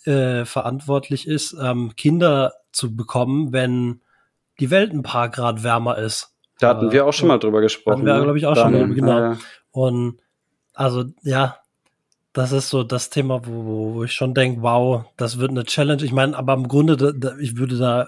äh, 0.05 0.45
verantwortlich 0.45 1.27
ist, 1.27 1.55
ähm, 1.61 1.93
Kinder 1.95 2.53
zu 2.71 2.95
bekommen, 2.95 3.53
wenn 3.53 4.01
die 4.59 4.69
Welt 4.69 4.91
ein 4.91 5.03
paar 5.03 5.29
Grad 5.29 5.63
wärmer 5.63 5.97
ist. 5.97 6.30
Da 6.61 6.69
hatten 6.69 6.89
Äh, 6.89 6.91
wir 6.93 7.05
auch 7.05 7.11
schon 7.13 7.27
mal 7.27 7.37
drüber 7.39 7.59
gesprochen. 7.61 7.97
hatten 7.97 8.05
wir, 8.05 8.13
ne? 8.15 8.23
glaub 8.23 8.35
ich, 8.37 8.45
auch 8.45 8.55
schon, 8.55 8.71
Dann, 8.73 8.93
genau. 8.95 9.31
äh, 9.33 9.35
Und 9.71 10.17
also, 10.73 11.03
ja, 11.23 11.57
das 12.33 12.53
ist 12.53 12.69
so 12.69 12.83
das 12.83 13.09
Thema, 13.09 13.45
wo, 13.45 13.95
wo- 13.95 14.03
ich 14.03 14.13
schon 14.13 14.33
denke, 14.33 14.61
wow, 14.61 15.03
das 15.17 15.37
wird 15.39 15.51
eine 15.51 15.65
Challenge. 15.65 16.03
Ich 16.03 16.13
meine, 16.13 16.37
aber 16.37 16.53
im 16.53 16.67
Grunde, 16.67 16.95
da, 16.95 17.11
da, 17.11 17.37
ich 17.39 17.57
würde 17.57 17.77
da 17.77 18.07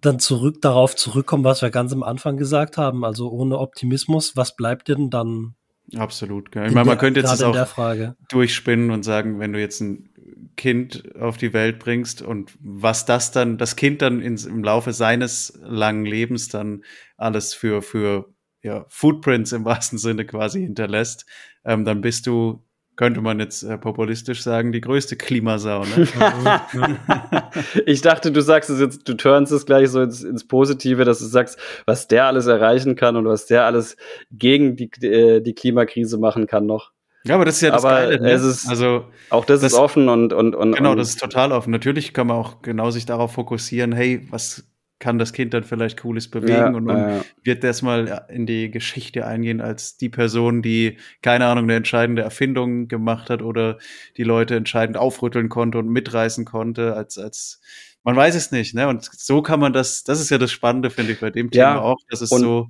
dann 0.00 0.18
zurück 0.18 0.60
darauf 0.62 0.96
zurückkommen, 0.96 1.44
was 1.44 1.62
wir 1.62 1.70
ganz 1.70 1.92
am 1.92 2.02
Anfang 2.02 2.36
gesagt 2.36 2.76
haben. 2.78 3.04
Also 3.04 3.30
ohne 3.30 3.58
Optimismus, 3.58 4.34
was 4.36 4.56
bleibt 4.56 4.88
dir 4.88 4.96
denn 4.96 5.10
dann? 5.10 5.54
Absolut. 5.96 6.50
Gell. 6.52 6.62
Ich 6.64 6.68
in 6.68 6.74
meine, 6.74 6.86
man 6.86 6.98
könnte 6.98 7.20
jetzt 7.20 7.30
das 7.30 7.42
auch 7.42 7.66
Frage. 7.66 8.16
durchspinnen 8.30 8.90
und 8.90 9.04
sagen, 9.04 9.38
wenn 9.40 9.52
du 9.52 9.60
jetzt 9.60 9.80
ein 9.80 10.09
Kind 10.56 11.14
auf 11.16 11.36
die 11.36 11.52
Welt 11.52 11.78
bringst 11.78 12.22
und 12.22 12.52
was 12.60 13.06
das 13.06 13.32
dann, 13.32 13.58
das 13.58 13.76
Kind 13.76 14.02
dann 14.02 14.20
ins, 14.20 14.44
im 14.44 14.62
Laufe 14.62 14.92
seines 14.92 15.58
langen 15.62 16.04
Lebens 16.04 16.48
dann 16.48 16.84
alles 17.16 17.54
für, 17.54 17.82
für 17.82 18.32
ja, 18.62 18.84
Footprints 18.88 19.52
im 19.52 19.64
wahrsten 19.64 19.98
Sinne 19.98 20.26
quasi 20.26 20.60
hinterlässt, 20.60 21.26
ähm, 21.64 21.84
dann 21.84 22.00
bist 22.00 22.26
du 22.26 22.64
könnte 23.00 23.22
man 23.22 23.40
jetzt 23.40 23.62
äh, 23.62 23.78
populistisch 23.78 24.42
sagen, 24.42 24.72
die 24.72 24.82
größte 24.82 25.16
Klimasau. 25.16 25.84
Ne? 25.84 26.06
ich 27.86 28.02
dachte, 28.02 28.30
du 28.30 28.42
sagst 28.42 28.68
es 28.68 28.78
jetzt, 28.78 29.08
du 29.08 29.14
turnst 29.14 29.52
es 29.52 29.64
gleich 29.64 29.88
so 29.88 30.02
ins, 30.02 30.22
ins, 30.22 30.46
Positive, 30.46 31.06
dass 31.06 31.20
du 31.20 31.24
sagst, 31.24 31.58
was 31.86 32.08
der 32.08 32.26
alles 32.26 32.46
erreichen 32.46 32.96
kann 32.96 33.16
und 33.16 33.24
was 33.24 33.46
der 33.46 33.64
alles 33.64 33.96
gegen 34.30 34.76
die, 34.76 34.90
äh, 35.02 35.40
die 35.40 35.54
Klimakrise 35.54 36.18
machen 36.18 36.46
kann 36.46 36.66
noch. 36.66 36.92
Ja, 37.24 37.34
aber 37.34 37.44
das 37.44 37.56
ist 37.56 37.62
ja 37.62 37.70
das 37.70 37.84
aber 37.84 37.96
Geile. 37.96 38.20
Ne? 38.20 38.30
Es 38.30 38.42
ist, 38.42 38.68
also 38.68 39.06
auch 39.28 39.44
das, 39.44 39.60
das, 39.60 39.72
ist 39.72 39.78
offen 39.78 40.08
und, 40.08 40.32
und, 40.32 40.54
und 40.54 40.72
genau, 40.72 40.94
das 40.94 41.10
ist 41.10 41.20
total 41.20 41.52
offen. 41.52 41.70
Natürlich 41.70 42.14
kann 42.14 42.26
man 42.26 42.36
auch 42.36 42.62
genau 42.62 42.90
sich 42.90 43.04
darauf 43.04 43.32
fokussieren, 43.32 43.92
hey, 43.92 44.26
was 44.30 44.64
kann 45.00 45.18
das 45.18 45.32
Kind 45.32 45.54
dann 45.54 45.64
vielleicht 45.64 46.00
Cooles 46.00 46.28
bewegen 46.28 46.52
ja, 46.52 46.68
und, 46.68 46.88
und 46.88 46.96
ja. 46.96 47.24
wird 47.42 47.64
das 47.64 47.80
mal 47.82 48.26
in 48.28 48.46
die 48.46 48.70
Geschichte 48.70 49.26
eingehen 49.26 49.60
als 49.62 49.96
die 49.96 50.10
Person, 50.10 50.60
die, 50.60 50.98
keine 51.22 51.46
Ahnung, 51.46 51.64
eine 51.64 51.76
entscheidende 51.76 52.22
Erfindung 52.22 52.86
gemacht 52.86 53.30
hat 53.30 53.40
oder 53.42 53.78
die 54.18 54.24
Leute 54.24 54.56
entscheidend 54.56 54.98
aufrütteln 54.98 55.48
konnte 55.48 55.78
und 55.78 55.88
mitreißen 55.88 56.44
konnte, 56.44 56.94
als, 56.94 57.16
als 57.16 57.60
man 58.04 58.14
weiß 58.14 58.34
es 58.34 58.50
nicht, 58.50 58.74
ne? 58.74 58.88
Und 58.88 59.04
so 59.04 59.42
kann 59.42 59.60
man 59.60 59.72
das, 59.72 60.04
das 60.04 60.20
ist 60.20 60.30
ja 60.30 60.38
das 60.38 60.52
Spannende, 60.52 60.90
finde 60.90 61.12
ich, 61.12 61.20
bei 61.20 61.30
dem 61.30 61.50
Thema 61.50 61.62
ja, 61.62 61.80
auch, 61.80 61.98
dass 62.08 62.20
es 62.20 62.30
so 62.30 62.68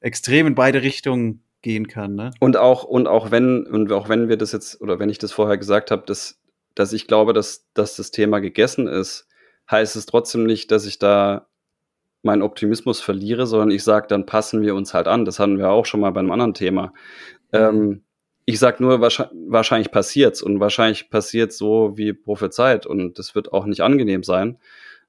extrem 0.00 0.46
in 0.46 0.54
beide 0.54 0.82
Richtungen 0.82 1.42
gehen 1.62 1.88
kann, 1.88 2.14
ne? 2.14 2.30
Und 2.40 2.56
auch, 2.56 2.84
und 2.84 3.06
auch 3.06 3.30
wenn, 3.30 3.66
und 3.66 3.90
auch 3.92 4.08
wenn 4.08 4.28
wir 4.28 4.36
das 4.36 4.52
jetzt, 4.52 4.80
oder 4.80 4.98
wenn 4.98 5.08
ich 5.08 5.18
das 5.18 5.32
vorher 5.32 5.58
gesagt 5.58 5.90
habe, 5.90 6.04
dass, 6.06 6.40
dass 6.74 6.92
ich 6.92 7.06
glaube, 7.06 7.32
dass, 7.32 7.66
dass 7.74 7.96
das 7.96 8.10
Thema 8.10 8.40
gegessen 8.40 8.86
ist, 8.86 9.28
heißt 9.70 9.96
es 9.96 10.06
trotzdem 10.06 10.44
nicht, 10.44 10.70
dass 10.70 10.86
ich 10.86 10.98
da 10.98 11.48
meinen 12.22 12.42
Optimismus 12.42 13.00
verliere, 13.00 13.46
sondern 13.46 13.70
ich 13.70 13.84
sage, 13.84 14.06
dann 14.08 14.26
passen 14.26 14.62
wir 14.62 14.74
uns 14.74 14.94
halt 14.94 15.08
an. 15.08 15.24
Das 15.24 15.38
hatten 15.38 15.58
wir 15.58 15.70
auch 15.70 15.86
schon 15.86 16.00
mal 16.00 16.10
bei 16.10 16.20
einem 16.20 16.32
anderen 16.32 16.54
Thema. 16.54 16.92
Mhm. 17.52 17.58
Ähm, 17.58 18.02
ich 18.44 18.58
sage 18.60 18.82
nur, 18.82 19.00
wahrscheinlich, 19.00 19.36
wahrscheinlich 19.48 19.90
passiert's 19.90 20.42
und 20.42 20.60
wahrscheinlich 20.60 21.10
passiert 21.10 21.52
so 21.52 21.96
wie 21.96 22.12
prophezeit 22.12 22.86
und 22.86 23.18
das 23.18 23.34
wird 23.34 23.52
auch 23.52 23.66
nicht 23.66 23.80
angenehm 23.80 24.22
sein. 24.22 24.58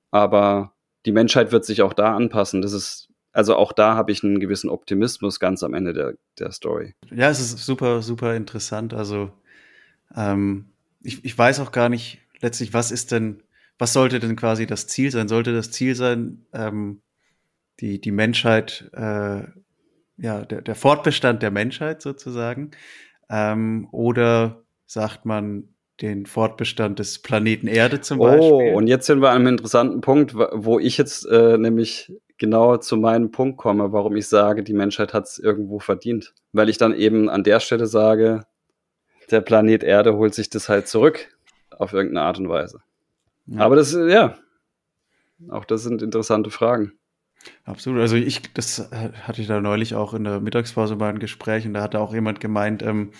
Aber 0.10 0.74
die 1.06 1.12
Menschheit 1.12 1.52
wird 1.52 1.64
sich 1.64 1.82
auch 1.84 1.94
da 1.94 2.16
anpassen. 2.16 2.62
Das 2.62 2.74
ist, 2.74 3.10
also 3.38 3.56
auch 3.56 3.72
da 3.72 3.94
habe 3.94 4.12
ich 4.12 4.24
einen 4.24 4.40
gewissen 4.40 4.68
Optimismus 4.68 5.40
ganz 5.40 5.62
am 5.62 5.76
Ende 5.76 5.94
der, 5.94 6.16
der 6.40 6.52
Story. 6.52 6.96
Ja, 7.14 7.30
es 7.30 7.40
ist 7.40 7.64
super, 7.64 8.02
super 8.02 8.36
interessant. 8.36 8.96
Also 8.96 9.30
ähm, 10.16 10.72
ich, 11.04 11.24
ich 11.24 11.38
weiß 11.38 11.60
auch 11.60 11.72
gar 11.72 11.88
nicht 11.88 12.20
letztlich, 12.42 12.74
was 12.74 12.90
ist 12.90 13.12
denn, 13.12 13.44
was 13.78 13.94
sollte 13.94 14.20
denn 14.20 14.36
quasi 14.36 14.66
das 14.66 14.88
Ziel 14.88 15.12
sein? 15.12 15.28
Sollte 15.28 15.54
das 15.54 15.70
Ziel 15.70 15.94
sein, 15.94 16.48
ähm, 16.52 17.02
die, 17.80 18.02
die 18.02 18.10
Menschheit, 18.10 18.90
äh, 18.94 19.44
ja, 20.18 20.44
der, 20.44 20.64
der 20.64 20.76
Fortbestand 20.76 21.44
der 21.44 21.52
Menschheit 21.52 22.02
sozusagen? 22.02 22.72
Ähm, 23.30 23.88
oder 23.92 24.64
sagt 24.88 25.26
man 25.26 25.76
den 26.02 26.26
Fortbestand 26.26 26.98
des 26.98 27.20
Planeten 27.20 27.68
Erde 27.68 28.02
zum 28.02 28.18
Beispiel? 28.18 28.72
Oh, 28.74 28.78
und 28.78 28.88
jetzt 28.88 29.06
sind 29.06 29.22
wir 29.22 29.30
an 29.30 29.42
einem 29.42 29.48
interessanten 29.48 30.02
Punkt, 30.02 30.34
wo 30.34 30.80
ich 30.80 30.98
jetzt 30.98 31.28
äh, 31.28 31.60
nämlich 31.60 32.12
genau 32.38 32.78
zu 32.78 32.98
meinem 32.98 33.32
Punkt 33.32 33.58
komme, 33.58 33.92
warum 33.92 34.16
ich 34.16 34.28
sage, 34.28 34.64
die 34.64 34.74
Menschheit 34.74 35.14
hat 35.14 35.26
es 35.26 35.40
irgendwo 35.40 35.80
verdient. 35.80 36.34
Weil 36.54 36.70
ich 36.70 36.78
dann 36.78 36.94
eben 36.94 37.30
an 37.30 37.44
der 37.44 37.60
Stelle 37.60 37.88
sage, 37.88 38.46
der 39.32 39.42
Planet 39.42 39.84
Erde 39.84 40.16
holt 40.16 40.34
sich 40.34 40.50
das 40.50 40.70
halt 40.70 40.88
zurück 40.88 41.30
auf 41.72 41.94
irgendeine 41.94 42.26
Art 42.26 42.40
und 42.40 42.50
Weise. 42.50 42.82
Ja. 43.48 43.62
Aber 43.62 43.76
das, 43.76 43.94
ja, 43.94 44.38
auch 45.50 45.66
das 45.66 45.84
sind 45.84 46.02
interessante 46.02 46.50
Fragen. 46.50 46.94
Absolut. 47.64 48.02
Also 48.02 48.16
ich, 48.16 48.42
das 48.54 48.90
hatte 48.92 49.42
ich 49.42 49.48
da 49.48 49.62
neulich 49.62 49.96
auch 49.96 50.14
in 50.14 50.24
der 50.24 50.40
Mittagspause 50.40 50.96
bei 50.96 51.08
einem 51.08 51.20
Gespräch 51.20 51.66
und 51.66 51.74
da 51.74 51.82
hatte 51.82 52.00
auch 52.00 52.14
jemand 52.14 52.40
gemeint, 52.40 52.82
ähm, 52.84 53.12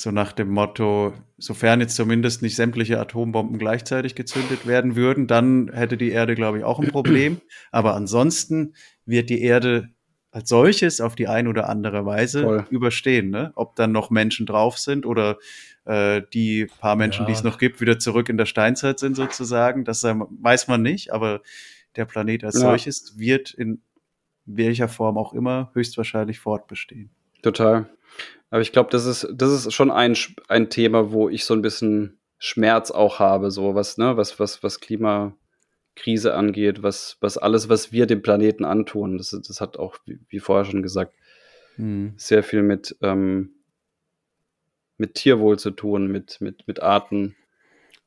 so 0.00 0.10
nach 0.10 0.32
dem 0.32 0.48
Motto, 0.48 1.12
sofern 1.36 1.80
jetzt 1.80 1.94
zumindest 1.94 2.40
nicht 2.40 2.56
sämtliche 2.56 2.98
Atombomben 2.98 3.58
gleichzeitig 3.58 4.14
gezündet 4.14 4.66
werden 4.66 4.96
würden, 4.96 5.26
dann 5.26 5.70
hätte 5.74 5.98
die 5.98 6.10
Erde, 6.10 6.34
glaube 6.34 6.58
ich, 6.58 6.64
auch 6.64 6.80
ein 6.80 6.88
Problem. 6.88 7.42
Aber 7.70 7.94
ansonsten 7.94 8.74
wird 9.04 9.28
die 9.28 9.42
Erde 9.42 9.90
als 10.30 10.48
solches 10.48 11.02
auf 11.02 11.16
die 11.16 11.28
ein 11.28 11.48
oder 11.48 11.68
andere 11.68 12.06
Weise 12.06 12.42
Voll. 12.42 12.66
überstehen. 12.70 13.28
Ne? 13.28 13.52
Ob 13.56 13.76
dann 13.76 13.92
noch 13.92 14.08
Menschen 14.08 14.46
drauf 14.46 14.78
sind 14.78 15.04
oder 15.04 15.36
äh, 15.84 16.22
die 16.32 16.66
paar 16.78 16.96
Menschen, 16.96 17.22
ja. 17.22 17.26
die 17.26 17.32
es 17.32 17.42
noch 17.42 17.58
gibt, 17.58 17.82
wieder 17.82 17.98
zurück 17.98 18.30
in 18.30 18.38
der 18.38 18.46
Steinzeit 18.46 18.98
sind 19.00 19.16
sozusagen, 19.16 19.84
das 19.84 20.02
weiß 20.02 20.66
man 20.68 20.80
nicht. 20.80 21.12
Aber 21.12 21.42
der 21.96 22.06
Planet 22.06 22.44
als 22.44 22.54
ja. 22.54 22.60
solches 22.60 23.18
wird 23.18 23.52
in 23.52 23.82
welcher 24.46 24.88
Form 24.88 25.18
auch 25.18 25.34
immer 25.34 25.70
höchstwahrscheinlich 25.74 26.38
fortbestehen. 26.38 27.10
Total. 27.42 27.90
Aber 28.50 28.62
ich 28.62 28.72
glaube, 28.72 28.90
das 28.90 29.06
ist, 29.06 29.28
das 29.32 29.52
ist 29.52 29.72
schon 29.72 29.90
ein, 29.90 30.16
ein 30.48 30.70
Thema, 30.70 31.12
wo 31.12 31.28
ich 31.28 31.44
so 31.44 31.54
ein 31.54 31.62
bisschen 31.62 32.18
Schmerz 32.38 32.90
auch 32.90 33.18
habe, 33.18 33.50
so 33.50 33.74
was, 33.74 33.96
ne, 33.96 34.16
was, 34.16 34.40
was, 34.40 34.62
was 34.62 34.80
Klimakrise 34.80 36.34
angeht, 36.34 36.82
was, 36.82 37.16
was 37.20 37.38
alles, 37.38 37.68
was 37.68 37.92
wir 37.92 38.06
dem 38.06 38.22
Planeten 38.22 38.64
antun. 38.64 39.18
Das, 39.18 39.30
das 39.30 39.60
hat 39.60 39.78
auch, 39.78 39.96
wie, 40.06 40.18
wie 40.28 40.40
vorher 40.40 40.64
schon 40.64 40.82
gesagt, 40.82 41.14
hm. 41.76 42.14
sehr 42.16 42.42
viel 42.42 42.62
mit, 42.62 42.96
ähm, 43.02 43.50
mit 44.96 45.14
Tierwohl 45.14 45.58
zu 45.58 45.70
tun, 45.70 46.08
mit, 46.08 46.40
mit, 46.40 46.66
mit 46.66 46.82
Arten, 46.82 47.36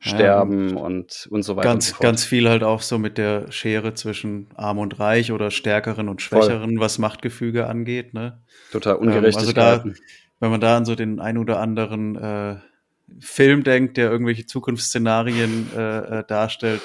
sterben 0.03 0.75
ja, 0.75 0.81
und, 0.81 1.27
und 1.31 1.43
so 1.43 1.55
weiter. 1.55 1.69
Ganz, 1.69 1.89
so 1.89 1.95
ganz 1.99 2.25
viel 2.25 2.49
halt 2.49 2.63
auch 2.63 2.81
so 2.81 2.97
mit 2.97 3.17
der 3.17 3.51
Schere 3.51 3.93
zwischen 3.93 4.47
Arm 4.55 4.77
und 4.77 4.99
Reich 4.99 5.31
oder 5.31 5.49
Stärkeren 5.49 6.09
und 6.09 6.21
Schwächeren, 6.21 6.71
Voll. 6.71 6.79
was 6.79 6.99
Machtgefüge 6.99 7.67
angeht. 7.67 8.13
Ne? 8.13 8.41
Total 8.71 8.95
Ungerechtigkeit. 8.95 9.85
Ähm, 9.85 9.91
also 9.91 9.91
da, 9.91 9.99
wenn 10.43 10.51
man 10.51 10.59
da 10.59 10.75
an 10.75 10.83
so 10.83 10.93
den 10.93 11.21
ein 11.21 11.37
oder 11.37 11.61
anderen 11.61 12.17
äh, 12.17 12.57
Film 13.21 13.63
denkt, 13.63 13.95
der 13.95 14.11
irgendwelche 14.11 14.45
Zukunftsszenarien 14.45 15.69
äh, 15.73 16.19
äh, 16.19 16.23
darstellt, 16.27 16.81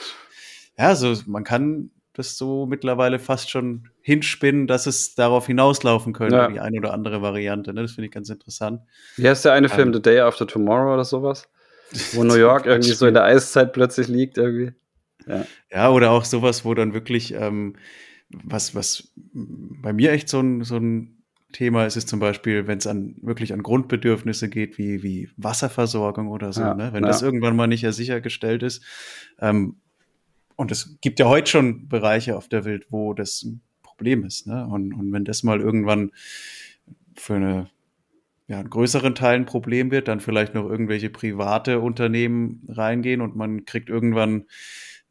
ja, 0.78 0.94
so 0.94 1.12
man 1.26 1.42
kann 1.42 1.90
das 2.12 2.38
so 2.38 2.66
mittlerweile 2.66 3.18
fast 3.18 3.50
schon 3.50 3.88
hinspinnen, 4.00 4.68
dass 4.68 4.86
es 4.86 5.16
darauf 5.16 5.48
hinauslaufen 5.48 6.12
könnte, 6.12 6.36
ja. 6.36 6.48
die 6.48 6.60
eine 6.60 6.78
oder 6.78 6.94
andere 6.94 7.20
Variante. 7.20 7.74
Ne? 7.74 7.82
Das 7.82 7.92
finde 7.92 8.06
ich 8.06 8.12
ganz 8.12 8.28
interessant. 8.28 8.82
Wie 9.16 9.28
heißt 9.28 9.44
der 9.44 9.54
eine 9.54 9.68
Film, 9.68 9.88
ähm, 9.88 9.94
The 9.94 10.02
Day 10.02 10.20
After 10.20 10.46
Tomorrow 10.46 10.94
oder 10.94 11.04
sowas? 11.04 11.48
Wo 12.12 12.22
New 12.22 12.34
York 12.36 12.64
irgendwie 12.64 12.92
so 12.92 13.08
in 13.08 13.14
der 13.14 13.24
Eiszeit 13.24 13.72
plötzlich 13.72 14.06
liegt 14.06 14.38
irgendwie. 14.38 14.72
Ja, 15.26 15.46
ja 15.72 15.90
oder 15.90 16.12
auch 16.12 16.24
sowas, 16.24 16.64
wo 16.64 16.74
dann 16.74 16.94
wirklich, 16.94 17.34
ähm, 17.34 17.74
was, 18.30 18.76
was 18.76 19.12
bei 19.32 19.92
mir 19.92 20.12
echt 20.12 20.28
so 20.28 20.38
ein, 20.38 20.62
so 20.62 20.76
ein 20.76 21.17
Thema 21.52 21.86
ist, 21.86 21.96
ist 21.96 22.08
zum 22.08 22.20
Beispiel, 22.20 22.66
wenn 22.66 22.78
es 22.78 22.86
an 22.86 23.16
wirklich 23.22 23.52
an 23.52 23.62
Grundbedürfnisse 23.62 24.48
geht, 24.48 24.76
wie, 24.76 25.02
wie 25.02 25.30
Wasserversorgung 25.36 26.28
oder 26.28 26.52
so, 26.52 26.60
ja, 26.60 26.74
ne? 26.74 26.92
wenn 26.92 27.04
ja. 27.04 27.08
das 27.08 27.22
irgendwann 27.22 27.56
mal 27.56 27.66
nicht 27.66 27.86
sichergestellt 27.88 28.62
ist. 28.62 28.82
Ähm, 29.40 29.76
und 30.56 30.70
es 30.70 30.98
gibt 31.00 31.20
ja 31.20 31.26
heute 31.26 31.50
schon 31.50 31.88
Bereiche 31.88 32.36
auf 32.36 32.48
der 32.48 32.64
Welt, 32.64 32.86
wo 32.90 33.14
das 33.14 33.44
ein 33.44 33.60
Problem 33.82 34.24
ist. 34.24 34.46
Ne? 34.46 34.66
Und, 34.66 34.92
und 34.92 35.12
wenn 35.12 35.24
das 35.24 35.42
mal 35.42 35.60
irgendwann 35.60 36.10
für 37.14 37.36
eine 37.36 37.70
ja, 38.48 38.60
in 38.60 38.68
größeren 38.68 39.14
Teilen 39.14 39.44
Problem 39.44 39.90
wird, 39.90 40.08
dann 40.08 40.20
vielleicht 40.20 40.54
noch 40.54 40.68
irgendwelche 40.68 41.10
private 41.10 41.80
Unternehmen 41.80 42.66
reingehen 42.68 43.20
und 43.20 43.36
man 43.36 43.66
kriegt 43.66 43.90
irgendwann 43.90 44.46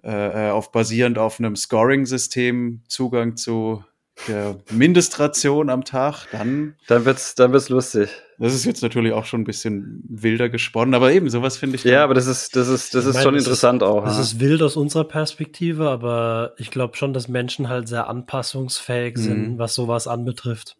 äh, 0.03 0.47
äh 0.47 0.49
auf 0.49 0.71
basierend 0.71 1.17
auf 1.17 1.39
einem 1.39 1.55
Scoring-System 1.55 2.81
Zugang 2.87 3.37
zu 3.37 3.83
der 4.27 4.57
Mindestration 4.71 5.69
am 5.69 5.83
Tag, 5.83 6.25
dann. 6.31 6.75
Dann 6.87 7.05
wird's, 7.05 7.35
dann 7.35 7.53
wird's 7.53 7.69
lustig. 7.69 8.09
Das 8.39 8.53
ist 8.53 8.65
jetzt 8.65 8.83
natürlich 8.83 9.13
auch 9.13 9.25
schon 9.25 9.41
ein 9.41 9.45
bisschen 9.45 10.03
wilder 10.07 10.49
gesponnen, 10.49 10.93
aber 10.93 11.11
eben, 11.11 11.29
sowas 11.29 11.57
finde 11.57 11.75
ich. 11.75 11.83
Ja, 11.83 12.03
aber 12.03 12.13
das 12.13 12.27
ist, 12.27 12.55
das 12.55 12.67
ist, 12.67 12.93
das 12.93 13.05
ist 13.05 13.15
meine, 13.15 13.23
schon 13.23 13.35
interessant 13.35 13.81
ist, 13.81 13.87
auch. 13.87 14.05
Das 14.05 14.15
ja. 14.15 14.21
ist 14.21 14.39
wild 14.39 14.61
aus 14.61 14.75
unserer 14.75 15.05
Perspektive, 15.05 15.89
aber 15.89 16.53
ich 16.57 16.69
glaube 16.69 16.97
schon, 16.97 17.13
dass 17.13 17.27
Menschen 17.27 17.67
halt 17.67 17.87
sehr 17.87 18.07
anpassungsfähig 18.07 19.17
sind, 19.17 19.53
mhm. 19.53 19.57
was 19.57 19.73
sowas 19.73 20.07
anbetrifft. 20.07 20.77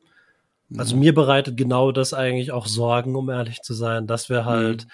Also 0.75 0.97
mir 0.97 1.13
bereitet 1.13 1.55
genau 1.55 1.91
das 1.91 2.13
eigentlich 2.13 2.51
auch 2.51 2.67
Sorgen, 2.67 3.15
um 3.15 3.29
ehrlich 3.29 3.61
zu 3.61 3.73
sein, 3.73 4.05
dass 4.05 4.29
wir 4.29 4.43
halt 4.45 4.83
mhm. 4.83 4.89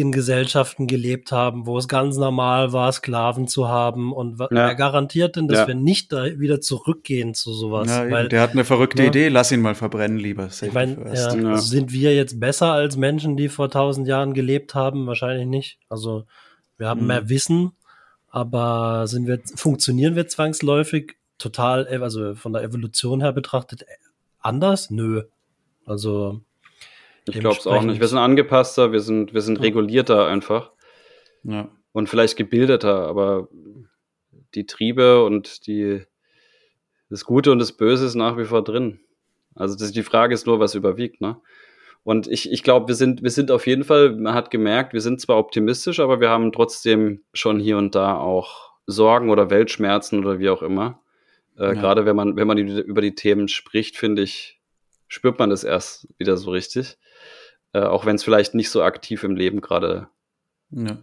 In 0.00 0.12
Gesellschaften 0.12 0.86
gelebt 0.86 1.30
haben, 1.30 1.66
wo 1.66 1.78
es 1.78 1.86
ganz 1.86 2.16
normal 2.16 2.72
war, 2.72 2.90
Sklaven 2.90 3.46
zu 3.46 3.68
haben 3.68 4.12
und 4.12 4.40
ja. 4.40 4.48
wer 4.50 4.74
garantiert 4.74 5.36
denn, 5.36 5.46
dass 5.46 5.60
ja. 5.60 5.68
wir 5.68 5.74
nicht 5.74 6.12
da 6.12 6.24
wieder 6.38 6.60
zurückgehen 6.60 7.34
zu 7.34 7.52
sowas? 7.52 7.88
Ja, 7.88 8.10
Weil, 8.10 8.28
der 8.28 8.40
hat 8.40 8.52
eine 8.52 8.64
verrückte 8.64 9.04
Idee, 9.04 9.28
lass 9.28 9.52
ihn 9.52 9.60
mal 9.60 9.74
verbrennen 9.74 10.18
lieber. 10.18 10.48
Ich 10.48 10.72
meine, 10.72 11.14
ja, 11.14 11.56
sind 11.58 11.92
wir 11.92 12.14
jetzt 12.14 12.40
besser 12.40 12.72
als 12.72 12.96
Menschen, 12.96 13.36
die 13.36 13.48
vor 13.48 13.70
tausend 13.70 14.08
Jahren 14.08 14.34
gelebt 14.34 14.74
haben? 14.74 15.06
Wahrscheinlich 15.06 15.46
nicht. 15.46 15.78
Also 15.88 16.24
wir 16.76 16.88
haben 16.88 17.02
mhm. 17.02 17.06
mehr 17.06 17.28
Wissen, 17.28 17.72
aber 18.30 19.06
sind 19.06 19.26
wir, 19.26 19.40
funktionieren 19.54 20.16
wir 20.16 20.26
zwangsläufig 20.26 21.16
total, 21.38 21.86
also 21.86 22.34
von 22.34 22.52
der 22.52 22.62
Evolution 22.62 23.20
her 23.20 23.32
betrachtet, 23.32 23.84
anders? 24.40 24.90
Nö. 24.90 25.24
Also. 25.84 26.40
Ich 27.34 27.40
glaube 27.40 27.56
es 27.58 27.66
auch 27.66 27.82
nicht. 27.82 28.00
Wir 28.00 28.08
sind 28.08 28.18
angepasster, 28.18 28.92
wir 28.92 29.00
sind, 29.00 29.34
wir 29.34 29.40
sind 29.40 29.60
regulierter 29.60 30.26
einfach. 30.26 30.72
Ja. 31.42 31.68
und 31.92 32.08
vielleicht 32.08 32.36
gebildeter, 32.36 33.06
aber 33.08 33.48
die 34.54 34.66
Triebe 34.66 35.24
und 35.24 35.66
die, 35.66 36.02
das 37.08 37.24
Gute 37.24 37.50
und 37.50 37.58
das 37.58 37.72
Böse 37.72 38.04
ist 38.06 38.14
nach 38.14 38.36
wie 38.36 38.44
vor 38.44 38.62
drin. 38.62 39.00
Also 39.54 39.76
das, 39.76 39.90
die 39.92 40.02
Frage 40.02 40.34
ist 40.34 40.46
nur, 40.46 40.60
was 40.60 40.74
überwiegt, 40.74 41.20
ne? 41.20 41.40
Und 42.02 42.26
ich, 42.28 42.50
ich 42.50 42.62
glaube, 42.62 42.88
wir 42.88 42.94
sind, 42.94 43.22
wir 43.22 43.30
sind 43.30 43.50
auf 43.50 43.66
jeden 43.66 43.84
Fall, 43.84 44.16
man 44.16 44.32
hat 44.34 44.50
gemerkt, 44.50 44.92
wir 44.94 45.00
sind 45.02 45.20
zwar 45.20 45.38
optimistisch, 45.38 46.00
aber 46.00 46.20
wir 46.20 46.30
haben 46.30 46.50
trotzdem 46.52 47.22
schon 47.34 47.58
hier 47.58 47.76
und 47.76 47.94
da 47.94 48.16
auch 48.16 48.70
Sorgen 48.86 49.28
oder 49.30 49.50
Weltschmerzen 49.50 50.20
oder 50.20 50.38
wie 50.38 50.48
auch 50.48 50.62
immer. 50.62 51.00
Äh, 51.58 51.64
Ja. 51.68 51.72
Gerade 51.74 52.06
wenn 52.06 52.16
man, 52.16 52.36
wenn 52.36 52.46
man 52.46 52.56
die, 52.56 52.80
über 52.80 53.02
die 53.02 53.14
Themen 53.14 53.48
spricht, 53.48 53.96
finde 53.98 54.22
ich, 54.22 54.60
spürt 55.08 55.38
man 55.38 55.50
das 55.50 55.62
erst 55.64 56.08
wieder 56.18 56.36
so 56.38 56.50
richtig. 56.50 56.96
Äh, 57.72 57.80
auch 57.82 58.04
wenn 58.06 58.16
es 58.16 58.24
vielleicht 58.24 58.54
nicht 58.54 58.70
so 58.70 58.82
aktiv 58.82 59.22
im 59.24 59.36
Leben 59.36 59.60
gerade 59.60 60.08
Ja. 60.70 60.98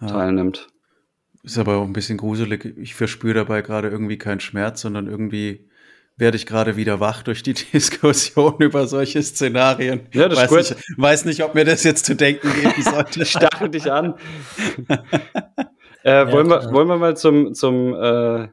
Ja. 0.00 0.06
teilnimmt. 0.06 0.68
Ist 1.42 1.58
aber 1.58 1.76
auch 1.78 1.84
ein 1.84 1.92
bisschen 1.92 2.18
gruselig. 2.18 2.64
Ich 2.76 2.94
verspüre 2.94 3.34
dabei 3.34 3.62
gerade 3.62 3.88
irgendwie 3.88 4.18
keinen 4.18 4.40
Schmerz, 4.40 4.80
sondern 4.82 5.08
irgendwie 5.08 5.68
werde 6.16 6.36
ich 6.36 6.46
gerade 6.46 6.76
wieder 6.76 7.00
wach 7.00 7.22
durch 7.22 7.42
die 7.42 7.54
Diskussion 7.72 8.56
über 8.60 8.86
solche 8.86 9.22
Szenarien. 9.22 10.06
Ja, 10.12 10.28
das 10.28 10.38
ist 10.44 10.50
weiß, 10.52 10.68
gut. 10.68 10.76
nicht, 10.76 10.98
weiß 10.98 11.24
nicht, 11.24 11.42
ob 11.42 11.54
mir 11.54 11.64
das 11.64 11.82
jetzt 11.84 12.04
zu 12.04 12.14
denken 12.14 12.48
geben 12.52 12.82
sollte. 12.82 13.24
Stachel 13.24 13.70
dich 13.70 13.90
an. 13.90 14.14
äh, 16.04 16.30
wollen, 16.30 16.48
wir, 16.48 16.72
wollen 16.72 16.88
wir 16.88 16.98
mal 16.98 17.16
zum, 17.16 17.54
zum, 17.54 17.94
äh, 17.94 18.48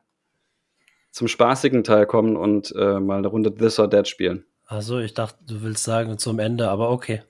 zum 1.12 1.28
spaßigen 1.28 1.84
Teil 1.84 2.06
kommen 2.06 2.36
und 2.38 2.74
äh, 2.76 3.00
mal 3.00 3.18
eine 3.20 3.28
Runde 3.28 3.54
This 3.54 3.80
or 3.80 3.90
That 3.90 4.08
spielen? 4.08 4.46
Also, 4.66 5.00
ich 5.00 5.14
dachte, 5.16 5.38
du 5.46 5.62
willst 5.64 5.84
sagen 5.84 6.18
zum 6.20 6.40
Ende, 6.40 6.70
aber 6.70 6.92
okay. 6.92 7.24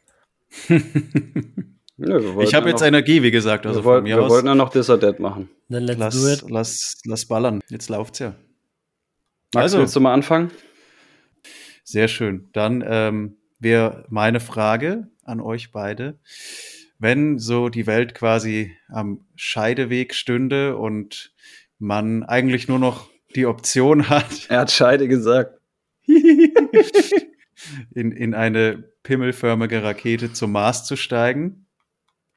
Wollten 1.97 2.41
ich 2.41 2.53
habe 2.53 2.67
ja 2.67 2.71
jetzt 2.71 2.79
noch, 2.81 2.87
Energie, 2.87 3.21
wie 3.23 3.31
gesagt. 3.31 3.65
Also 3.65 3.79
wir, 3.79 3.83
von 3.83 3.91
wollten, 3.91 4.03
mir 4.05 4.15
wir 4.17 4.23
aus. 4.23 4.31
wollten 4.31 4.47
ja 4.47 4.55
noch 4.55 4.69
That 4.71 5.19
machen. 5.19 5.49
Then 5.69 5.83
let's 5.83 5.97
do 5.97 6.03
Lass, 6.25 6.41
it. 6.43 6.49
lass, 6.49 7.01
lass 7.05 7.25
ballern. 7.27 7.59
Jetzt 7.69 7.89
läuft's 7.89 8.19
ja. 8.19 8.35
Max, 9.53 9.63
Also. 9.63 9.79
willst 9.79 9.95
du 9.95 9.99
mal 9.99 10.13
anfangen? 10.13 10.51
Sehr 11.83 12.07
schön. 12.07 12.49
Dann 12.53 12.83
ähm, 12.87 13.37
wäre 13.59 14.05
meine 14.09 14.39
Frage 14.39 15.07
an 15.23 15.41
euch 15.41 15.71
beide. 15.71 16.19
Wenn 16.99 17.37
so 17.39 17.69
die 17.69 17.85
Welt 17.87 18.13
quasi 18.15 18.75
am 18.89 19.25
Scheideweg 19.35 20.13
stünde 20.13 20.77
und 20.77 21.33
man 21.79 22.23
eigentlich 22.23 22.67
nur 22.67 22.79
noch 22.79 23.09
die 23.35 23.45
Option 23.45 24.09
hat, 24.09 24.47
Er 24.49 24.59
hat 24.61 24.71
Scheide 24.71 25.07
gesagt. 25.07 25.59
in, 27.93 28.12
in 28.12 28.34
eine 28.34 28.84
pimmelförmige 29.03 29.84
Rakete 29.84 30.34
zum 30.34 30.51
Mars 30.51 30.86
zu 30.86 30.95
steigen 30.95 31.66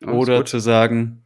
Ja, 0.00 0.08
ist 0.08 0.14
oder 0.14 0.38
gut. 0.38 0.48
zu 0.48 0.58
sagen, 0.58 1.24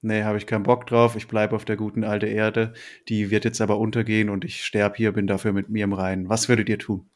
nee, 0.00 0.22
habe 0.24 0.38
ich 0.38 0.46
keinen 0.46 0.64
Bock 0.64 0.86
drauf, 0.86 1.16
ich 1.16 1.28
bleibe 1.28 1.54
auf 1.56 1.64
der 1.64 1.76
guten 1.76 2.04
alten 2.04 2.26
Erde, 2.28 2.74
die 3.08 3.30
wird 3.30 3.44
jetzt 3.44 3.60
aber 3.60 3.78
untergehen 3.78 4.28
und 4.30 4.44
ich 4.44 4.64
sterbe 4.64 4.96
hier, 4.96 5.12
bin 5.12 5.26
dafür 5.26 5.52
mit 5.52 5.68
mir 5.68 5.84
im 5.84 5.92
Reinen. 5.92 6.28
Was 6.28 6.48
würdet 6.48 6.68
ihr 6.68 6.78
tun? 6.78 7.06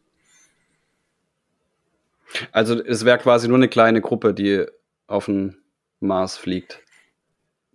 Also 2.52 2.82
es 2.84 3.04
wäre 3.04 3.18
quasi 3.18 3.48
nur 3.48 3.56
eine 3.56 3.68
kleine 3.68 4.00
Gruppe, 4.00 4.34
die 4.34 4.64
auf 5.06 5.26
den 5.26 5.56
Mars 6.00 6.36
fliegt. 6.36 6.82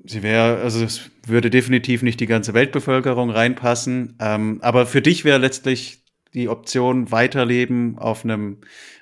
Sie 0.04 0.24
wäre, 0.24 0.58
also 0.62 0.84
es 0.84 1.12
würde 1.26 1.50
definitiv 1.50 2.02
nicht 2.02 2.20
die 2.20 2.26
ganze 2.28 2.54
Weltbevölkerung 2.54 3.30
reinpassen. 3.30 4.18
Ähm, 4.20 4.60
aber 4.62 4.86
für 4.88 5.02
dich 5.02 5.26
wäre 5.26 5.38
letztlich 5.38 6.01
die 6.34 6.50
Option 6.50 7.12
weiterleben 7.12 7.98
auf 7.98 8.24
einem 8.24 8.58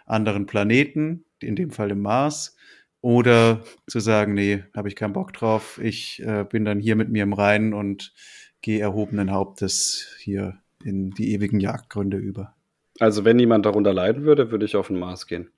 anderen 0.06 0.46
Planeten, 0.46 1.26
in 1.40 1.56
dem 1.56 1.72
Fall 1.72 1.90
dem 1.90 2.02
Mars, 2.02 2.56
oder 3.02 3.64
zu 3.88 4.00
sagen, 4.00 4.34
nee, 4.34 4.64
habe 4.76 4.90
ich 4.90 4.96
keinen 4.96 5.14
Bock 5.14 5.32
drauf. 5.34 5.80
Ich 5.82 6.22
äh, 6.22 6.46
bin 6.50 6.66
dann 6.66 6.80
hier 6.80 6.96
mit 6.96 7.10
mir 7.10 7.24
im 7.24 7.34
Reinen 7.34 7.74
und 7.74 8.14
gehe 8.62 8.80
erhobenen 8.80 9.32
Hauptes 9.32 10.08
hier 10.20 10.60
in 10.84 11.12
die 11.12 11.34
ewigen 11.34 11.60
Jagdgründe 11.60 12.18
über. 12.18 12.56
Also 13.00 13.24
wenn 13.24 13.38
niemand 13.38 13.66
darunter 13.66 13.94
leiden 13.94 14.24
würde, 14.24 14.52
würde 14.52 14.66
ich 14.66 14.76
auf 14.76 14.88
den 14.88 15.00
Mars 15.00 15.28
gehen. 15.28 15.50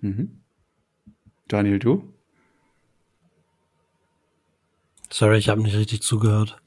Mhm. 0.00 0.40
Daniel, 1.48 1.78
du? 1.78 2.12
Sorry, 5.10 5.38
ich 5.38 5.48
habe 5.48 5.62
nicht 5.62 5.76
richtig 5.76 6.02
zugehört. 6.02 6.60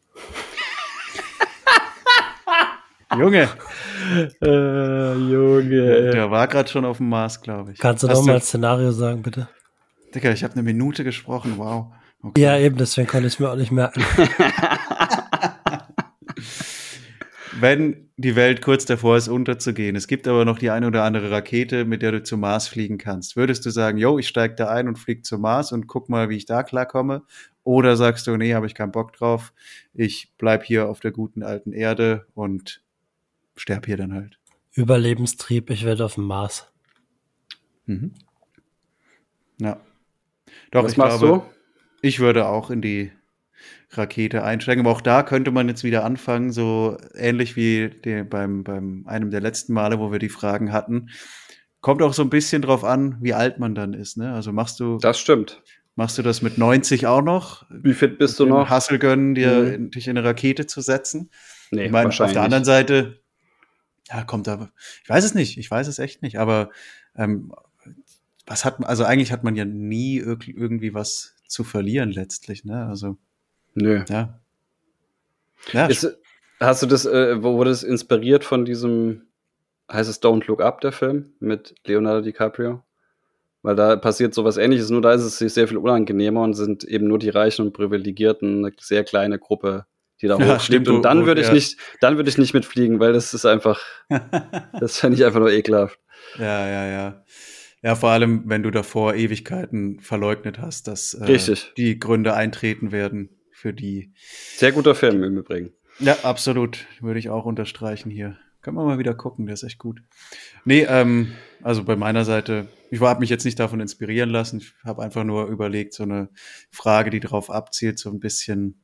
Junge, 3.17 3.49
Äh, 4.41 5.13
Junge. 5.13 6.11
der 6.11 6.31
war 6.31 6.47
gerade 6.47 6.69
schon 6.69 6.85
auf 6.85 6.97
dem 6.97 7.09
Mars, 7.09 7.41
glaube 7.41 7.71
ich. 7.73 7.79
Kannst 7.79 8.03
du 8.03 8.09
Hast 8.09 8.19
noch 8.19 8.25
mal 8.25 8.35
ein 8.35 8.41
Szenario 8.41 8.91
sagen, 8.91 9.21
bitte? 9.21 9.47
Digga, 10.13 10.31
ich 10.31 10.43
habe 10.43 10.53
eine 10.53 10.63
Minute 10.63 11.03
gesprochen, 11.03 11.53
wow. 11.57 11.87
Okay. 12.23 12.41
Ja, 12.41 12.57
eben, 12.57 12.77
deswegen 12.77 13.07
konnte 13.07 13.27
ich 13.27 13.33
es 13.33 13.39
mir 13.39 13.49
auch 13.49 13.55
nicht 13.55 13.71
merken. 13.71 14.03
wenn 17.59 18.09
die 18.17 18.35
Welt 18.35 18.61
kurz 18.61 18.85
davor 18.85 19.17
ist, 19.17 19.27
unterzugehen, 19.27 19.95
es 19.95 20.07
gibt 20.07 20.27
aber 20.27 20.45
noch 20.45 20.59
die 20.59 20.69
eine 20.69 20.87
oder 20.87 21.03
andere 21.03 21.31
Rakete, 21.31 21.85
mit 21.85 22.01
der 22.01 22.11
du 22.11 22.23
zum 22.23 22.41
Mars 22.41 22.67
fliegen 22.67 22.97
kannst, 22.97 23.35
würdest 23.35 23.65
du 23.65 23.69
sagen, 23.69 23.97
yo, 23.97 24.19
ich 24.19 24.27
steig 24.27 24.57
da 24.57 24.67
ein 24.69 24.87
und 24.87 24.97
flieg 24.99 25.25
zum 25.25 25.41
Mars 25.41 25.71
und 25.71 25.87
guck 25.87 26.09
mal, 26.09 26.29
wie 26.29 26.37
ich 26.37 26.45
da 26.45 26.63
klarkomme? 26.63 27.23
Oder 27.63 27.95
sagst 27.95 28.27
du, 28.27 28.35
nee, 28.37 28.53
habe 28.53 28.65
ich 28.67 28.75
keinen 28.75 28.91
Bock 28.91 29.13
drauf, 29.13 29.53
ich 29.93 30.31
bleib 30.37 30.63
hier 30.63 30.89
auf 30.89 30.99
der 30.99 31.11
guten 31.11 31.43
alten 31.43 31.73
Erde 31.73 32.25
und 32.33 32.81
sterb 33.55 33.85
hier 33.85 33.97
dann 33.97 34.13
halt? 34.13 34.37
Überlebenstrieb, 34.73 35.69
ich 35.69 35.85
werde 35.85 36.05
auf 36.05 36.15
dem 36.15 36.25
Mars. 36.25 36.71
Mhm. 37.85 38.13
Ja. 39.59 39.79
Doch, 40.71 40.83
Was 40.85 40.93
ich 40.93 40.97
machst 40.97 41.19
glaube, 41.19 41.45
du? 41.45 41.53
ich 42.01 42.19
würde 42.19 42.47
auch 42.47 42.69
in 42.71 42.81
die 42.81 43.11
Rakete 43.91 44.43
einsteigen. 44.43 44.85
Aber 44.85 44.95
auch 44.95 45.01
da 45.01 45.23
könnte 45.23 45.51
man 45.51 45.67
jetzt 45.67 45.83
wieder 45.83 46.03
anfangen, 46.05 46.51
so 46.51 46.97
ähnlich 47.13 47.55
wie 47.55 47.89
die, 47.89 48.23
beim, 48.23 48.63
beim 48.63 49.03
einem 49.07 49.29
der 49.29 49.41
letzten 49.41 49.73
Male, 49.73 49.99
wo 49.99 50.11
wir 50.11 50.19
die 50.19 50.29
Fragen 50.29 50.71
hatten. 50.71 51.09
Kommt 51.81 52.01
auch 52.01 52.13
so 52.13 52.21
ein 52.21 52.29
bisschen 52.29 52.61
drauf 52.61 52.83
an, 52.83 53.17
wie 53.21 53.33
alt 53.33 53.59
man 53.59 53.75
dann 53.75 53.93
ist. 53.93 54.17
Ne? 54.17 54.33
Also 54.33 54.51
machst 54.53 54.79
du, 54.79 54.97
Das 54.99 55.19
stimmt. 55.19 55.61
machst 55.95 56.17
du 56.17 56.21
das 56.21 56.41
mit 56.41 56.57
90 56.57 57.07
auch 57.07 57.21
noch? 57.21 57.65
Wie 57.69 57.93
fit 57.93 58.17
bist 58.17 58.39
du 58.39 58.45
noch? 58.45 58.69
Hassel 58.69 58.97
gönnen, 58.99 59.35
dir 59.35 59.51
Mhm. 59.63 59.73
in, 59.73 59.91
dich 59.91 60.07
in 60.07 60.17
eine 60.17 60.25
Rakete 60.27 60.65
zu 60.67 60.81
setzen? 60.81 61.29
Nee, 61.71 61.85
ich 61.85 61.91
meine, 61.91 62.09
auf 62.09 62.15
der 62.17 62.41
anderen. 62.41 62.65
Seite, 62.65 63.20
ja, 64.11 64.23
kommt 64.23 64.47
aber, 64.47 64.71
ich 65.03 65.09
weiß 65.09 65.23
es 65.23 65.33
nicht, 65.33 65.57
ich 65.57 65.69
weiß 65.71 65.87
es 65.87 65.99
echt 65.99 66.21
nicht, 66.21 66.37
aber 66.37 66.69
ähm, 67.15 67.53
was 68.45 68.65
hat 68.65 68.79
man, 68.79 68.89
also 68.89 69.03
eigentlich 69.03 69.31
hat 69.31 69.43
man 69.43 69.55
ja 69.55 69.65
nie 69.65 70.17
irg 70.17 70.47
irgendwie 70.47 70.93
was 70.93 71.35
zu 71.47 71.63
verlieren 71.63 72.11
letztlich, 72.11 72.65
ne? 72.65 72.85
Also, 72.87 73.17
Nö. 73.73 74.03
ja. 74.09 74.39
Ja, 75.71 75.85
Ist, 75.85 76.17
hast 76.59 76.81
du 76.81 76.87
das, 76.87 77.05
äh, 77.05 77.41
wo 77.43 77.55
wurde 77.55 77.69
es 77.69 77.83
inspiriert 77.83 78.43
von 78.43 78.65
diesem, 78.65 79.27
heißt 79.91 80.09
es 80.09 80.21
Don't 80.21 80.47
Look 80.47 80.61
Up, 80.61 80.81
der 80.81 80.91
Film 80.91 81.33
mit 81.39 81.75
Leonardo 81.85 82.21
DiCaprio? 82.21 82.83
Weil 83.61 83.75
da 83.75 83.95
passiert 83.95 84.33
sowas 84.33 84.57
ähnliches, 84.57 84.89
nur 84.89 85.03
da 85.03 85.13
ist 85.13 85.21
es 85.21 85.37
sich 85.37 85.53
sehr 85.53 85.67
viel 85.67 85.77
unangenehmer 85.77 86.41
und 86.41 86.55
sind 86.55 86.83
eben 86.83 87.07
nur 87.07 87.19
die 87.19 87.29
Reichen 87.29 87.67
und 87.67 87.73
Privilegierten, 87.73 88.65
eine 88.65 88.73
sehr 88.79 89.03
kleine 89.03 89.37
Gruppe, 89.37 89.85
die 90.21 90.27
da 90.27 90.37
Ja, 90.37 90.59
stimmt, 90.59 90.87
Und 90.87 91.03
dann 91.03 91.25
würde 91.25 91.41
ich 91.41 91.47
ja. 91.47 91.53
nicht, 91.53 91.77
dann 91.99 92.17
würde 92.17 92.29
ich 92.29 92.37
nicht 92.37 92.53
mitfliegen, 92.53 92.99
weil 92.99 93.13
das 93.13 93.33
ist 93.33 93.45
einfach, 93.45 93.81
das 94.79 94.97
fände 94.97 95.17
ich 95.17 95.25
einfach 95.25 95.39
nur 95.39 95.51
ekelhaft. 95.51 95.99
ja, 96.37 96.67
ja, 96.67 96.87
ja. 96.87 97.23
Ja, 97.83 97.95
vor 97.95 98.11
allem, 98.11 98.43
wenn 98.45 98.61
du 98.61 98.69
davor 98.69 99.15
Ewigkeiten 99.15 99.99
verleugnet 100.01 100.59
hast, 100.59 100.87
dass 100.87 101.15
äh, 101.15 101.55
die 101.77 101.97
Gründe 101.97 102.35
eintreten 102.35 102.91
werden 102.91 103.41
für 103.51 103.73
die. 103.73 104.13
Sehr 104.55 104.71
guter 104.71 104.93
Film 104.93 105.23
im 105.23 105.37
Übrigen. 105.37 105.71
Ja, 105.97 106.17
absolut. 106.23 106.85
Würde 106.99 107.19
ich 107.19 107.29
auch 107.29 107.45
unterstreichen 107.45 108.11
hier. 108.11 108.37
Können 108.61 108.77
wir 108.77 108.85
mal 108.85 108.99
wieder 108.99 109.15
gucken, 109.15 109.47
der 109.47 109.53
ist 109.53 109.63
echt 109.63 109.79
gut. 109.79 110.01
Nee, 110.65 110.85
ähm, 110.87 111.33
also 111.63 111.83
bei 111.83 111.95
meiner 111.95 112.25
Seite, 112.25 112.67
ich 112.91 113.01
habe 113.01 113.19
mich 113.19 113.31
jetzt 113.31 113.45
nicht 113.45 113.59
davon 113.59 113.79
inspirieren 113.79 114.29
lassen. 114.29 114.59
Ich 114.59 114.73
habe 114.83 115.01
einfach 115.01 115.23
nur 115.23 115.47
überlegt, 115.47 115.95
so 115.95 116.03
eine 116.03 116.29
Frage, 116.69 117.09
die 117.09 117.19
darauf 117.19 117.49
abzielt, 117.49 117.97
so 117.97 118.11
ein 118.11 118.19
bisschen, 118.19 118.83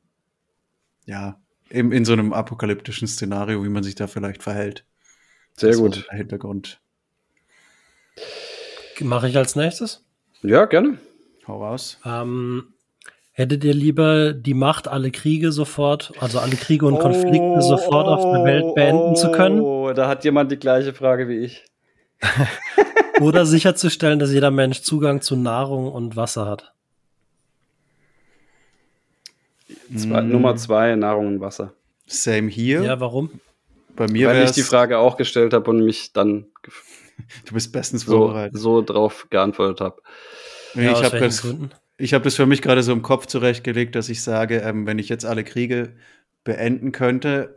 ja, 1.08 1.40
in, 1.70 1.92
in 1.92 2.06
so 2.06 2.14
einem 2.14 2.34
apokalyptischen 2.34 3.08
Szenario, 3.08 3.64
wie 3.64 3.70
man 3.70 3.84
sich 3.84 3.96
da 3.96 4.06
vielleicht 4.08 4.44
verhält. 4.44 4.86
Sehr 5.56 5.70
Das 5.70 5.80
gut. 5.80 6.08
Hintergrund. 6.12 6.80
Mache 9.00 9.28
ich 9.28 9.38
als 9.38 9.56
nächstes? 9.56 10.06
Ja, 10.44 10.66
gerne. 10.66 11.00
Hau 11.48 11.64
raus. 11.64 12.00
Ähm, 12.06 12.74
hättet 13.32 13.64
ihr 13.64 13.74
lieber 13.74 14.34
die 14.34 14.54
Macht, 14.54 14.88
alle 14.88 15.12
Kriege 15.12 15.52
sofort, 15.52 16.14
also 16.20 16.40
alle 16.40 16.56
Kriege 16.56 16.86
und 16.86 17.00
Konflikte 17.00 17.62
sofort 17.62 18.08
auf 18.08 18.24
der 18.24 18.44
Welt 18.44 18.76
beenden 18.76 19.16
zu 19.16 19.32
können? 19.32 19.62
Oh, 19.62 19.94
da 19.94 20.08
hat 20.08 20.24
jemand 20.24 20.52
die 20.52 20.58
gleiche 20.58 20.94
Frage 20.94 21.28
wie 21.28 21.40
ich. 21.40 21.66
Oder 23.22 23.46
sicherzustellen, 23.46 24.20
dass 24.20 24.32
jeder 24.32 24.52
Mensch 24.52 24.82
Zugang 24.82 25.22
zu 25.22 25.36
Nahrung 25.36 25.92
und 25.92 26.16
Wasser 26.16 26.46
hat? 26.46 26.74
Zwei, 29.96 30.22
Mm, 30.22 30.30
Nummer 30.32 30.56
zwei, 30.56 30.96
Nahrung 30.96 31.28
und 31.28 31.40
Wasser. 31.42 31.74
Same 32.08 32.50
hier. 32.50 32.84
Ja, 32.84 33.00
warum? 33.00 33.30
Bei 33.96 34.08
mir 34.08 34.28
Weil 34.28 34.44
ich 34.44 34.52
die 34.52 34.62
Frage 34.64 35.00
auch 35.00 35.18
gestellt 35.18 35.54
habe 35.54 35.70
und 35.70 35.84
mich 35.84 36.14
dann 36.14 36.46
Du 37.46 37.54
bist 37.54 37.72
bestens 37.72 38.04
so, 38.06 38.12
vorbereitet. 38.18 38.58
so 38.60 38.82
drauf 38.82 39.28
geantwortet 39.30 39.82
habe. 39.82 40.02
Ja, 40.76 40.92
ich 40.92 41.04
habe 41.04 41.20
das, 41.20 41.48
ich 41.98 42.14
habe 42.14 42.24
das 42.24 42.36
für 42.36 42.46
mich 42.46 42.62
gerade 42.62 42.84
so 42.84 42.92
im 42.92 43.02
Kopf 43.02 43.26
zurechtgelegt, 43.26 43.96
dass 43.96 44.10
ich 44.10 44.22
sage, 44.22 44.58
ähm, 44.60 44.86
wenn 44.86 45.00
ich 45.00 45.10
jetzt 45.10 45.26
alle 45.26 45.44
Kriege 45.44 45.96
beenden 46.44 46.92
könnte, 46.92 47.56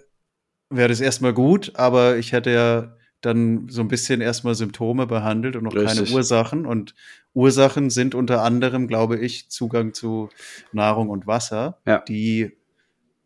wäre 0.70 0.88
das 0.88 1.00
erstmal 1.00 1.34
gut, 1.34 1.72
aber 1.74 2.16
ich 2.16 2.32
hätte 2.32 2.50
ja 2.50 2.96
dann 3.20 3.68
so 3.68 3.82
ein 3.82 3.88
bisschen 3.88 4.22
erstmal 4.22 4.54
Symptome 4.54 5.06
behandelt 5.06 5.56
und 5.56 5.64
noch 5.64 5.74
Richtig. 5.74 6.04
keine 6.04 6.10
Ursachen. 6.16 6.64
Und 6.64 6.94
Ursachen 7.34 7.90
sind 7.90 8.14
unter 8.14 8.42
anderem, 8.42 8.88
glaube 8.88 9.18
ich, 9.18 9.48
Zugang 9.50 9.94
zu 9.94 10.28
Nahrung 10.72 11.08
und 11.10 11.26
Wasser, 11.26 11.78
Ja. 11.86 11.98
die 12.06 12.52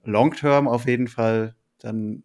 long-term 0.05 0.68
auf 0.68 0.86
jeden 0.86 1.09
Fall 1.09 1.55
dann 1.80 2.22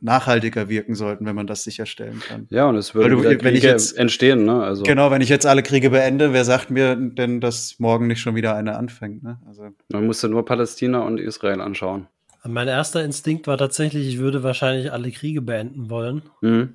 nachhaltiger 0.00 0.68
wirken 0.68 0.94
sollten, 0.94 1.26
wenn 1.26 1.34
man 1.34 1.48
das 1.48 1.64
sicherstellen 1.64 2.20
kann. 2.20 2.46
Ja, 2.50 2.68
und 2.68 2.76
es 2.76 2.94
du- 3.10 3.20
wieder 3.24 3.42
wenn 3.42 3.56
ich 3.56 3.64
jetzt- 3.64 3.96
entstehen, 3.98 4.44
ne? 4.44 4.62
Also, 4.62 4.84
Genau, 4.84 5.10
wenn 5.10 5.20
ich 5.22 5.28
jetzt 5.28 5.44
alle 5.44 5.62
Kriege 5.64 5.90
beende, 5.90 6.32
wer 6.32 6.44
sagt 6.44 6.70
mir 6.70 6.94
denn, 6.94 7.40
dass 7.40 7.80
morgen 7.80 8.06
nicht 8.06 8.20
schon 8.20 8.36
wieder 8.36 8.54
eine 8.54 8.76
anfängt? 8.76 9.24
Ne? 9.24 9.40
Also, 9.48 9.70
man 9.88 10.06
musste 10.06 10.28
nur 10.28 10.44
Palästina 10.44 11.00
und 11.00 11.18
Israel 11.18 11.60
anschauen. 11.60 12.06
Mein 12.46 12.68
erster 12.68 13.04
Instinkt 13.04 13.48
war 13.48 13.58
tatsächlich, 13.58 14.06
ich 14.06 14.18
würde 14.18 14.44
wahrscheinlich 14.44 14.92
alle 14.92 15.10
Kriege 15.10 15.42
beenden 15.42 15.90
wollen. 15.90 16.22
Mhm. 16.42 16.74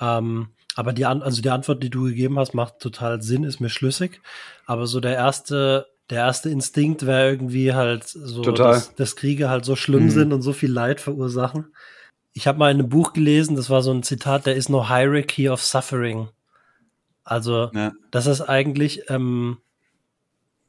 Ähm, 0.00 0.48
aber 0.76 0.92
die, 0.92 1.04
also 1.04 1.42
die 1.42 1.50
Antwort, 1.50 1.82
die 1.82 1.90
du 1.90 2.04
gegeben 2.04 2.38
hast, 2.38 2.54
macht 2.54 2.78
total 2.78 3.22
Sinn, 3.22 3.44
ist 3.44 3.60
mir 3.60 3.68
schlüssig. 3.70 4.20
Aber 4.66 4.86
so 4.86 5.00
der 5.00 5.14
erste, 5.14 5.86
der 6.10 6.18
erste 6.18 6.48
Instinkt 6.50 7.06
wäre 7.06 7.28
irgendwie 7.30 7.74
halt 7.74 8.04
so, 8.04 8.42
Total. 8.42 8.72
Dass, 8.74 8.94
dass 8.94 9.16
Kriege 9.16 9.48
halt 9.50 9.64
so 9.64 9.76
schlimm 9.76 10.04
Mhm. 10.04 10.10
sind 10.10 10.32
und 10.32 10.42
so 10.42 10.52
viel 10.52 10.72
Leid 10.72 11.00
verursachen. 11.00 11.74
Ich 12.32 12.46
habe 12.46 12.58
mal 12.58 12.70
in 12.70 12.78
einem 12.78 12.88
Buch 12.88 13.12
gelesen, 13.12 13.56
das 13.56 13.70
war 13.70 13.82
so 13.82 13.90
ein 13.92 14.02
Zitat, 14.04 14.44
there 14.44 14.56
is 14.56 14.68
no 14.68 14.88
hierarchy 14.88 15.48
of 15.48 15.60
suffering. 15.62 16.28
Also, 17.24 17.70
ja. 17.74 17.92
das 18.10 18.26
ist 18.26 18.40
eigentlich, 18.40 19.02
ähm, 19.08 19.58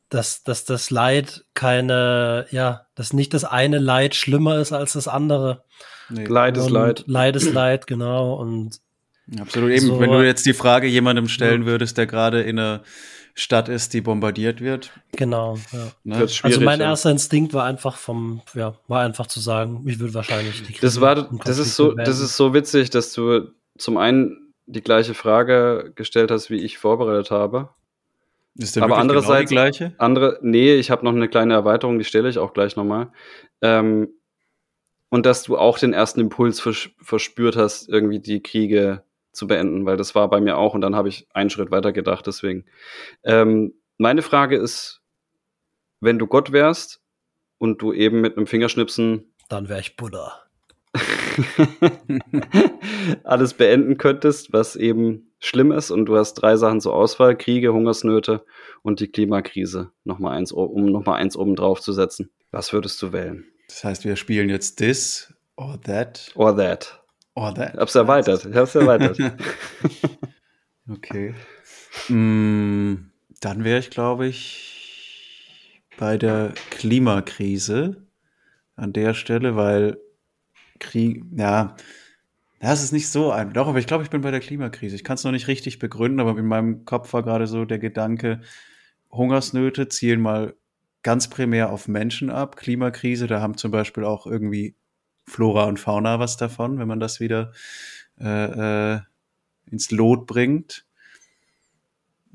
dass, 0.09 0.43
dass 0.43 0.65
das 0.65 0.89
Leid 0.89 1.45
keine, 1.53 2.45
ja, 2.51 2.87
dass 2.95 3.13
nicht 3.13 3.33
das 3.33 3.45
eine 3.45 3.77
Leid 3.79 4.15
schlimmer 4.15 4.57
ist 4.59 4.73
als 4.73 4.93
das 4.93 5.07
andere. 5.07 5.63
nee. 6.09 6.25
Leid 6.25 6.57
ist 6.57 6.69
Leid. 6.69 7.03
Leid 7.07 7.35
ist 7.35 7.53
Leid, 7.53 7.87
genau. 7.87 8.33
Und 8.33 8.79
Absolut. 9.39 9.71
Eben, 9.71 9.85
So- 9.87 9.99
wenn 9.99 10.11
du 10.11 10.25
jetzt 10.25 10.45
die 10.45 10.53
Frage 10.53 10.87
jemandem 10.87 11.27
stellen 11.27 11.65
würdest, 11.65 11.97
der 11.97 12.05
gerade 12.07 12.41
in 12.41 12.59
einer 12.59 12.83
Stadt 13.33 13.69
ist, 13.69 13.93
die 13.93 14.01
bombardiert 14.01 14.59
wird. 14.59 14.91
genau, 15.15 15.57
ja. 15.71 15.91
Ne? 16.03 16.15
Also 16.43 16.59
mein 16.61 16.81
ja. 16.81 16.87
erster 16.87 17.11
Instinkt 17.11 17.53
war 17.53 17.63
einfach 17.63 17.95
vom, 17.95 18.41
ja, 18.53 18.75
war 18.89 19.03
einfach 19.05 19.25
zu 19.27 19.39
sagen, 19.39 19.83
ich 19.87 19.99
würde 19.99 20.13
wahrscheinlich 20.13 20.63
die 20.63 20.73
Das 20.81 20.95
Kriege 20.95 21.01
war, 21.01 21.29
und 21.31 21.47
das 21.47 21.57
ist 21.57 21.75
so, 21.77 21.93
das 21.93 21.95
beenden. 22.07 22.23
ist 22.25 22.35
so 22.37 22.53
witzig, 22.53 22.89
dass 22.89 23.13
du 23.13 23.51
zum 23.77 23.95
einen 23.97 24.53
die 24.65 24.81
gleiche 24.81 25.13
Frage 25.13 25.93
gestellt 25.95 26.29
hast, 26.29 26.49
wie 26.49 26.57
ich 26.59 26.77
vorbereitet 26.77 27.31
habe. 27.31 27.69
Ist 28.57 28.75
der 28.75 28.83
Aber 28.83 28.97
andererseits- 28.97 29.49
genau 29.49 29.63
die 29.63 29.71
gleiche? 29.77 29.95
Andere, 29.97 30.37
nee, 30.41 30.73
ich 30.75 30.91
habe 30.91 31.05
noch 31.05 31.13
eine 31.13 31.29
kleine 31.29 31.53
Erweiterung, 31.53 31.99
die 31.99 32.05
stelle 32.05 32.27
ich 32.27 32.37
auch 32.37 32.51
gleich 32.53 32.75
nochmal. 32.75 33.11
Ähm, 33.61 34.09
und 35.09 35.25
dass 35.25 35.43
du 35.43 35.57
auch 35.57 35.79
den 35.79 35.93
ersten 35.93 36.19
Impuls 36.19 36.59
vers 36.59 36.89
verspürt 37.01 37.55
hast, 37.55 37.87
irgendwie 37.87 38.19
die 38.19 38.41
Kriege 38.43 39.03
zu 39.31 39.47
beenden, 39.47 39.85
weil 39.85 39.97
das 39.97 40.15
war 40.15 40.29
bei 40.29 40.41
mir 40.41 40.57
auch 40.57 40.73
und 40.73 40.81
dann 40.81 40.95
habe 40.95 41.09
ich 41.09 41.27
einen 41.33 41.49
Schritt 41.49 41.71
weiter 41.71 41.91
gedacht, 41.91 42.27
deswegen. 42.27 42.65
Ähm, 43.23 43.73
meine 43.97 44.21
Frage 44.21 44.57
ist, 44.57 45.01
wenn 45.99 46.19
du 46.19 46.27
Gott 46.27 46.51
wärst 46.51 47.01
und 47.57 47.81
du 47.81 47.93
eben 47.93 48.21
mit 48.21 48.37
einem 48.37 48.47
Fingerschnipsen 48.47 49.33
Dann 49.49 49.69
wäre 49.69 49.79
ich 49.79 49.95
Buddha. 49.95 50.41
alles 53.23 53.53
beenden 53.53 53.97
könntest, 53.97 54.51
was 54.51 54.75
eben 54.75 55.31
schlimm 55.39 55.71
ist 55.71 55.91
und 55.91 56.05
du 56.05 56.17
hast 56.17 56.33
drei 56.35 56.57
Sachen 56.57 56.81
zur 56.81 56.93
Auswahl, 56.93 57.37
Kriege, 57.37 57.73
Hungersnöte 57.73 58.45
und 58.81 58.99
die 58.99 59.07
Klimakrise, 59.07 59.91
noch 60.03 60.19
mal 60.19 60.31
eins, 60.31 60.51
um 60.51 60.85
nochmal 60.85 61.19
eins 61.19 61.37
oben 61.37 61.55
drauf 61.55 61.79
zu 61.79 61.93
setzen. 61.93 62.29
Was 62.51 62.73
würdest 62.73 63.01
du 63.01 63.13
wählen? 63.13 63.45
Das 63.69 63.83
heißt, 63.83 64.05
wir 64.05 64.17
spielen 64.17 64.49
jetzt 64.49 64.77
this 64.77 65.33
or 65.55 65.79
that 65.81 66.31
Or 66.35 66.55
that. 66.57 67.00
Or 67.35 67.53
that. 67.53 67.73
Ich 67.73 67.79
hab's 67.79 67.95
erweitert, 67.95 68.45
ich 68.45 68.55
hab's 68.55 68.75
erweitert. 68.75 69.17
Okay. 70.89 71.33
Mm, 72.09 72.95
dann 73.39 73.63
wäre 73.63 73.79
ich, 73.79 73.89
glaube 73.91 74.27
ich, 74.27 75.81
bei 75.97 76.17
der 76.17 76.53
Klimakrise 76.71 78.07
an 78.75 78.91
der 78.91 79.13
Stelle, 79.13 79.55
weil 79.55 79.99
Krieg, 80.79 81.23
ja, 81.35 81.75
das 82.59 82.83
ist 82.83 82.91
nicht 82.91 83.09
so 83.09 83.31
ein. 83.31 83.53
Doch, 83.53 83.67
aber 83.67 83.79
ich 83.79 83.87
glaube, 83.87 84.03
ich 84.03 84.09
bin 84.09 84.21
bei 84.21 84.31
der 84.31 84.39
Klimakrise. 84.39 84.95
Ich 84.95 85.03
kann 85.03 85.15
es 85.15 85.23
noch 85.23 85.31
nicht 85.31 85.47
richtig 85.47 85.79
begründen, 85.79 86.19
aber 86.19 86.37
in 86.37 86.45
meinem 86.45 86.85
Kopf 86.85 87.13
war 87.13 87.23
gerade 87.23 87.47
so 87.47 87.65
der 87.65 87.79
Gedanke, 87.79 88.41
Hungersnöte 89.11 89.87
zielen 89.89 90.21
mal 90.21 90.55
ganz 91.03 91.29
primär 91.29 91.71
auf 91.71 91.87
Menschen 91.87 92.29
ab. 92.29 92.57
Klimakrise, 92.57 93.27
da 93.27 93.41
haben 93.41 93.57
zum 93.57 93.71
Beispiel 93.71 94.03
auch 94.03 94.27
irgendwie 94.27 94.75
Flora 95.25 95.65
und 95.65 95.79
Fauna 95.79 96.19
was 96.19 96.37
davon, 96.37 96.79
wenn 96.79 96.87
man 96.87 96.99
das 96.99 97.19
wieder 97.19 97.51
äh, 98.19 98.95
äh, 98.95 98.99
ins 99.69 99.91
Lot 99.91 100.27
bringt. 100.27 100.85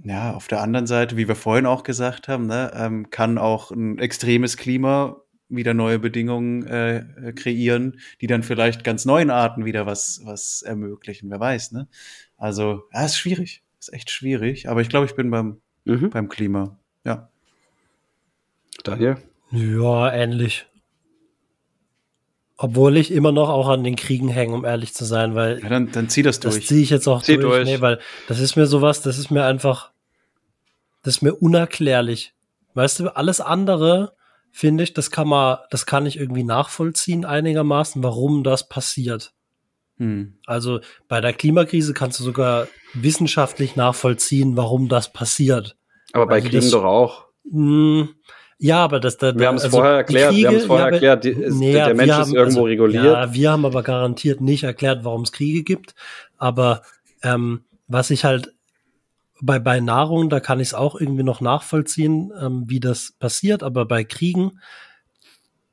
Ja, 0.05 0.34
auf 0.34 0.47
der 0.47 0.61
anderen 0.61 0.87
Seite, 0.87 1.16
wie 1.16 1.28
wir 1.28 1.37
vorhin 1.37 1.66
auch 1.66 1.82
gesagt 1.82 2.28
haben, 2.28 2.47
ne, 2.47 2.70
ähm, 2.74 3.11
kann 3.11 3.39
auch 3.39 3.70
ein 3.70 3.99
extremes 3.99 4.57
Klima 4.57 5.16
wieder 5.49 5.74
neue 5.74 5.99
Bedingungen 5.99 6.66
äh, 6.66 6.99
äh, 6.99 7.32
kreieren, 7.32 8.01
die 8.20 8.26
dann 8.26 8.43
vielleicht 8.43 8.84
ganz 8.84 9.05
neuen 9.05 9.30
Arten 9.30 9.64
wieder 9.64 9.87
was, 9.87 10.20
was 10.24 10.62
ermöglichen. 10.62 11.30
Wer 11.30 11.41
weiß, 11.41 11.72
ne? 11.72 11.89
Also, 12.37 12.82
ja, 12.93 13.05
ist 13.05 13.16
schwierig. 13.16 13.62
Ist 13.78 13.93
echt 13.93 14.11
schwierig. 14.11 14.68
Aber 14.68 14.80
ich 14.80 14.89
glaube, 14.89 15.07
ich 15.07 15.14
bin 15.14 15.30
beim, 15.30 15.61
mhm. 15.84 16.11
beim 16.11 16.28
Klima. 16.28 16.78
Ja. 17.05 17.30
Daniel? 18.82 19.16
Ja, 19.51 20.12
ähnlich. 20.12 20.66
Obwohl 22.59 22.97
ich 22.97 23.11
immer 23.13 23.33
noch 23.33 23.51
auch 23.51 23.69
an 23.69 23.85
den 23.85 23.97
Kriegen 23.97 24.29
hänge, 24.29 24.55
um 24.55 24.65
ehrlich 24.65 24.95
zu 24.95 25.05
sein, 25.05 25.35
weil 25.35 25.61
ja 25.63 25.69
dann, 25.69 25.93
dann 25.93 26.09
zieh 26.09 26.23
das 26.23 26.41
das 26.41 26.55
durch. 26.55 26.67
ziehe 26.69 26.83
ich 26.83 26.91
jetzt 26.91 27.07
auch 27.07 27.23
Zieh 27.23 27.37
durch. 27.37 27.57
durch. 27.57 27.65
Nee, 27.67 27.81
weil 27.83 28.01
das 28.29 28.41
ist 28.41 28.57
mir 28.57 28.67
sowas, 28.67 29.03
das 29.03 29.19
ist 29.19 29.31
mir 29.31 29.45
einfach, 29.45 29.91
das 31.03 31.17
ist 31.17 31.23
mir 31.23 31.35
unerklärlich. 31.35 32.33
Weißt 32.75 33.01
du, 33.01 33.15
alles 33.15 33.41
andere 33.43 34.15
finde 34.53 34.85
ich, 34.85 34.95
das 34.95 35.11
kann 35.11 35.29
man, 35.29 35.59
das 35.71 35.85
kann 35.85 36.07
ich 36.07 36.19
irgendwie 36.19 36.45
nachvollziehen 36.45 37.27
einigermaßen, 37.27 38.03
warum 38.03 38.43
das 38.43 38.69
passiert. 38.69 39.33
Hm. 39.99 40.39
Also 40.47 40.81
bei 41.09 41.21
der 41.21 41.35
Klimakrise 41.35 41.93
kannst 41.93 42.19
du 42.21 42.25
sogar 42.25 42.69
wissenschaftlich 42.95 43.77
nachvollziehen, 43.77 44.57
warum 44.57 44.89
das 44.89 45.13
passiert. 45.13 45.77
Aber 46.13 46.27
bei 46.27 46.37
Also 46.37 46.49
Kriegen 46.49 46.63
das- 46.63 46.71
doch 46.71 46.85
auch. 46.85 47.27
Hm, 47.51 48.09
ja, 48.59 48.83
aber 48.85 49.01
das 49.01 49.17
da, 49.19 49.35
Wir 49.39 49.49
haben 49.49 49.57
es 49.57 49.65
also 49.65 49.77
vorher 49.79 49.95
erklärt, 49.97 50.35
wir 50.35 50.49
haben 50.49 50.57
es 50.57 50.65
vorher 50.67 50.87
aber- 50.87 50.95
erklärt, 50.95 51.25
die, 51.25 51.31
ist, 51.31 51.55
Nee, 51.57 51.73
der 51.73 51.95
Mensch 51.95 52.11
ist 52.11 52.17
haben- 52.17 52.35
irgendwo 52.35 52.61
also, 52.61 52.63
reguliert. 52.65 53.05
Ja, 53.05 53.35
wir 53.35 53.51
haben 53.51 53.65
aber 53.67 53.83
garantiert 53.83 54.41
nicht 54.41 54.65
erklärt, 54.65 55.05
warum 55.05 55.23
es 55.23 55.33
Kriege 55.33 55.63
gibt. 55.63 55.95
Aber 56.39 56.83
ähm, 57.23 57.65
was 57.89 58.11
ich 58.11 58.25
halt 58.25 58.53
bei, 59.43 59.59
bei 59.59 59.81
Nahrung, 59.81 60.31
da 60.31 60.41
kann 60.41 60.61
ich 60.61 60.69
es 60.69 60.75
auch 60.75 60.99
irgendwie 60.99 61.23
noch 61.23 61.41
nachvollziehen, 61.43 62.33
ähm, 62.41 62.65
wie 62.67 62.81
das 62.81 63.13
passiert. 63.19 63.63
Aber 63.63 63.85
bei 63.85 64.03
Kriegen, 64.05 64.61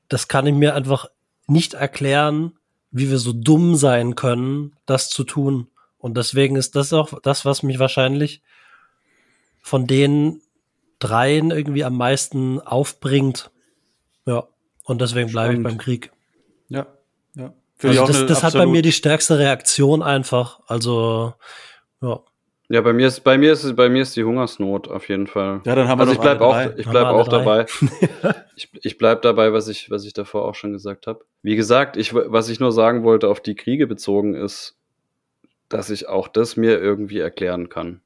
das 0.09 0.27
kann 0.27 0.45
ich 0.45 0.53
mir 0.53 0.75
einfach 0.75 1.07
nicht 1.47 1.73
erklären, 1.75 2.53
wie 2.91 3.09
wir 3.09 3.17
so 3.17 3.33
dumm 3.33 3.75
sein 3.75 4.15
können, 4.15 4.73
das 4.85 5.09
zu 5.09 5.23
tun. 5.23 5.67
Und 5.97 6.17
deswegen 6.17 6.57
ist 6.57 6.75
das 6.75 6.91
auch 6.93 7.19
das, 7.23 7.45
was 7.45 7.63
mich 7.63 7.79
wahrscheinlich 7.79 8.41
von 9.61 9.87
den 9.87 10.41
dreien 11.03 11.51
irgendwie 11.51 11.83
am 11.83 11.97
meisten 11.97 12.59
aufbringt. 12.59 13.51
Ja. 14.25 14.47
Und 14.83 15.01
deswegen 15.01 15.31
bleibe 15.31 15.53
ich 15.53 15.63
beim 15.63 15.77
Krieg. 15.77 16.11
Ja. 16.69 16.87
ja. 17.35 17.53
Also 17.81 18.07
das, 18.07 18.25
das 18.25 18.43
hat 18.43 18.53
bei 18.53 18.65
mir 18.65 18.81
die 18.81 18.91
stärkste 18.91 19.39
Reaktion 19.39 20.01
einfach. 20.01 20.59
Also, 20.67 21.33
ja. 22.01 22.21
Ja, 22.69 22.81
bei 22.81 22.93
mir 22.93 23.07
ist 23.07 23.19
bei 23.19 23.37
mir 23.37 23.51
ist 23.51 23.75
bei 23.75 23.89
mir 23.89 24.01
ist 24.01 24.15
die 24.15 24.23
Hungersnot 24.23 24.87
auf 24.87 25.09
jeden 25.09 25.27
Fall. 25.27 25.61
Ja, 25.65 25.75
dann 25.75 25.87
haben 25.89 25.99
wir 25.99 26.03
also 26.07 26.13
ich 26.13 26.19
bleib 26.19 26.41
auch 26.41 26.53
drei. 26.53 26.73
ich 26.77 26.87
bleib 26.87 27.05
auch 27.05 27.27
drei. 27.27 27.37
dabei. 27.37 27.65
ich, 28.55 28.69
ich 28.81 28.97
bleib 28.97 29.21
dabei, 29.21 29.53
was 29.53 29.67
ich 29.67 29.91
was 29.91 30.05
ich 30.05 30.13
davor 30.13 30.45
auch 30.45 30.55
schon 30.55 30.71
gesagt 30.71 31.05
habe. 31.05 31.25
Wie 31.41 31.55
gesagt, 31.55 31.97
ich 31.97 32.15
was 32.15 32.49
ich 32.49 32.59
nur 32.59 32.71
sagen 32.71 33.03
wollte 33.03 33.27
auf 33.27 33.41
die 33.41 33.55
Kriege 33.55 33.85
bezogen 33.85 34.33
ist, 34.33 34.75
dass 35.67 35.89
ich 35.89 36.07
auch 36.07 36.27
das 36.27 36.55
mir 36.55 36.79
irgendwie 36.79 37.19
erklären 37.19 37.67
kann. 37.69 38.01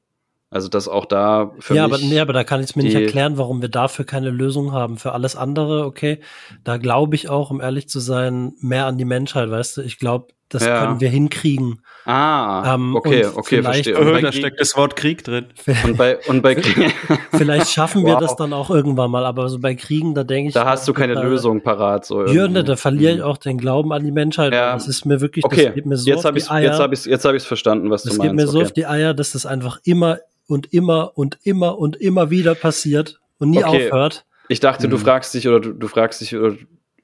Also 0.49 0.69
dass 0.69 0.87
auch 0.87 1.05
da 1.05 1.51
für 1.59 1.75
ja, 1.75 1.87
mich 1.87 1.93
aber, 1.93 2.03
nee, 2.03 2.19
aber 2.19 2.31
da 2.31 2.45
kann 2.45 2.61
ich 2.61 2.69
es 2.69 2.75
mir 2.77 2.83
nicht 2.83 2.95
erklären, 2.95 3.37
warum 3.37 3.61
wir 3.61 3.69
dafür 3.69 4.05
keine 4.05 4.29
Lösung 4.29 4.71
haben. 4.71 4.97
Für 4.97 5.11
alles 5.11 5.35
andere, 5.35 5.83
okay, 5.83 6.21
da 6.63 6.77
glaube 6.77 7.15
ich 7.15 7.27
auch, 7.27 7.51
um 7.51 7.59
ehrlich 7.59 7.89
zu 7.89 7.99
sein, 7.99 8.53
mehr 8.61 8.85
an 8.85 8.97
die 8.97 9.05
Menschheit, 9.05 9.49
weißt 9.49 9.77
du? 9.77 9.81
Ich 9.81 9.99
glaube, 9.99 10.27
das 10.49 10.65
Ja. 10.65 10.79
können 10.85 10.99
wir 11.01 11.09
hinkriegen. 11.09 11.81
Ah, 12.05 12.73
Ähm, 12.75 12.95
okay, 12.95 13.25
okay, 13.25 13.57
vielleicht- 13.57 13.85
verstehe. 13.89 13.99
Und 14.15 14.23
da 14.23 14.31
steckt 14.31 14.61
das 14.61 14.77
Wort 14.77 14.95
Krieg 14.95 15.23
drin. 15.25 15.47
und 15.83 15.97
bei 15.97 16.17
und 16.27 16.41
bei 16.41 16.55
Krieg, 16.55 16.93
Vielleicht 17.33 17.69
schaffen 17.69 18.05
wir 18.05 18.13
Wow. 18.13 18.21
das 18.21 18.35
dann 18.37 18.53
auch 18.53 18.69
irgendwann 18.69 19.11
mal, 19.11 19.25
aber 19.25 19.49
so 19.49 19.59
bei 19.59 19.75
Kriegen, 19.75 20.13
da 20.15 20.23
denke 20.23 20.47
ich. 20.49 20.53
da 20.53 20.65
hast 20.65 20.87
du 20.87 20.93
keine 20.93 21.15
da, 21.15 21.21
Lösung 21.23 21.61
parat 21.61 22.05
so. 22.05 22.21
Ja, 22.25 22.31
irgendwie. 22.33 22.53
ne, 22.53 22.63
da 22.63 22.75
verliere 22.77 23.13
ich 23.15 23.21
auch 23.21 23.37
den 23.37 23.57
Glauben 23.57 23.91
an 23.91 24.03
die 24.05 24.11
Menschheit. 24.11 24.53
Ja. 24.53 24.73
Das 24.73 24.87
ist 24.87 25.05
mir 25.05 25.19
wirklich, 25.19 25.43
Okay, 25.43 25.65
das 25.65 25.75
geht 25.75 25.85
mir 25.85 25.97
so 25.97 26.07
jetzt 26.09 26.19
auf 26.19 26.25
habe 26.25 26.37
die 26.39 26.45
ich 26.45 26.49
Eier. 26.51 26.63
jetzt 26.71 26.79
habe 26.79 26.93
ich 26.93 27.05
jetzt 27.05 27.25
habe 27.25 27.35
ich 27.37 27.43
verstanden, 27.43 27.89
was 27.89 28.03
Das 28.03 28.13
du 28.13 28.21
geht 28.21 28.31
meinst. 28.33 28.45
mir 28.45 28.51
so 28.51 28.59
okay. 28.59 28.65
auf 28.67 28.71
die 28.71 28.85
Eier, 28.87 29.13
dass 29.13 29.33
das 29.33 29.45
einfach 29.45 29.79
immer 29.83 30.19
und 30.47 30.71
immer 30.73 31.11
und 31.15 31.37
immer 31.43 31.77
und 31.77 31.97
immer 31.97 32.29
wieder 32.29 32.55
passiert. 32.55 33.19
und 33.39 33.49
nie 33.51 33.63
Okay. 33.63 33.87
aufhört. 33.91 34.25
Ich 34.47 34.61
dachte, 34.61 34.87
du 34.89 34.95
Mhm. 34.97 35.01
fragst 35.01 35.33
dich 35.33 35.47
oder 35.47 35.59
du, 35.59 35.73
du 35.73 35.87
fragst 35.87 36.21
dich, 36.21 36.35
oder 36.35 36.55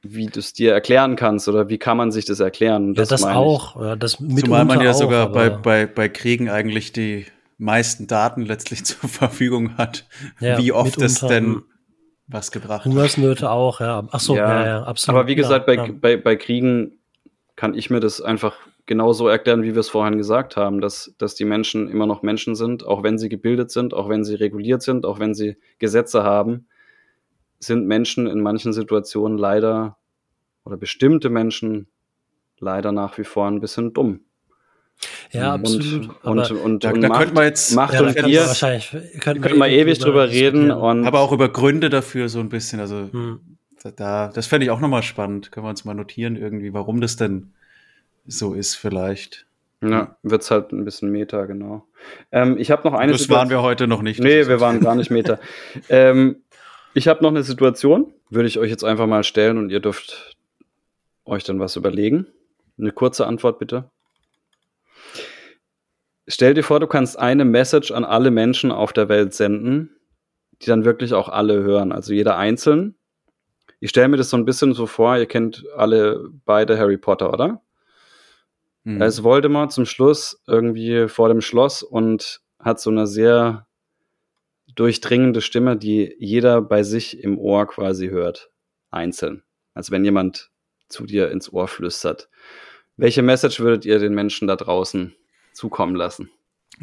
wie 0.03 0.27
du 0.27 0.39
es 0.39 0.53
dir 0.53 0.73
erklären 0.73 1.15
kannst 1.15 1.47
oder 1.47 1.69
wie 1.69 1.77
kann 1.77 1.95
man 1.97 2.11
sich 2.11 2.25
das 2.25 2.41
erklären? 2.41 2.89
Und 2.89 2.97
Ja, 2.97 3.05
das 3.05 3.23
auch. 3.23 3.81
Ja, 3.81 3.95
das 3.95 4.17
Zumal 4.17 4.65
man 4.65 4.81
ja 4.81 4.91
auch, 4.91 4.95
sogar 4.95 5.31
bei, 5.31 5.49
bei, 5.49 5.85
bei 5.85 6.09
Kriegen 6.09 6.49
eigentlich 6.49 6.91
die 6.91 7.25
meisten 7.57 8.05
Daten 8.05 8.45
letztlich 8.45 8.83
zur 8.85 9.09
Verfügung 9.09 9.77
hat, 9.77 10.05
Ja, 10.39 10.57
wie 10.57 10.73
oft 10.73 11.01
es 11.01 11.21
denn 11.21 11.45
hm. 11.45 11.63
was 12.27 12.51
gebracht 12.51 12.81
hat. 12.81 12.85
Hungersnöte 12.85 13.49
auch, 13.49 13.79
ja. 13.79 14.05
Ach 14.11 14.19
so, 14.19 14.35
ja, 14.35 14.65
ja, 14.65 14.83
absolut. 14.83 15.19
Aber 15.19 15.27
wie 15.27 15.35
gesagt, 15.35 15.67
ja, 15.69 15.75
bei, 15.75 15.85
ja. 15.87 15.93
bei, 15.93 16.17
bei 16.17 16.35
Kriegen 16.35 16.99
kann 17.55 17.73
ich 17.73 17.89
mir 17.89 18.01
das 18.01 18.19
einfach 18.19 18.55
genauso 18.85 19.29
erklären, 19.29 19.63
wie 19.63 19.73
wir 19.73 19.79
es 19.79 19.89
vorhin 19.89 20.17
gesagt 20.17 20.57
haben, 20.57 20.81
dass, 20.81 21.15
dass 21.17 21.35
die 21.35 21.45
Menschen 21.45 21.89
immer 21.89 22.05
noch 22.05 22.23
Menschen 22.23 22.55
sind, 22.55 22.85
auch 22.85 23.03
wenn 23.03 23.17
sie 23.17 23.29
gebildet 23.29 23.71
sind, 23.71 23.93
auch 23.93 24.09
wenn 24.09 24.25
sie 24.25 24.35
reguliert 24.35 24.81
sind, 24.81 25.05
auch 25.05 25.19
wenn 25.19 25.33
sie 25.33 25.55
Gesetze 25.79 26.23
haben, 26.23 26.67
sind 27.63 27.87
Menschen 27.87 28.27
in 28.27 28.41
manchen 28.41 28.73
Situationen 28.73 29.37
leider 29.37 29.97
oder 30.65 30.77
bestimmte 30.77 31.29
Menschen 31.29 31.87
leider 32.59 32.91
nach 32.91 33.17
wie 33.17 33.23
vor 33.23 33.47
ein 33.47 33.59
bisschen 33.59 33.93
dumm. 33.93 34.21
Ja, 35.31 35.55
und, 35.55 35.61
absolut. 35.61 36.09
Und, 36.23 36.51
und, 36.51 36.51
und, 36.51 36.83
Da, 36.83 36.91
und 36.91 37.01
da 37.01 37.07
Macht, 37.09 37.19
könnte 37.19 37.33
man 37.33 37.43
jetzt 37.45 37.75
Macht 37.75 37.93
ja, 37.93 38.01
da 38.01 38.07
und 38.07 38.15
wir 38.15 38.23
Gier, 38.23 38.47
wahrscheinlich 38.47 38.95
können 39.19 39.41
können 39.41 39.57
wir 39.57 39.67
ewig 39.67 39.99
drüber 39.99 40.29
reden 40.29 40.71
und 40.71 41.05
aber 41.05 41.19
auch 41.19 41.31
über 41.31 41.49
Gründe 41.49 41.89
dafür 41.89 42.29
so 42.29 42.39
ein 42.39 42.49
bisschen. 42.49 42.79
Also 42.79 43.09
Hm. 43.11 43.39
da, 43.95 44.29
das 44.29 44.47
fände 44.47 44.65
ich 44.65 44.71
auch 44.71 44.79
nochmal 44.79 45.03
spannend. 45.03 45.51
Können 45.51 45.65
wir 45.65 45.69
uns 45.69 45.85
mal 45.85 45.93
notieren 45.93 46.35
irgendwie, 46.35 46.73
warum 46.73 47.01
das 47.01 47.15
denn 47.15 47.51
so 48.25 48.53
ist 48.53 48.75
vielleicht. 48.75 49.45
ja, 49.81 50.15
wird's 50.23 50.49
halt 50.51 50.71
ein 50.71 50.85
bisschen 50.85 51.11
Meta, 51.11 51.45
genau. 51.45 51.85
Ähm, 52.31 52.57
ich 52.57 52.71
habe 52.71 52.87
noch 52.87 52.97
eine 52.97 53.11
das 53.11 53.29
waren 53.29 53.49
wir 53.49 53.61
heute 53.61 53.87
noch 53.87 54.01
nicht. 54.01 54.19
Nee, 54.21 54.47
wir 54.47 54.61
waren 54.61 54.79
gar 54.79 54.95
nicht 54.95 55.11
Meta. 55.11 55.39
ähm, 55.89 56.37
ich 56.93 57.07
habe 57.07 57.23
noch 57.23 57.29
eine 57.29 57.43
Situation, 57.43 58.13
würde 58.29 58.47
ich 58.47 58.59
euch 58.59 58.69
jetzt 58.69 58.83
einfach 58.83 59.07
mal 59.07 59.23
stellen 59.23 59.57
und 59.57 59.69
ihr 59.69 59.79
dürft 59.79 60.37
euch 61.25 61.43
dann 61.43 61.59
was 61.59 61.75
überlegen. 61.75 62.27
Eine 62.77 62.91
kurze 62.91 63.27
Antwort 63.27 63.59
bitte. 63.59 63.89
Stell 66.27 66.53
dir 66.53 66.63
vor, 66.63 66.79
du 66.79 66.87
kannst 66.87 67.19
eine 67.19 67.45
Message 67.45 67.91
an 67.91 68.05
alle 68.05 68.31
Menschen 68.31 68.71
auf 68.71 68.93
der 68.93 69.09
Welt 69.09 69.33
senden, 69.33 69.95
die 70.61 70.67
dann 70.67 70.85
wirklich 70.85 71.13
auch 71.13 71.29
alle 71.29 71.63
hören, 71.63 71.91
also 71.91 72.13
jeder 72.13 72.37
einzeln. 72.37 72.95
Ich 73.79 73.89
stelle 73.89 74.07
mir 74.07 74.17
das 74.17 74.29
so 74.29 74.37
ein 74.37 74.45
bisschen 74.45 74.73
so 74.73 74.85
vor, 74.85 75.17
ihr 75.17 75.25
kennt 75.25 75.65
alle 75.75 76.29
beide 76.45 76.77
Harry 76.77 76.97
Potter, 76.97 77.33
oder? 77.33 77.61
Hm. 78.85 78.99
Da 78.99 79.05
ist 79.05 79.23
Voldemort 79.23 79.73
zum 79.73 79.85
Schluss 79.85 80.41
irgendwie 80.47 81.09
vor 81.09 81.27
dem 81.27 81.41
Schloss 81.41 81.83
und 81.83 82.41
hat 82.59 82.79
so 82.79 82.89
eine 82.89 83.07
sehr 83.07 83.67
durchdringende 84.75 85.41
Stimme, 85.41 85.77
die 85.77 86.15
jeder 86.19 86.61
bei 86.61 86.83
sich 86.83 87.23
im 87.23 87.37
Ohr 87.37 87.67
quasi 87.67 88.09
hört. 88.09 88.49
Einzeln. 88.91 89.43
Also 89.73 89.91
wenn 89.91 90.05
jemand 90.05 90.51
zu 90.87 91.05
dir 91.05 91.31
ins 91.31 91.51
Ohr 91.51 91.67
flüstert. 91.67 92.29
Welche 92.95 93.23
Message 93.23 93.59
würdet 93.59 93.85
ihr 93.85 93.99
den 93.99 94.13
Menschen 94.13 94.47
da 94.47 94.55
draußen 94.55 95.15
zukommen 95.53 95.95
lassen? 95.95 96.29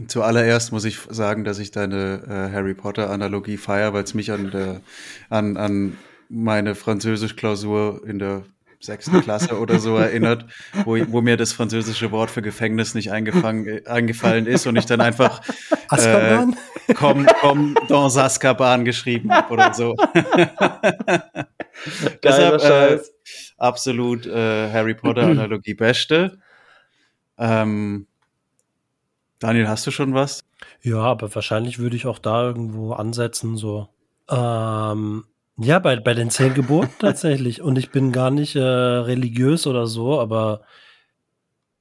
Zuallererst 0.06 0.72
muss 0.72 0.84
ich 0.84 0.98
sagen, 1.08 1.44
dass 1.44 1.58
ich 1.58 1.70
deine 1.70 2.22
äh, 2.26 2.52
Harry 2.52 2.74
Potter-Analogie 2.74 3.56
feiere, 3.56 3.92
weil 3.92 4.04
es 4.04 4.14
mich 4.14 4.30
an, 4.32 4.50
der, 4.50 4.80
an, 5.28 5.56
an 5.56 5.98
meine 6.28 6.74
Französisch-Klausur 6.74 8.02
in 8.06 8.18
der 8.18 8.44
sechsten 8.80 9.20
Klasse 9.20 9.58
oder 9.60 9.78
so 9.78 9.96
erinnert, 9.96 10.46
wo, 10.84 10.96
wo 11.12 11.20
mir 11.20 11.36
das 11.36 11.52
französische 11.52 12.10
Wort 12.12 12.30
für 12.30 12.40
Gefängnis 12.40 12.94
nicht 12.94 13.12
eingefangen, 13.12 13.66
äh, 13.66 13.82
eingefallen 13.86 14.46
ist 14.46 14.66
und 14.66 14.76
ich 14.76 14.86
dann 14.86 15.02
einfach 15.02 15.42
Azkaban? 15.88 16.56
äh, 16.88 16.94
komm, 16.94 17.26
komm 17.40 17.76
dans 17.88 18.16
Azkaban 18.16 18.84
geschrieben 18.84 19.32
habe 19.32 19.52
oder 19.52 19.74
so. 19.74 19.94
Deshalb 22.22 22.62
äh, 22.62 23.00
absolut 23.58 24.26
äh, 24.26 24.72
Harry 24.72 24.94
Potter-Analogie 24.94 25.74
beste. 25.74 26.38
Ähm, 27.38 28.06
Daniel, 29.38 29.68
hast 29.68 29.86
du 29.86 29.90
schon 29.90 30.14
was? 30.14 30.44
Ja, 30.82 30.98
aber 30.98 31.34
wahrscheinlich 31.34 31.78
würde 31.78 31.96
ich 31.96 32.06
auch 32.06 32.18
da 32.18 32.42
irgendwo 32.42 32.92
ansetzen, 32.92 33.56
so. 33.56 33.88
Ähm, 34.28 35.24
ja, 35.60 35.78
bei, 35.78 35.96
bei 35.96 36.14
den 36.14 36.30
zehn 36.30 36.54
Geboten 36.54 36.92
tatsächlich. 36.98 37.60
Und 37.62 37.76
ich 37.78 37.90
bin 37.90 38.12
gar 38.12 38.30
nicht 38.30 38.56
äh, 38.56 38.60
religiös 38.60 39.66
oder 39.66 39.86
so, 39.86 40.20
aber 40.20 40.62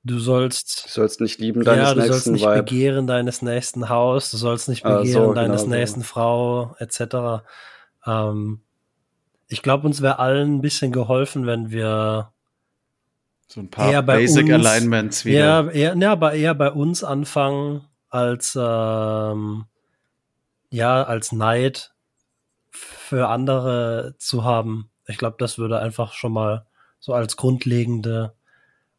du 0.04 0.20
sollst, 0.20 0.86
Du 0.86 0.90
sollst 0.92 1.22
nicht 1.22 1.40
lieben 1.40 1.64
deines 1.64 1.88
ja, 1.90 1.94
du 1.94 2.02
sollst 2.02 2.12
nächsten 2.28 2.32
nicht 2.34 2.44
Vibe. 2.46 2.64
begehren 2.64 3.08
deines 3.08 3.42
nächsten 3.42 3.90
Haus, 3.90 4.32
du 4.32 4.38
sollst 4.38 4.70
nicht 4.70 4.86
Ah, 4.86 5.00
begehren 5.00 5.28
so, 5.30 5.34
deines 5.34 5.64
genau 5.64 5.76
nächsten 5.76 6.04
Frau, 6.04 6.76
etc. 6.80 7.44
Ähm, 8.06 8.62
ich 9.48 9.62
glaube, 9.62 9.88
uns 9.88 10.02
wäre 10.02 10.20
allen 10.20 10.56
ein 10.58 10.62
bisschen 10.62 10.92
geholfen, 10.92 11.46
wenn 11.48 11.70
wir 11.72 12.32
So 13.48 13.62
ein 13.62 13.70
paar 13.70 13.92
Eher 13.92 14.02
bei 14.04 14.18
Basic 14.18 14.46
uns- 14.46 14.66
Alignments 14.66 15.26
wieder. 15.26 15.40
Ja, 15.40 15.70
eher, 15.70 15.96
ja, 15.98 16.12
aber 16.12 16.34
eher 16.34 16.54
bei 16.54 16.72
uns 16.72 17.04
anfangen 17.04 17.86
als 18.10 18.58
ähm, 18.60 19.66
ja, 20.72 21.04
als 21.04 21.32
Neid 21.32 21.92
für 22.72 23.30
andere 23.30 24.16
zu 24.18 24.44
haben. 24.44 24.90
Ich 25.08 25.18
glaube, 25.18 25.38
das 25.40 25.58
würde 25.58 25.80
einfach 25.80 26.14
schon 26.14 26.34
mal 26.34 26.66
so 27.00 27.14
als 27.14 27.38
grundlegende 27.38 28.34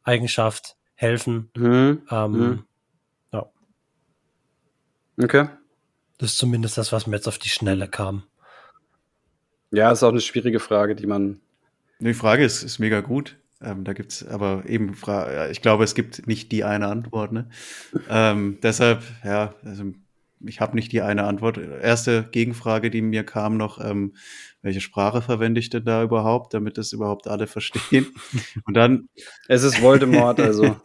Eigenschaft 0.03 0.77
helfen. 0.95 1.51
Hm, 1.57 2.03
Ähm, 2.11 2.35
Hm. 2.35 2.65
Ja, 3.33 3.47
okay. 5.23 5.49
das 6.19 6.33
ist 6.33 6.39
zumindest 6.39 6.79
das, 6.79 6.93
was 6.93 7.07
mir 7.07 7.17
jetzt 7.17 7.29
auf 7.29 7.39
die 7.39 7.49
Schnelle 7.49 7.89
kam. 7.89 8.25
Ja, 9.71 9.93
ist 9.93 10.03
auch 10.03 10.11
eine 10.11 10.21
schwierige 10.21 10.61
Frage, 10.61 10.95
die 10.97 11.07
man. 11.07 11.41
Die 12.01 12.15
Frage 12.15 12.45
ist, 12.45 12.63
ist 12.63 12.79
mega 12.79 13.01
gut. 13.01 13.37
Ähm, 13.63 13.85
da 13.85 13.93
gibt's 13.93 14.27
aber 14.27 14.65
eben, 14.67 14.95
Fra 14.95 15.51
ich 15.51 15.61
glaube, 15.61 15.85
es 15.85 15.95
gibt 15.95 16.27
nicht 16.27 16.51
die 16.51 16.65
eine 16.65 16.89
Antwort. 16.89 17.31
Ne? 17.33 17.49
ähm, 18.09 18.59
deshalb, 18.63 19.03
ja, 19.23 19.55
also 19.65 19.93
ich 20.45 20.61
habe 20.61 20.75
nicht 20.75 20.93
die 20.93 21.03
eine 21.03 21.25
Antwort. 21.25 21.59
Erste 21.59 22.29
Gegenfrage, 22.31 22.91
die 22.91 23.03
mir 23.03 23.25
kam 23.25 23.57
noch, 23.57 23.83
ähm, 23.85 24.15
welche 24.63 24.81
Sprache 24.81 25.23
verwende 25.23 25.61
ich 25.61 25.71
denn 25.71 25.85
da 25.85 26.03
überhaupt, 26.03 26.55
damit 26.55 26.79
das 26.79 26.93
überhaupt 26.93 27.29
alle 27.29 27.47
verstehen? 27.47 28.07
Und 28.65 28.75
dann 28.75 29.09
Es 29.49 29.63
ist 29.63 29.83
Voldemort, 29.83 30.41
also. 30.41 30.77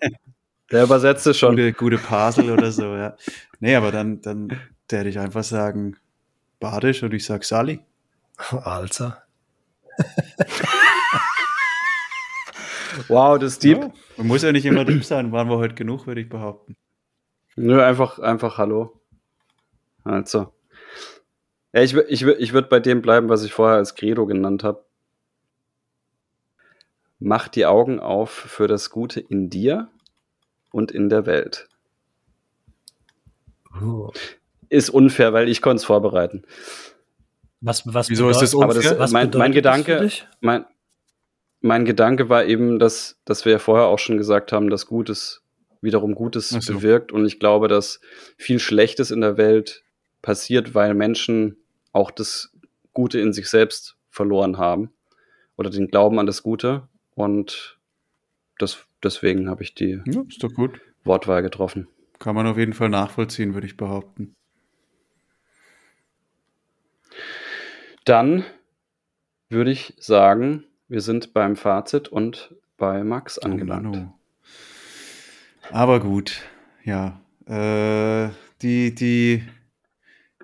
Der 0.71 0.83
übersetzt 0.83 1.27
es 1.27 1.37
schon. 1.37 1.51
gute, 1.51 1.73
gute 1.73 1.97
Parsel 1.97 2.49
oder 2.51 2.71
so, 2.71 2.95
ja. 2.95 3.15
Nee, 3.59 3.75
aber 3.75 3.91
dann, 3.91 4.21
dann 4.21 4.59
werde 4.89 5.09
ich 5.09 5.19
einfach 5.19 5.43
sagen, 5.43 5.95
Badisch 6.59 7.03
und 7.03 7.13
ich 7.13 7.25
sag 7.25 7.43
Sali. 7.43 7.79
Alter. 8.49 9.23
Wow, 13.07 13.37
das 13.37 13.53
ist 13.53 13.63
deep. 13.63 13.81
Ja, 13.81 13.91
man 14.17 14.27
muss 14.27 14.43
ja 14.43 14.51
nicht 14.51 14.65
immer 14.65 14.85
deep 14.85 15.03
sein, 15.03 15.31
waren 15.31 15.49
wir 15.49 15.57
heute 15.57 15.75
genug, 15.75 16.07
würde 16.07 16.21
ich 16.21 16.29
behaupten. 16.29 16.77
Nö, 17.55 17.81
einfach, 17.81 18.19
einfach 18.19 18.57
Hallo. 18.57 19.01
Also. 20.05 20.53
Ja, 21.73 21.81
ich, 21.81 21.93
ich, 21.93 22.21
ich 22.23 22.53
würde 22.53 22.69
bei 22.69 22.79
dem 22.79 23.01
bleiben, 23.01 23.27
was 23.27 23.43
ich 23.43 23.51
vorher 23.53 23.75
als 23.77 23.95
Credo 23.95 24.25
genannt 24.25 24.63
habe. 24.63 24.85
Mach 27.19 27.47
die 27.49 27.65
Augen 27.65 27.99
auf 27.99 28.31
für 28.31 28.67
das 28.67 28.89
Gute 28.89 29.19
in 29.19 29.49
dir 29.49 29.89
und 30.71 30.91
in 30.91 31.09
der 31.09 31.25
Welt. 31.25 31.67
Ist 34.69 34.89
unfair, 34.89 35.33
weil 35.33 35.49
ich 35.49 35.61
konnte 35.61 35.77
es 35.77 35.85
vorbereiten. 35.85 36.43
Was, 37.61 37.81
was 37.93 38.09
Wieso 38.09 38.29
ist 38.29 38.41
das 38.41 38.51
bedeutet- 38.51 38.63
Aber 38.63 38.73
das, 38.73 38.83
unfair? 38.85 38.99
was 38.99 39.11
mein, 39.11 39.29
mein 39.33 39.51
das 39.51 39.55
Gedanke, 39.55 39.99
dich? 40.01 40.27
mein, 40.39 40.65
mein 41.61 41.85
Gedanke 41.85 42.29
war 42.29 42.45
eben, 42.45 42.79
dass, 42.79 43.17
dass 43.25 43.43
wir 43.45 43.53
ja 43.53 43.59
vorher 43.59 43.87
auch 43.87 43.99
schon 43.99 44.17
gesagt 44.17 44.51
haben, 44.51 44.69
dass 44.69 44.85
Gutes 44.85 45.41
wiederum 45.81 46.15
Gutes 46.15 46.49
so. 46.49 46.73
bewirkt. 46.73 47.11
Und 47.11 47.25
ich 47.25 47.39
glaube, 47.39 47.67
dass 47.67 47.99
viel 48.37 48.59
Schlechtes 48.59 49.11
in 49.11 49.21
der 49.21 49.37
Welt 49.37 49.83
passiert, 50.25 50.73
weil 50.73 50.95
Menschen 50.95 51.55
auch 51.93 52.09
das 52.09 52.51
Gute 52.93 53.19
in 53.19 53.31
sich 53.31 53.47
selbst 53.47 53.95
verloren 54.09 54.57
haben 54.57 54.91
oder 55.55 55.69
den 55.69 55.87
Glauben 55.87 56.17
an 56.17 56.25
das 56.25 56.41
Gute. 56.41 56.89
Und 57.13 57.77
das, 58.57 58.87
deswegen 59.03 59.49
habe 59.49 59.61
ich 59.61 59.75
die 59.75 60.01
Ja, 60.05 60.23
ist 60.27 60.43
doch 60.43 60.51
gut. 60.51 60.81
Wortwahl 61.03 61.43
getroffen. 61.43 61.87
Kann 62.17 62.33
man 62.33 62.47
auf 62.47 62.57
jeden 62.57 62.73
Fall 62.73 62.89
nachvollziehen, 62.89 63.53
würde 63.53 63.67
ich 63.67 63.77
behaupten. 63.77 64.35
Dann 68.03 68.43
würde 69.49 69.71
ich 69.71 69.93
sagen, 69.99 70.63
wir 70.87 71.01
sind 71.01 71.33
beim 71.33 71.55
Fazit 71.55 72.07
und 72.07 72.55
bei 72.77 73.03
Max 73.03 73.37
angelangt. 73.37 73.95
Oh. 73.95 74.13
Aber 75.71 75.99
gut, 75.99 76.41
ja. 76.83 77.21
Äh, 77.45 78.31
die, 78.61 78.95
die 78.95 79.43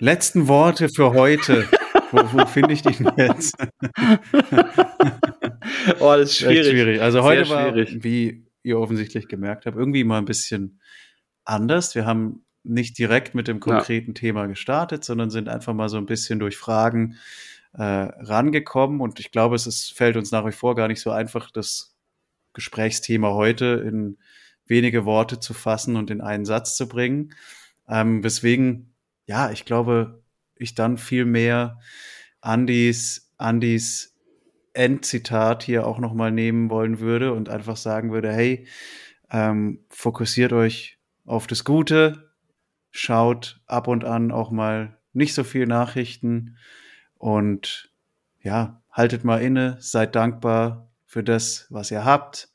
letzten 0.01 0.47
Worte 0.47 0.89
für 0.89 1.13
heute. 1.13 1.67
wo 2.11 2.17
wo 2.33 2.45
finde 2.45 2.73
ich 2.73 2.81
die 2.81 2.93
denn 2.93 3.11
jetzt? 3.15 3.55
Oh, 5.99 6.13
das 6.15 6.31
ist 6.31 6.41
Echt 6.43 6.69
schwierig. 6.69 7.01
Also 7.01 7.23
heute 7.23 7.49
war, 7.49 7.71
schwierig. 7.71 8.03
wie 8.03 8.45
ihr 8.61 8.77
offensichtlich 8.77 9.27
gemerkt 9.27 9.65
habt, 9.65 9.77
irgendwie 9.77 10.03
mal 10.03 10.17
ein 10.17 10.25
bisschen 10.25 10.79
anders. 11.45 11.95
Wir 11.95 12.05
haben 12.05 12.45
nicht 12.63 12.97
direkt 12.97 13.35
mit 13.35 13.47
dem 13.47 13.59
konkreten 13.59 14.11
ja. 14.11 14.13
Thema 14.15 14.47
gestartet, 14.47 15.03
sondern 15.03 15.29
sind 15.29 15.49
einfach 15.49 15.73
mal 15.73 15.89
so 15.89 15.97
ein 15.97 16.05
bisschen 16.05 16.39
durch 16.39 16.57
Fragen 16.57 17.15
äh, 17.73 17.83
rangekommen. 17.83 18.99
Und 19.01 19.19
ich 19.19 19.31
glaube, 19.31 19.55
es 19.55 19.65
ist, 19.65 19.93
fällt 19.93 20.17
uns 20.17 20.31
nach 20.31 20.45
wie 20.45 20.51
vor 20.51 20.75
gar 20.75 20.87
nicht 20.87 21.01
so 21.01 21.09
einfach, 21.11 21.51
das 21.51 21.95
Gesprächsthema 22.53 23.29
heute 23.29 23.83
in 23.87 24.17
wenige 24.65 25.05
Worte 25.05 25.39
zu 25.39 25.53
fassen 25.53 25.95
und 25.95 26.11
in 26.11 26.21
einen 26.21 26.45
Satz 26.45 26.75
zu 26.75 26.87
bringen. 26.87 27.33
Ähm, 27.87 28.23
weswegen, 28.23 28.90
ja, 29.25 29.51
ich 29.51 29.65
glaube, 29.65 30.23
ich 30.55 30.75
dann 30.75 30.97
viel 30.97 31.25
mehr 31.25 31.79
Andys, 32.41 33.31
Andys 33.37 34.15
Endzitat 34.73 35.63
hier 35.63 35.85
auch 35.85 35.99
nochmal 35.99 36.31
nehmen 36.31 36.69
wollen 36.69 36.99
würde 36.99 37.33
und 37.33 37.49
einfach 37.49 37.77
sagen 37.77 38.11
würde, 38.11 38.31
hey, 38.31 38.67
ähm, 39.29 39.83
fokussiert 39.89 40.53
euch 40.53 40.97
auf 41.25 41.47
das 41.47 41.63
Gute, 41.63 42.31
schaut 42.89 43.61
ab 43.65 43.87
und 43.87 44.05
an 44.05 44.31
auch 44.31 44.51
mal 44.51 44.97
nicht 45.13 45.33
so 45.33 45.43
viel 45.43 45.65
Nachrichten 45.65 46.57
und 47.17 47.91
ja, 48.41 48.81
haltet 48.91 49.23
mal 49.23 49.41
inne, 49.41 49.77
seid 49.79 50.15
dankbar 50.15 50.89
für 51.05 51.23
das, 51.23 51.67
was 51.69 51.91
ihr 51.91 52.05
habt 52.05 52.49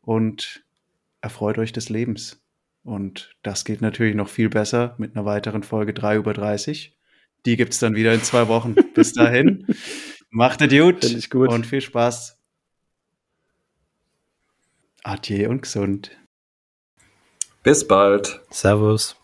und 0.00 0.64
erfreut 1.20 1.58
euch 1.58 1.72
des 1.72 1.88
Lebens. 1.88 2.39
Und 2.82 3.36
das 3.42 3.64
geht 3.64 3.82
natürlich 3.82 4.14
noch 4.14 4.28
viel 4.28 4.48
besser 4.48 4.94
mit 4.98 5.14
einer 5.14 5.24
weiteren 5.24 5.62
Folge 5.62 5.92
3 5.92 6.16
über 6.16 6.32
30. 6.32 6.96
Die 7.46 7.56
gibt's 7.56 7.78
dann 7.78 7.94
wieder 7.94 8.12
in 8.14 8.22
zwei 8.22 8.48
Wochen. 8.48 8.74
Bis 8.94 9.12
dahin, 9.12 9.66
macht 10.30 10.60
es 10.62 10.70
gut, 10.70 11.30
gut 11.30 11.48
und 11.50 11.66
viel 11.66 11.80
Spaß. 11.80 12.38
Adieu 15.02 15.48
und 15.48 15.62
gesund. 15.62 16.16
Bis 17.62 17.86
bald. 17.86 18.40
Servus. 18.50 19.19